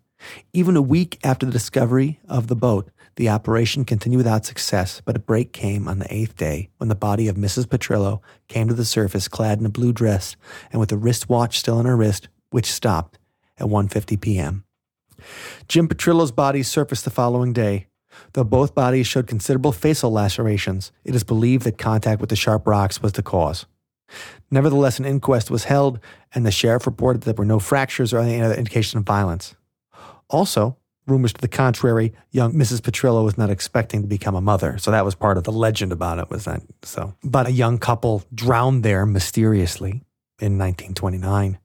Even 0.53 0.77
a 0.77 0.83
week 0.83 1.19
after 1.25 1.45
the 1.45 1.53
discovery 1.53 2.21
of 2.29 2.47
the 2.47 2.57
boat, 2.57 2.91
the 3.17 3.29
operation 3.29 3.85
continued 3.85 4.19
without 4.19 4.45
success, 4.45 5.01
but 5.05 5.17
a 5.17 5.21
break 5.21 5.53
came 5.53 5.87
on 5.87 5.99
the 5.99 6.13
eighth 6.13 6.37
day 6.37 6.71
when 6.79 6.89
the 6.89 6.95
body 6.95 7.29
of 7.29 7.37
Mrs. 7.37 7.67
Petrillo 7.67 8.21
came 8.49 8.67
to 8.69 8.75
the 8.75 8.85
surface 8.85 9.29
clad 9.29 9.61
in 9.61 9.67
a 9.67 9.71
blue 9.71 9.93
dress 9.93 10.37
and 10.73 10.81
with 10.81 10.91
a 10.91 10.97
wristwatch 10.97 11.59
still 11.59 11.79
on 11.79 11.87
her 11.87 11.97
wrist, 11.97 12.29
which 12.51 12.73
stopped 12.73 13.19
at 13.59 13.67
1.50 13.67 14.21
p.m. 14.21 14.65
Jim 15.69 15.89
Petrillo's 15.89 16.33
body 16.33 16.63
surfaced 16.63 17.05
the 17.05 17.11
following 17.11 17.53
day. 17.53 17.87
Though 18.33 18.45
both 18.45 18.75
bodies 18.75 19.07
showed 19.07 19.27
considerable 19.27 19.73
facial 19.73 20.11
lacerations, 20.11 20.93
it 21.05 21.15
is 21.15 21.25
believed 21.25 21.65
that 21.65 21.79
contact 21.79 22.21
with 22.21 22.31
the 22.31 22.37
sharp 22.37 22.67
rocks 22.67 23.03
was 23.03 23.13
the 23.13 23.23
cause. 23.23 23.67
Nevertheless, 24.51 24.99
an 24.99 25.05
inquest 25.05 25.51
was 25.51 25.65
held, 25.65 25.99
and 26.35 26.45
the 26.45 26.51
sheriff 26.51 26.87
reported 26.87 27.23
that 27.23 27.37
there 27.37 27.43
were 27.43 27.45
no 27.45 27.59
fractures 27.59 28.13
or 28.13 28.19
any 28.19 28.41
other 28.41 28.55
indication 28.55 28.99
of 28.99 29.05
violence. 29.05 29.55
Also, 30.29 30.77
rumors 31.07 31.33
to 31.33 31.41
the 31.41 31.49
contrary, 31.49 32.13
young 32.31 32.53
Mrs. 32.53 32.81
Petrillo 32.81 33.25
was 33.25 33.37
not 33.37 33.51
expecting 33.51 34.03
to 34.03 34.09
become 34.09 34.35
a 34.35 34.41
mother, 34.41 34.79
so 34.79 34.91
that 34.91 35.05
was 35.05 35.15
part 35.15 35.37
of 35.37 35.45
the 35.45 35.53
legend 35.53 35.93
about 35.93 36.19
it. 36.19 36.31
Was 36.31 36.45
that 36.45 36.63
so? 36.83 37.15
But 37.23 37.47
a 37.47 37.53
young 37.53 37.79
couple 37.79 38.23
drowned 38.35 38.83
there 38.83 39.07
mysteriously 39.07 40.03
in 40.41 40.59
1929. 40.59 41.59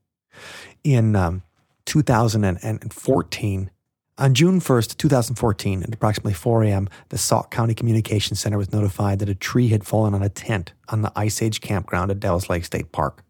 In 0.83 1.15
um, 1.15 1.43
2014, 1.85 3.71
on 4.19 4.33
June 4.33 4.59
1st, 4.59 4.97
2014, 4.97 5.83
at 5.83 5.93
approximately 5.93 6.33
4 6.33 6.63
a.m., 6.63 6.89
the 7.07 7.17
Sauk 7.17 7.49
County 7.49 7.73
Communications 7.73 8.39
Center 8.39 8.57
was 8.57 8.71
notified 8.71 9.19
that 9.19 9.29
a 9.29 9.35
tree 9.35 9.69
had 9.69 9.85
fallen 9.85 10.13
on 10.13 10.21
a 10.21 10.29
tent 10.29 10.73
on 10.89 11.01
the 11.01 11.11
Ice 11.15 11.41
Age 11.41 11.61
campground 11.61 12.11
at 12.11 12.19
Devils 12.19 12.49
Lake 12.49 12.65
State 12.65 12.91
Park. 12.91 13.23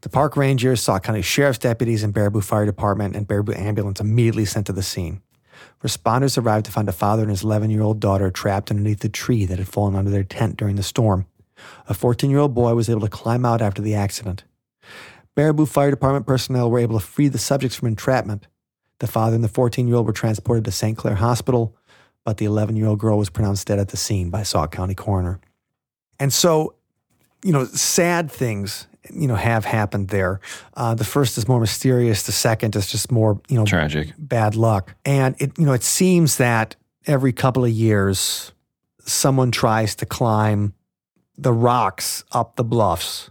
The 0.00 0.08
park 0.08 0.36
rangers, 0.36 0.82
Sauk 0.82 1.02
County 1.02 1.22
Sheriff's 1.22 1.58
deputies, 1.58 2.02
and 2.02 2.14
Baraboo 2.14 2.42
Fire 2.42 2.64
Department 2.64 3.14
and 3.14 3.28
Baraboo 3.28 3.58
Ambulance 3.58 4.00
immediately 4.00 4.46
sent 4.46 4.66
to 4.66 4.72
the 4.72 4.82
scene. 4.82 5.20
Responders 5.82 6.42
arrived 6.42 6.66
to 6.66 6.72
find 6.72 6.88
a 6.88 6.92
father 6.92 7.22
and 7.22 7.30
his 7.30 7.42
11 7.42 7.70
year 7.70 7.82
old 7.82 8.00
daughter 8.00 8.30
trapped 8.30 8.70
underneath 8.70 9.00
the 9.00 9.08
tree 9.08 9.44
that 9.44 9.58
had 9.58 9.68
fallen 9.68 9.94
onto 9.94 10.10
their 10.10 10.24
tent 10.24 10.56
during 10.56 10.76
the 10.76 10.82
storm. 10.82 11.26
A 11.88 11.94
14 11.94 12.30
year 12.30 12.40
old 12.40 12.54
boy 12.54 12.74
was 12.74 12.88
able 12.88 13.00
to 13.02 13.08
climb 13.08 13.44
out 13.44 13.62
after 13.62 13.82
the 13.82 13.94
accident. 13.94 14.44
Baraboo 15.36 15.68
Fire 15.68 15.90
Department 15.90 16.26
personnel 16.26 16.70
were 16.70 16.78
able 16.78 16.98
to 16.98 17.04
free 17.04 17.28
the 17.28 17.38
subjects 17.38 17.76
from 17.76 17.88
entrapment. 17.88 18.46
The 18.98 19.06
father 19.06 19.34
and 19.34 19.44
the 19.44 19.48
14 19.48 19.86
year 19.86 19.96
old 19.96 20.06
were 20.06 20.12
transported 20.12 20.64
to 20.64 20.72
St. 20.72 20.96
Clare 20.96 21.16
Hospital, 21.16 21.76
but 22.24 22.38
the 22.38 22.44
11 22.46 22.76
year 22.76 22.86
old 22.86 22.98
girl 22.98 23.18
was 23.18 23.30
pronounced 23.30 23.66
dead 23.66 23.78
at 23.78 23.88
the 23.88 23.96
scene 23.96 24.30
by 24.30 24.42
Sauk 24.42 24.72
County 24.72 24.94
coroner. 24.94 25.40
And 26.18 26.32
so, 26.32 26.74
you 27.44 27.52
know, 27.52 27.66
sad 27.66 28.30
things, 28.30 28.86
you 29.12 29.28
know, 29.28 29.34
have 29.34 29.64
happened 29.64 30.08
there. 30.08 30.40
Uh, 30.74 30.94
the 30.94 31.04
first 31.04 31.36
is 31.36 31.46
more 31.46 31.60
mysterious. 31.60 32.22
The 32.22 32.32
second 32.32 32.74
is 32.74 32.90
just 32.90 33.12
more, 33.12 33.40
you 33.48 33.56
know, 33.56 33.66
Tragic. 33.66 34.12
bad 34.18 34.54
luck. 34.56 34.94
And 35.04 35.36
it, 35.38 35.58
you 35.58 35.66
know, 35.66 35.74
it 35.74 35.82
seems 35.82 36.38
that 36.38 36.74
every 37.06 37.32
couple 37.32 37.64
of 37.64 37.70
years, 37.70 38.52
someone 39.00 39.50
tries 39.50 39.94
to 39.96 40.06
climb 40.06 40.74
the 41.38 41.52
rocks 41.52 42.24
up 42.32 42.56
the 42.56 42.64
bluffs, 42.64 43.30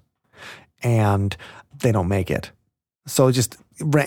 and 0.83 1.35
they 1.79 1.91
don't 1.91 2.07
make 2.07 2.29
it. 2.29 2.51
So 3.07 3.31
just 3.31 3.57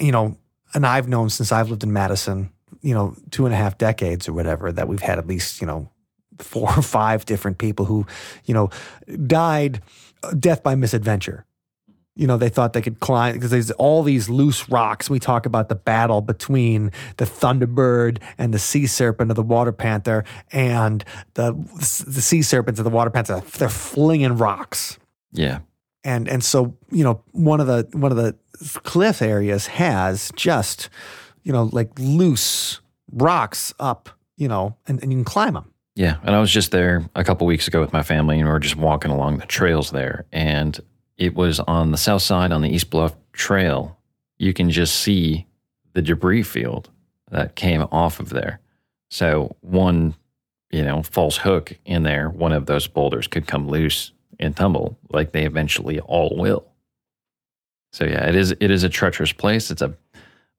you 0.01 0.13
know, 0.13 0.39
and 0.75 0.87
I've 0.87 1.09
known 1.09 1.31
since 1.31 1.53
I've 1.53 1.71
lived 1.71 1.83
in 1.83 1.93
Madison, 1.93 2.51
you 2.83 2.95
know, 2.95 3.15
two 3.31 3.45
and 3.47 3.55
a 3.55 3.57
half 3.57 3.79
decades 3.79 4.29
or 4.29 4.33
whatever, 4.33 4.71
that 4.73 4.89
we've 4.89 5.01
had 5.01 5.19
at 5.19 5.27
least, 5.27 5.61
you 5.61 5.67
know, 5.67 5.89
four 6.39 6.69
or 6.77 6.83
five 6.83 7.25
different 7.25 7.59
people 7.59 7.85
who, 7.87 8.07
you 8.45 8.55
know, 8.55 8.71
died 9.27 9.81
uh, 10.23 10.33
death 10.39 10.63
by 10.63 10.75
misadventure. 10.75 11.45
You 12.15 12.27
know, 12.27 12.37
they 12.37 12.49
thought 12.49 12.73
they 12.73 12.83
could 12.83 12.99
climb 12.99 13.35
because 13.35 13.53
there's 13.53 13.71
all 13.73 14.03
these 14.03 14.29
loose 14.29 14.69
rocks. 14.69 15.09
We 15.09 15.21
talk 15.21 15.47
about 15.47 15.69
the 15.69 15.77
battle 15.77 16.21
between 16.21 16.91
the 17.17 17.25
Thunderbird 17.25 18.21
and 18.37 18.53
the 18.53 18.59
sea 18.59 18.89
serpent 18.89 19.31
of 19.31 19.37
the 19.37 19.43
water 19.45 19.71
panther, 19.71 20.25
and 20.51 21.05
the 21.35 21.53
the 21.79 22.21
sea 22.21 22.43
serpents 22.43 22.81
of 22.81 22.85
the 22.85 22.91
water 22.91 23.11
panther. 23.11 23.41
They're 23.59 23.69
flinging 23.69 24.37
rocks 24.37 24.99
Yeah. 25.33 25.61
and 26.03 26.27
and 26.29 26.43
so 26.43 26.77
you 26.91 27.05
know 27.05 27.23
one 27.31 27.61
of 27.61 27.69
the 27.69 27.87
one 27.97 28.11
of 28.11 28.17
the 28.19 28.35
cliff 28.83 29.23
areas 29.23 29.67
has 29.69 30.31
just 30.35 30.89
you 31.43 31.53
know 31.53 31.69
like 31.73 31.91
loose 31.99 32.81
rocks 33.13 33.73
up 33.79 34.11
you 34.37 34.49
know 34.49 34.77
and, 34.87 35.03
and 35.03 35.13
you 35.13 35.19
can 35.19 35.25
climb 35.25 35.55
them 35.55 35.73
Yeah, 35.97 36.19
and 36.23 36.37
I 36.37 36.39
was 36.39 36.53
just 36.53 36.71
there 36.71 37.05
a 37.17 37.25
couple 37.25 37.45
weeks 37.49 37.67
ago 37.67 37.81
with 37.81 37.93
my 37.93 38.05
family, 38.05 38.39
and 38.39 38.47
we 38.47 38.53
were 38.53 38.61
just 38.61 38.77
walking 38.77 39.11
along 39.11 39.39
the 39.39 39.47
trails 39.47 39.91
there. 39.91 40.27
And 40.31 40.79
it 41.17 41.35
was 41.35 41.59
on 41.59 41.91
the 41.91 41.97
south 41.97 42.23
side 42.23 42.53
on 42.53 42.63
the 42.63 42.69
East 42.69 42.89
Bluff 42.91 43.17
Trail. 43.33 43.99
You 44.39 44.55
can 44.55 44.71
just 44.71 44.95
see 44.95 45.49
the 45.95 46.03
debris 46.03 46.45
field 46.45 46.89
that 47.33 47.57
came 47.57 47.83
off 47.91 48.21
of 48.21 48.29
there. 48.29 48.61
So 49.11 49.57
one, 49.61 50.15
you 50.71 50.85
know, 50.85 51.03
false 51.03 51.39
hook 51.39 51.77
in 51.85 52.05
there, 52.05 52.31
one 52.31 52.53
of 52.53 52.67
those 52.67 52.87
boulders 52.87 53.27
could 53.27 53.49
come 53.49 53.67
loose 53.67 54.13
and 54.39 54.57
tumble, 54.57 54.97
like 55.11 55.33
they 55.33 55.47
eventually 55.47 55.99
all 55.99 56.37
will. 56.39 56.68
So 57.93 58.05
yeah, 58.05 58.29
it 58.29 58.35
is 58.35 58.53
it 58.53 58.71
is 58.71 58.85
a 58.85 58.89
treacherous 58.89 59.33
place. 59.33 59.71
It's 59.71 59.83
a 59.83 59.95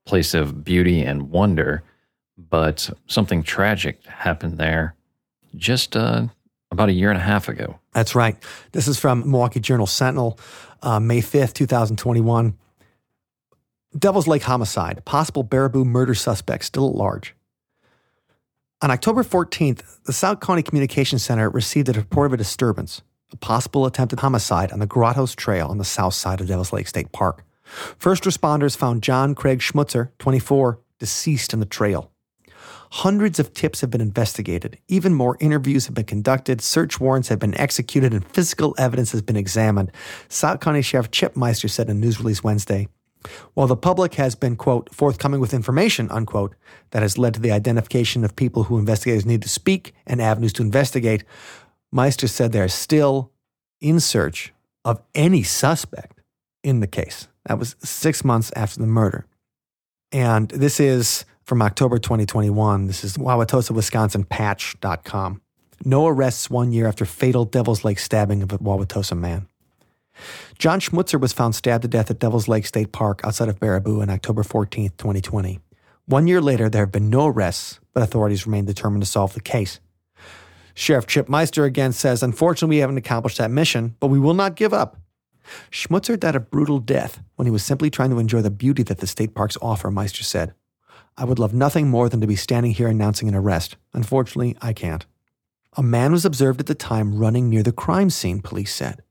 place 0.06 0.34
of 0.34 0.64
beauty 0.64 1.02
and 1.02 1.30
wonder, 1.30 1.84
but 2.38 2.90
something 3.08 3.44
tragic 3.44 4.04
happened 4.06 4.58
there 4.58 4.96
just 5.56 5.96
uh, 5.96 6.28
about 6.72 6.90
a 6.90 6.94
year 6.94 7.10
and 7.10 7.18
a 7.18 7.24
half 7.24 7.48
ago. 7.50 7.80
that's 7.94 8.14
right 8.16 8.38
this 8.72 8.88
is 8.88 9.00
from 9.00 9.22
milwaukee 9.30 9.60
journal 9.60 9.88
sentinel 9.88 10.40
uh, 10.82 11.00
may 11.00 11.22
5th 11.22 11.54
2021 11.54 12.56
devil's 13.98 14.28
lake 14.28 14.44
homicide 14.44 15.04
possible 15.06 15.44
baraboo 15.44 15.84
murder 15.86 16.14
suspect 16.14 16.64
still 16.64 16.88
at 16.88 16.96
large 16.96 17.36
on 18.82 18.92
october 18.92 19.24
14th 19.24 20.04
the 20.04 20.14
sauk 20.14 20.42
county 20.42 20.62
communications 20.62 21.24
center 21.24 21.50
received 21.50 21.90
a 21.90 21.94
report 21.94 22.28
of 22.28 22.34
a 22.34 22.38
disturbance 22.38 23.02
a 23.32 23.38
possible 23.38 23.86
attempted 23.86 24.20
homicide 24.20 24.72
on 24.72 24.80
the 24.80 24.88
grottos 24.88 25.36
trail 25.36 25.68
on 25.68 25.78
the 25.78 25.86
south 25.86 26.14
side 26.14 26.42
of 26.42 26.48
devil's 26.48 26.74
lake 26.74 26.88
state 26.88 27.12
park 27.12 27.44
First 27.98 28.24
responders 28.24 28.76
found 28.76 29.04
John 29.04 29.36
Craig 29.36 29.60
Schmutzer, 29.60 30.10
24, 30.20 30.80
deceased 30.98 31.54
in 31.54 31.60
the 31.60 31.66
trail. 31.66 32.12
Hundreds 32.92 33.40
of 33.40 33.54
tips 33.54 33.82
have 33.82 33.92
been 33.92 34.02
investigated. 34.02 34.80
Even 34.88 35.14
more 35.14 35.38
interviews 35.40 35.86
have 35.86 35.94
been 35.94 36.06
conducted, 36.06 36.60
search 36.60 37.00
warrants 37.00 37.28
have 37.28 37.38
been 37.38 37.56
executed, 37.56 38.14
and 38.14 38.26
physical 38.26 38.74
evidence 38.80 39.12
has 39.12 39.22
been 39.22 39.36
examined. 39.38 39.92
Sauk 40.28 40.60
County 40.60 40.82
Sheriff 40.82 41.12
Chip 41.12 41.36
Meister 41.36 41.68
said 41.68 41.88
in 41.90 41.98
a 41.98 42.00
news 42.00 42.20
release 42.20 42.44
Wednesday. 42.44 42.88
While 43.54 43.68
the 43.68 43.76
public 43.76 44.16
has 44.16 44.34
been, 44.34 44.56
quote, 44.56 44.94
forthcoming 44.96 45.40
with 45.40 45.54
information, 45.54 46.10
unquote, 46.10 46.56
that 46.92 47.02
has 47.02 47.18
led 47.18 47.34
to 47.34 47.40
the 47.40 47.52
identification 47.52 48.24
of 48.24 48.36
people 48.36 48.64
who 48.64 48.80
investigators 48.80 49.26
need 49.26 49.42
to 49.42 49.50
speak 49.50 49.94
and 50.08 50.22
avenues 50.22 50.54
to 50.54 50.64
investigate, 50.64 51.24
Meister 51.92 52.28
said 52.28 52.52
they 52.52 52.62
are 52.62 52.68
still 52.68 53.32
in 53.82 54.00
search 54.00 54.54
of 54.86 55.02
any 55.16 55.44
suspect 55.44 56.22
in 56.64 56.80
the 56.80 56.88
case. 56.88 57.28
That 57.46 57.60
was 57.60 57.76
six 57.80 58.24
months 58.24 58.52
after 58.56 58.80
the 58.80 58.88
murder. 58.88 59.26
And 60.12 60.50
this 60.50 60.80
is 60.80 61.26
from 61.44 61.62
October 61.62 61.98
2021. 61.98 62.88
This 62.88 63.04
is 63.04 63.18
Wauwatosa, 63.18 63.72
Wisconsin, 63.72 64.24
patch.com. 64.24 65.42
No 65.86 66.08
arrests 66.08 66.50
one 66.50 66.72
year 66.72 66.88
after 66.88 67.06
fatal 67.06 67.46
Devil's 67.46 67.84
Lake 67.84 68.00
stabbing 68.00 68.44
of 68.44 68.52
a 68.52 68.58
Wauwatosa 68.58 69.18
man. 69.18 69.48
John 70.58 70.80
Schmutzer 70.80 71.20
was 71.20 71.32
found 71.32 71.56
stabbed 71.56 71.84
to 71.84 71.88
death 71.88 72.12
at 72.12 72.20
Devil's 72.20 72.48
Lake 72.48 72.66
State 72.66 72.92
Park 72.92 73.22
outside 73.24 73.48
of 73.48 73.60
Baraboo 73.60 74.02
on 74.02 74.10
October 74.10 74.44
14, 74.44 74.90
2020. 74.98 75.60
One 76.06 76.28
year 76.28 76.42
later, 76.42 76.70
there 76.70 76.82
have 76.82 76.92
been 76.92 77.10
no 77.10 77.28
arrests, 77.28 77.80
but 77.94 78.04
authorities 78.04 78.46
remain 78.46 78.66
determined 78.66 79.04
to 79.04 79.10
solve 79.10 79.34
the 79.34 79.42
case. 79.42 79.80
Sheriff 80.80 81.08
Chip 81.08 81.28
Meister 81.28 81.66
again 81.66 81.92
says, 81.92 82.24
Unfortunately, 82.24 82.78
we 82.78 82.80
haven't 82.80 82.96
accomplished 82.96 83.38
that 83.38 83.52
mission, 83.52 83.98
but 84.00 84.08
we 84.08 84.18
will 84.18 84.34
not 84.34 84.56
give 84.56 84.74
up. 84.74 84.96
Schmutzer 85.70 86.18
died 86.18 86.38
a 86.38 86.40
brutal 86.40 86.80
death 86.80 87.22
when 87.36 87.46
he 87.46 87.52
was 87.52 87.66
simply 87.66 87.90
trying 87.90 88.12
to 88.12 88.18
enjoy 88.18 88.42
the 88.42 88.50
beauty 88.50 88.82
that 88.84 89.00
the 89.00 89.06
state 89.06 89.36
parks 89.36 89.58
offer, 89.62 89.92
Meister 89.92 90.24
said. 90.24 90.54
I 91.18 91.26
would 91.26 91.38
love 91.38 91.54
nothing 91.54 91.90
more 91.90 92.08
than 92.08 92.22
to 92.22 92.28
be 92.28 92.38
standing 92.38 92.72
here 92.72 92.88
announcing 92.88 93.28
an 93.28 93.36
arrest. 93.36 93.76
Unfortunately, 93.94 94.56
I 94.62 94.72
can't. 94.72 95.06
A 95.76 95.84
man 95.84 96.14
was 96.14 96.24
observed 96.24 96.62
at 96.62 96.68
the 96.68 96.76
time 96.76 97.14
running 97.14 97.50
near 97.50 97.62
the 97.62 97.74
crime 97.74 98.10
scene, 98.10 98.40
police 98.42 98.74
said. 98.74 99.04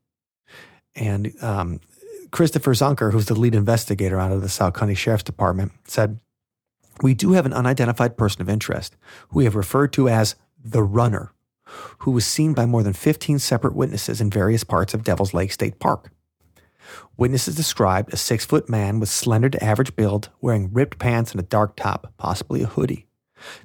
And 0.95 1.31
um, 1.39 1.81
Christopher 2.31 2.73
Zunker, 2.73 3.11
who's 3.11 3.27
the 3.27 3.39
lead 3.39 3.53
investigator 3.53 4.19
out 4.19 4.31
of 4.31 4.41
the 4.41 4.49
Sauk 4.49 4.75
County 4.75 4.95
Sheriff's 4.95 5.23
Department, 5.23 5.73
said, 5.83 6.19
We 7.03 7.13
do 7.13 7.33
have 7.33 7.45
an 7.45 7.53
unidentified 7.53 8.17
person 8.17 8.41
of 8.41 8.49
interest 8.49 8.95
who 9.27 9.37
we 9.37 9.43
have 9.43 9.55
referred 9.55 9.93
to 9.93 10.09
as 10.09 10.35
the 10.61 10.81
runner, 10.81 11.31
who 11.99 12.11
was 12.11 12.25
seen 12.25 12.53
by 12.53 12.65
more 12.65 12.83
than 12.83 12.93
15 12.93 13.39
separate 13.39 13.75
witnesses 13.75 14.21
in 14.21 14.29
various 14.29 14.63
parts 14.63 14.93
of 14.93 15.03
Devil's 15.03 15.33
Lake 15.33 15.51
State 15.51 15.79
Park. 15.79 16.11
Witnesses 17.17 17.55
described 17.55 18.13
a 18.13 18.17
six 18.17 18.45
foot 18.45 18.69
man 18.69 18.99
with 18.99 19.09
slender 19.09 19.49
to 19.49 19.63
average 19.63 19.95
build, 19.95 20.29
wearing 20.41 20.71
ripped 20.73 20.99
pants 20.99 21.31
and 21.31 21.39
a 21.39 21.43
dark 21.43 21.75
top, 21.75 22.13
possibly 22.17 22.63
a 22.63 22.67
hoodie. 22.67 23.05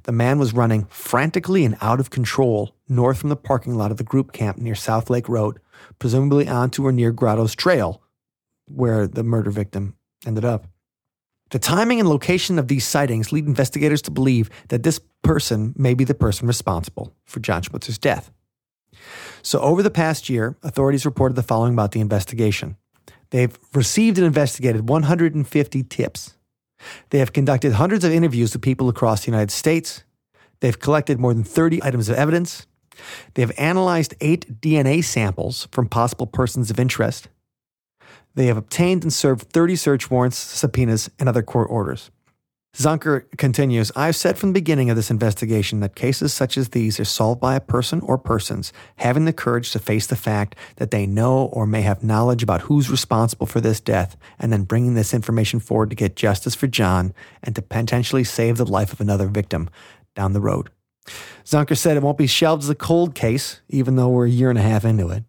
The 0.05 0.13
man 0.13 0.39
was 0.39 0.55
running 0.55 0.85
frantically 0.87 1.65
and 1.65 1.77
out 1.81 2.01
of 2.01 2.11
control 2.11 2.77
north 2.89 3.19
from 3.19 3.31
the 3.31 3.37
parking 3.37 3.77
lot 3.77 3.91
of 3.91 3.97
the 3.97 4.05
group 4.05 4.33
camp 4.33 4.59
near 4.59 4.75
South 4.75 5.11
Lake 5.11 5.29
Road, 5.29 5.59
presumably 5.99 6.49
onto 6.49 6.87
or 6.87 6.93
near 6.93 7.13
Grotto's 7.13 7.55
Trail, 7.55 8.03
where 8.67 9.07
the 9.07 9.25
murder 9.25 9.51
victim 9.51 9.97
ended 10.27 10.45
up. 10.45 10.67
The 11.55 11.61
timing 11.61 12.01
and 12.01 12.09
location 12.09 12.59
of 12.59 12.67
these 12.67 12.85
sightings 12.85 13.31
lead 13.31 13.47
investigators 13.47 14.03
to 14.03 14.11
believe 14.11 14.51
that 14.71 14.83
this 14.83 14.99
person 15.23 15.73
may 15.77 15.95
be 15.95 16.03
the 16.03 16.13
person 16.13 16.49
responsible 16.49 17.15
for 17.27 17.39
John 17.39 17.63
Schmutzer's 17.63 17.97
death. 17.97 18.33
So, 19.41 19.61
over 19.61 19.81
the 19.81 19.89
past 19.89 20.29
year, 20.29 20.57
authorities 20.65 21.07
reported 21.07 21.37
the 21.37 21.45
following 21.45 21.73
about 21.73 21.93
the 21.93 22.01
investigation. 22.01 22.77
They've 23.31 23.57
received 23.73 24.19
and 24.19 24.27
investigated 24.27 24.89
150 24.89 25.85
tips. 25.85 26.37
They 27.11 27.21
have 27.21 27.33
conducted 27.33 27.75
hundreds 27.75 28.05
of 28.05 28.11
interviews 28.11 28.53
with 28.53 28.63
people 28.63 28.89
across 28.89 29.25
the 29.25 29.31
United 29.31 29.53
States. 29.53 30.03
They've 30.59 30.81
collected 30.81 31.21
more 31.21 31.35
than 31.35 31.45
30 31.45 31.85
items 31.85 32.09
of 32.09 32.17
evidence. 32.17 32.67
They 33.35 33.43
have 33.43 33.53
analyzed 33.59 34.17
eight 34.21 34.61
DNA 34.61 35.05
samples 35.05 35.69
from 35.71 35.87
possible 35.87 36.27
persons 36.27 36.73
of 36.73 36.81
interest. 36.81 37.29
They 38.35 38.47
have 38.47 38.57
obtained 38.57 39.03
and 39.03 39.13
served 39.13 39.51
30 39.53 39.77
search 39.77 40.11
warrants, 40.11 40.39
subpoenas, 40.39 41.11
and 41.19 41.29
other 41.29 41.43
court 41.43 41.69
orders. 41.71 42.11
Zunker 42.75 43.25
continues 43.39 43.93
I've 43.95 44.17
said 44.17 44.37
from 44.37 44.49
the 44.49 44.61
beginning 44.61 44.91
of 44.91 44.97
this 44.97 45.11
investigation 45.11 45.79
that 45.79 45.95
cases 45.95 46.35
such 46.35 46.59
as 46.59 46.71
these 46.71 46.99
are 46.99 47.05
solved 47.05 47.41
by 47.41 47.55
a 47.55 47.61
person 47.61 48.01
or 48.01 48.19
persons 48.19 48.73
having 48.97 49.27
the 49.27 49.33
courage 49.33 49.71
to 49.71 49.79
face 49.79 50.09
the 50.09 50.17
fact 50.17 50.57
that 50.77 50.91
they 50.91 51.07
know 51.07 51.45
or 51.53 51.69
may 51.69 51.83
have 51.83 52.03
knowledge 52.03 52.43
about 52.43 52.63
who's 52.63 52.91
responsible 52.91 53.47
for 53.47 53.61
this 53.61 53.79
death 53.79 54.17
and 54.41 54.53
then 54.53 54.65
bringing 54.65 54.95
this 54.95 55.15
information 55.15 55.61
forward 55.61 55.91
to 55.91 55.97
get 55.97 56.17
justice 56.17 56.57
for 56.57 56.67
John 56.67 57.15
and 57.45 57.55
to 57.55 57.63
potentially 57.63 58.25
save 58.25 58.57
the 58.57 58.67
life 58.67 58.93
of 58.93 59.01
another 59.01 59.29
victim 59.29 59.71
down 60.17 60.33
the 60.33 60.41
road. 60.41 60.69
Zunker 61.45 61.77
said 61.77 61.97
it 61.97 62.03
won't 62.03 62.19
be 62.19 62.27
shelved 62.27 62.65
as 62.65 62.71
a 62.71 62.75
cold 62.75 63.15
case, 63.15 63.61
even 63.69 63.95
though 63.95 64.09
we're 64.09 64.27
a 64.27 64.31
year 64.31 64.51
and 64.51 64.59
a 64.59 64.63
half 64.63 64.85
into 64.85 65.11
it. 65.11 65.23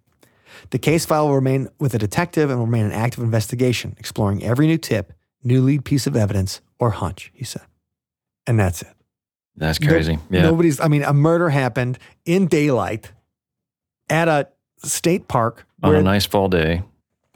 The 0.71 0.79
case 0.79 1.05
file 1.05 1.27
will 1.27 1.35
remain 1.35 1.69
with 1.79 1.93
a 1.93 1.97
detective 1.97 2.49
and 2.49 2.59
will 2.59 2.65
remain 2.65 2.85
an 2.85 2.91
active 2.91 3.23
investigation, 3.23 3.95
exploring 3.97 4.43
every 4.43 4.67
new 4.67 4.77
tip, 4.77 5.13
new 5.43 5.61
lead 5.61 5.85
piece 5.85 6.07
of 6.07 6.15
evidence, 6.15 6.61
or 6.79 6.91
hunch, 6.91 7.31
he 7.33 7.43
said. 7.45 7.63
And 8.47 8.59
that's 8.59 8.81
it. 8.81 8.93
That's 9.55 9.79
crazy. 9.79 10.15
No- 10.15 10.21
yeah. 10.37 10.41
Nobody's, 10.43 10.79
I 10.79 10.87
mean, 10.87 11.03
a 11.03 11.13
murder 11.13 11.49
happened 11.49 11.97
in 12.25 12.47
daylight 12.47 13.11
at 14.09 14.27
a 14.27 14.47
state 14.83 15.27
park. 15.27 15.65
On 15.83 15.95
a 15.95 16.01
nice 16.01 16.25
fall 16.25 16.47
day. 16.49 16.83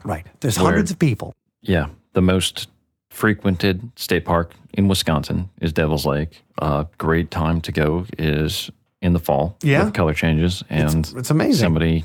right. 0.04 0.26
There's 0.40 0.56
where- 0.58 0.66
hundreds 0.66 0.90
of 0.90 0.98
people. 0.98 1.34
Yeah. 1.62 1.86
The 2.12 2.22
most 2.22 2.68
frequented 3.10 3.90
state 3.96 4.24
park 4.24 4.54
in 4.74 4.88
Wisconsin 4.88 5.50
is 5.60 5.72
Devil's 5.72 6.06
Lake. 6.06 6.42
A 6.58 6.86
great 6.98 7.30
time 7.30 7.60
to 7.62 7.72
go 7.72 8.06
is 8.18 8.70
in 9.02 9.12
the 9.14 9.18
fall 9.18 9.56
Yeah. 9.62 9.84
with 9.84 9.94
color 9.94 10.14
changes. 10.14 10.62
And 10.70 11.00
It's, 11.00 11.12
it's 11.12 11.30
amazing. 11.30 11.62
somebody, 11.64 12.04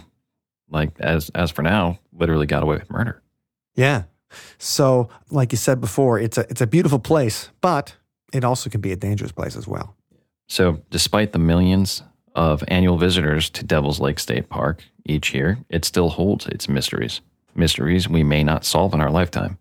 like, 0.69 0.91
as, 0.99 1.29
as 1.35 1.51
for 1.51 1.61
now, 1.61 1.99
literally 2.13 2.45
got 2.45 2.63
away 2.63 2.77
with 2.77 2.89
murder. 2.89 3.21
Yeah. 3.75 4.03
So, 4.57 5.09
like 5.29 5.51
you 5.51 5.57
said 5.57 5.79
before, 5.79 6.19
it's 6.19 6.37
a 6.37 6.41
it's 6.49 6.61
a 6.61 6.67
beautiful 6.67 6.99
place, 6.99 7.49
but 7.61 7.95
it 8.33 8.43
also 8.43 8.69
can 8.69 8.81
be 8.81 8.91
a 8.91 8.95
dangerous 8.95 9.31
place 9.31 9.55
as 9.55 9.67
well. 9.67 9.95
So, 10.47 10.81
despite 10.89 11.31
the 11.31 11.39
millions 11.39 12.03
of 12.35 12.63
annual 12.67 12.97
visitors 12.97 13.49
to 13.51 13.63
Devil's 13.63 13.99
Lake 13.99 14.19
State 14.19 14.49
Park 14.49 14.83
each 15.05 15.33
year, 15.33 15.59
it 15.69 15.85
still 15.85 16.09
holds 16.09 16.45
its 16.47 16.67
mysteries. 16.67 17.21
Mysteries 17.55 18.09
we 18.09 18.23
may 18.23 18.43
not 18.43 18.65
solve 18.65 18.93
in 18.93 18.99
our 18.99 19.09
lifetime, 19.09 19.57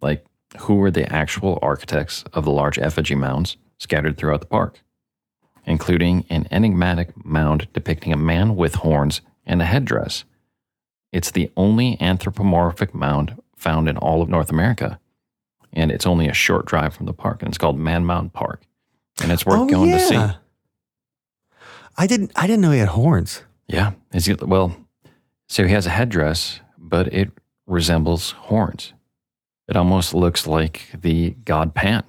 like 0.00 0.24
who 0.60 0.76
were 0.76 0.90
the 0.90 1.10
actual 1.12 1.58
architects 1.60 2.24
of 2.32 2.44
the 2.44 2.52
large 2.52 2.78
effigy 2.78 3.16
mounds 3.16 3.56
scattered 3.78 4.16
throughout 4.16 4.40
the 4.40 4.46
park, 4.46 4.80
including 5.64 6.24
an 6.30 6.46
enigmatic 6.52 7.24
mound 7.24 7.66
depicting 7.72 8.12
a 8.12 8.16
man 8.16 8.54
with 8.54 8.76
horns 8.76 9.22
and 9.44 9.60
a 9.60 9.64
headdress. 9.64 10.24
It's 11.12 11.30
the 11.30 11.50
only 11.56 12.00
anthropomorphic 12.00 12.94
mound 12.94 13.40
found 13.56 13.88
in 13.88 13.96
all 13.98 14.22
of 14.22 14.28
North 14.28 14.50
America, 14.50 14.98
and 15.72 15.92
it's 15.92 16.06
only 16.06 16.28
a 16.28 16.32
short 16.34 16.66
drive 16.66 16.94
from 16.94 17.06
the 17.06 17.12
park, 17.12 17.42
and 17.42 17.48
it's 17.48 17.58
called 17.58 17.78
Man 17.78 18.04
Mound 18.04 18.32
Park, 18.32 18.62
and 19.22 19.30
it's 19.30 19.44
worth 19.46 19.60
Oh, 19.60 19.66
going 19.66 19.90
to 19.92 20.00
see. 20.00 20.16
I 21.96 22.06
didn't. 22.06 22.32
I 22.34 22.46
didn't 22.46 22.62
know 22.62 22.70
he 22.70 22.78
had 22.78 22.88
horns. 22.88 23.42
Yeah. 23.68 23.92
Is 24.14 24.24
he, 24.26 24.34
well, 24.34 24.74
so 25.48 25.66
he 25.66 25.72
has 25.72 25.86
a 25.86 25.90
headdress, 25.90 26.60
but 26.78 27.12
it 27.12 27.30
resembles 27.66 28.30
horns. 28.32 28.92
It 29.68 29.76
almost 29.76 30.14
looks 30.14 30.46
like 30.46 30.88
the 30.98 31.30
god 31.44 31.74
Pan. 31.74 32.02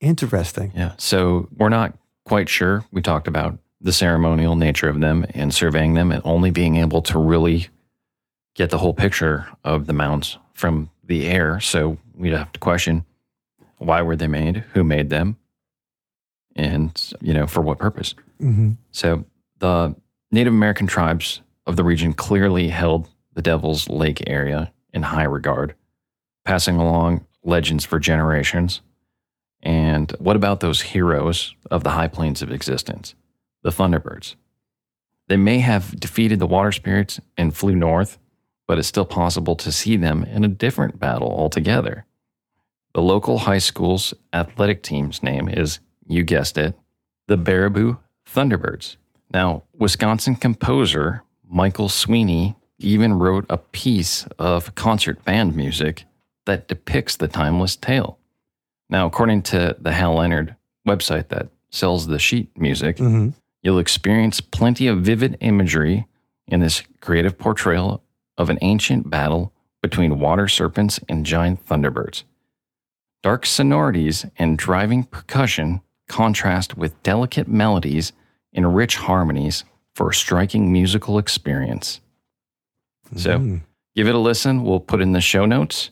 Interesting. 0.00 0.72
Yeah. 0.76 0.92
So 0.98 1.48
we're 1.56 1.68
not 1.70 1.96
quite 2.24 2.48
sure. 2.48 2.84
We 2.92 3.02
talked 3.02 3.26
about 3.26 3.58
the 3.80 3.92
ceremonial 3.92 4.54
nature 4.54 4.88
of 4.88 5.00
them 5.00 5.24
and 5.34 5.52
surveying 5.52 5.94
them 5.94 6.12
and 6.12 6.22
only 6.24 6.50
being 6.50 6.76
able 6.76 7.02
to 7.02 7.18
really 7.18 7.68
get 8.54 8.70
the 8.70 8.78
whole 8.78 8.94
picture 8.94 9.46
of 9.64 9.86
the 9.86 9.92
mounds 9.92 10.38
from 10.54 10.90
the 11.04 11.26
air. 11.26 11.60
So 11.60 11.98
we'd 12.14 12.32
have 12.32 12.52
to 12.52 12.60
question 12.60 13.04
why 13.78 14.02
were 14.02 14.16
they 14.16 14.26
made? 14.26 14.64
Who 14.74 14.82
made 14.82 15.08
them? 15.08 15.36
And, 16.56 17.12
you 17.20 17.32
know, 17.32 17.46
for 17.46 17.60
what 17.60 17.78
purpose? 17.78 18.14
hmm 18.40 18.72
So 18.90 19.24
the 19.60 19.94
Native 20.32 20.52
American 20.52 20.86
tribes 20.86 21.40
of 21.66 21.76
the 21.76 21.84
region 21.84 22.12
clearly 22.12 22.68
held 22.68 23.08
the 23.34 23.42
Devil's 23.42 23.88
Lake 23.88 24.24
area 24.26 24.72
in 24.92 25.02
high 25.02 25.24
regard, 25.24 25.74
passing 26.44 26.76
along 26.76 27.24
legends 27.44 27.84
for 27.84 28.00
generations. 28.00 28.80
And 29.62 30.10
what 30.18 30.36
about 30.36 30.60
those 30.60 30.80
heroes 30.80 31.54
of 31.70 31.84
the 31.84 31.90
high 31.90 32.08
plains 32.08 32.42
of 32.42 32.50
existence, 32.50 33.14
the 33.62 33.70
Thunderbirds? 33.70 34.34
They 35.28 35.36
may 35.36 35.58
have 35.58 35.98
defeated 36.00 36.38
the 36.38 36.46
water 36.46 36.72
spirits 36.72 37.20
and 37.36 37.54
flew 37.54 37.76
north, 37.76 38.18
but 38.68 38.78
it's 38.78 38.86
still 38.86 39.04
possible 39.04 39.56
to 39.56 39.72
see 39.72 39.96
them 39.96 40.22
in 40.22 40.44
a 40.44 40.48
different 40.48 41.00
battle 41.00 41.32
altogether. 41.32 42.04
The 42.94 43.02
local 43.02 43.38
high 43.38 43.58
school's 43.58 44.14
athletic 44.32 44.82
team's 44.84 45.22
name 45.22 45.48
is, 45.48 45.80
you 46.06 46.22
guessed 46.22 46.56
it, 46.56 46.78
the 47.26 47.36
Baraboo 47.36 47.98
Thunderbirds. 48.26 48.96
Now, 49.32 49.64
Wisconsin 49.76 50.36
composer 50.36 51.24
Michael 51.50 51.88
Sweeney 51.88 52.54
even 52.78 53.14
wrote 53.14 53.46
a 53.50 53.58
piece 53.58 54.26
of 54.38 54.74
concert 54.74 55.24
band 55.24 55.56
music 55.56 56.04
that 56.46 56.68
depicts 56.68 57.16
the 57.16 57.26
timeless 57.26 57.74
tale. 57.74 58.18
Now, 58.88 59.06
according 59.06 59.42
to 59.42 59.76
the 59.80 59.92
Hal 59.92 60.14
Leonard 60.14 60.54
website 60.86 61.28
that 61.28 61.48
sells 61.70 62.06
the 62.06 62.18
sheet 62.18 62.56
music, 62.56 62.98
hmm 62.98 63.30
you'll 63.60 63.80
experience 63.80 64.40
plenty 64.40 64.86
of 64.86 65.00
vivid 65.00 65.36
imagery 65.40 66.06
in 66.46 66.60
this 66.60 66.82
creative 67.00 67.36
portrayal 67.36 68.02
of 68.38 68.48
an 68.48 68.58
ancient 68.62 69.10
battle 69.10 69.52
between 69.82 70.18
water 70.18 70.48
serpents 70.48 70.98
and 71.08 71.26
giant 71.26 71.66
thunderbirds. 71.66 72.22
Dark 73.22 73.44
sonorities 73.44 74.24
and 74.38 74.56
driving 74.56 75.04
percussion 75.04 75.80
contrast 76.08 76.78
with 76.78 77.00
delicate 77.02 77.48
melodies 77.48 78.12
and 78.54 78.74
rich 78.74 78.96
harmonies 78.96 79.64
for 79.94 80.10
a 80.10 80.14
striking 80.14 80.72
musical 80.72 81.18
experience. 81.18 82.00
So, 83.16 83.38
Mm. 83.38 83.60
give 83.94 84.06
it 84.08 84.14
a 84.14 84.18
listen. 84.18 84.62
We'll 84.62 84.80
put 84.80 85.00
in 85.02 85.12
the 85.12 85.20
show 85.20 85.44
notes. 85.44 85.90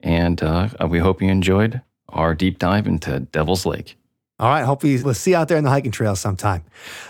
And 0.00 0.42
uh, 0.42 0.68
we 0.88 0.98
hope 0.98 1.22
you 1.22 1.28
enjoyed 1.28 1.80
our 2.08 2.34
deep 2.34 2.58
dive 2.58 2.86
into 2.86 3.20
Devil's 3.20 3.64
Lake. 3.64 3.96
All 4.38 4.48
right. 4.48 4.64
Hopefully, 4.64 5.00
we'll 5.02 5.14
see 5.14 5.32
you 5.32 5.36
out 5.36 5.46
there 5.46 5.58
in 5.58 5.62
the 5.62 5.70
hiking 5.70 5.92
trails 5.92 6.18
sometime. 6.18 6.64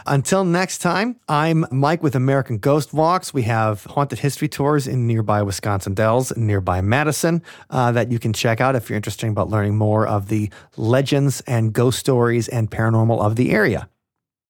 Until 0.07 0.45
next 0.45 0.79
time, 0.79 1.17
I'm 1.29 1.65
Mike 1.71 2.03
with 2.03 2.15
American 2.15 2.59
Ghost 2.59 2.93
Walks. 2.93 3.33
We 3.33 3.43
have 3.45 3.85
haunted 3.85 4.19
history 4.19 4.49
tours 4.49 4.87
in 4.87 5.07
nearby 5.07 5.41
Wisconsin 5.43 5.95
Dells 5.95 6.37
nearby 6.37 6.83
Madison 6.83 7.43
uh, 7.71 7.93
that 7.93 8.13
you 8.13 8.19
can 8.19 8.35
check 8.35 8.61
out 8.61 8.77
if 8.77 8.91
you're 8.91 8.97
interested 8.97 9.31
about 9.31 9.49
learning 9.49 9.79
more 9.79 10.07
of 10.07 10.29
the 10.29 10.51
legends 10.77 11.41
and 11.47 11.73
ghost 11.73 11.99
stories 11.99 12.49
and 12.49 12.71
paranormal 12.71 13.21
of 13.21 13.37
the 13.37 13.53
area. 13.53 13.89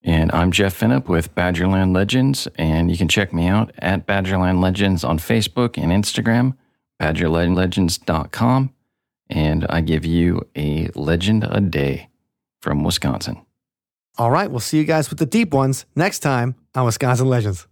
And 0.02 0.32
I'm 0.32 0.50
Jeff 0.50 0.74
Finup 0.74 1.08
with 1.08 1.32
Badgerland 1.36 1.94
Legends, 1.94 2.48
and 2.56 2.90
you 2.90 2.96
can 2.96 3.06
check 3.06 3.32
me 3.32 3.46
out 3.46 3.70
at 3.78 4.08
Badgerland 4.08 4.60
Legends 4.60 5.04
on 5.04 5.18
Facebook 5.20 5.80
and 5.80 5.92
Instagram, 5.92 6.56
badgerlandlegends.com, 7.00 8.74
and 9.30 9.66
I 9.70 9.80
give 9.80 10.04
you 10.04 10.48
a 10.56 10.88
legend 10.96 11.46
a 11.48 11.60
day 11.60 12.08
from 12.62 12.84
Wisconsin. 12.84 13.44
All 14.18 14.30
right. 14.30 14.50
We'll 14.50 14.60
see 14.60 14.78
you 14.78 14.84
guys 14.84 15.10
with 15.10 15.18
the 15.18 15.26
deep 15.26 15.52
ones 15.52 15.84
next 15.96 16.20
time 16.20 16.54
on 16.74 16.84
Wisconsin 16.86 17.28
Legends. 17.28 17.66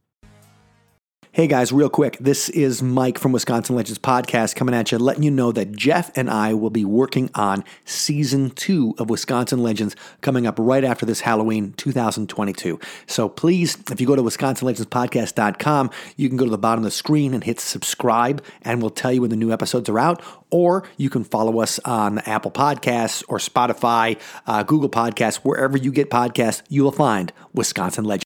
Hey 1.33 1.47
guys, 1.47 1.73
real 1.73 1.89
quick. 1.89 2.19
This 2.19 2.49
is 2.49 2.83
Mike 2.83 3.17
from 3.17 3.31
Wisconsin 3.31 3.77
Legends 3.77 4.01
Podcast 4.01 4.57
coming 4.57 4.75
at 4.75 4.91
you, 4.91 4.99
letting 4.99 5.23
you 5.23 5.31
know 5.31 5.53
that 5.53 5.71
Jeff 5.71 6.11
and 6.17 6.29
I 6.29 6.55
will 6.55 6.71
be 6.71 6.85
working 6.85 7.31
on 7.37 7.63
season 7.85 8.51
two 8.51 8.97
of 8.99 9.09
Wisconsin 9.09 9.63
Legends 9.63 9.95
coming 10.23 10.45
up 10.45 10.57
right 10.59 10.83
after 10.83 11.07
this 11.07 11.21
Halloween 11.21 11.73
2022. 11.75 12.81
So 13.07 13.29
please, 13.29 13.79
if 13.93 14.01
you 14.01 14.09
go 14.09 14.17
to 14.17 14.23
WisconsinLegendsPodcast.com, 14.23 15.91
you 16.17 16.29
can 16.29 16.37
go 16.37 16.47
to 16.47 16.51
the 16.51 16.59
bottom 16.59 16.81
of 16.81 16.85
the 16.85 16.91
screen 16.91 17.33
and 17.33 17.45
hit 17.45 17.61
subscribe, 17.61 18.43
and 18.63 18.83
we'll 18.83 18.91
tell 18.91 19.13
you 19.13 19.21
when 19.21 19.31
the 19.31 19.37
new 19.37 19.53
episodes 19.53 19.89
are 19.89 20.01
out. 20.01 20.21
Or 20.51 20.83
you 20.97 21.11
can 21.11 21.23
follow 21.23 21.61
us 21.61 21.79
on 21.85 22.19
Apple 22.21 22.51
Podcasts 22.51 23.23
or 23.29 23.39
Spotify, 23.39 24.21
uh, 24.49 24.65
Google 24.65 24.91
Podcasts, 24.91 25.37
wherever 25.37 25.79
you 25.79 25.93
get 25.93 26.11
podcasts, 26.11 26.63
you 26.69 26.83
will 26.83 26.91
find 26.91 27.33
Wisconsin 27.55 28.03
Legends. 28.03 28.19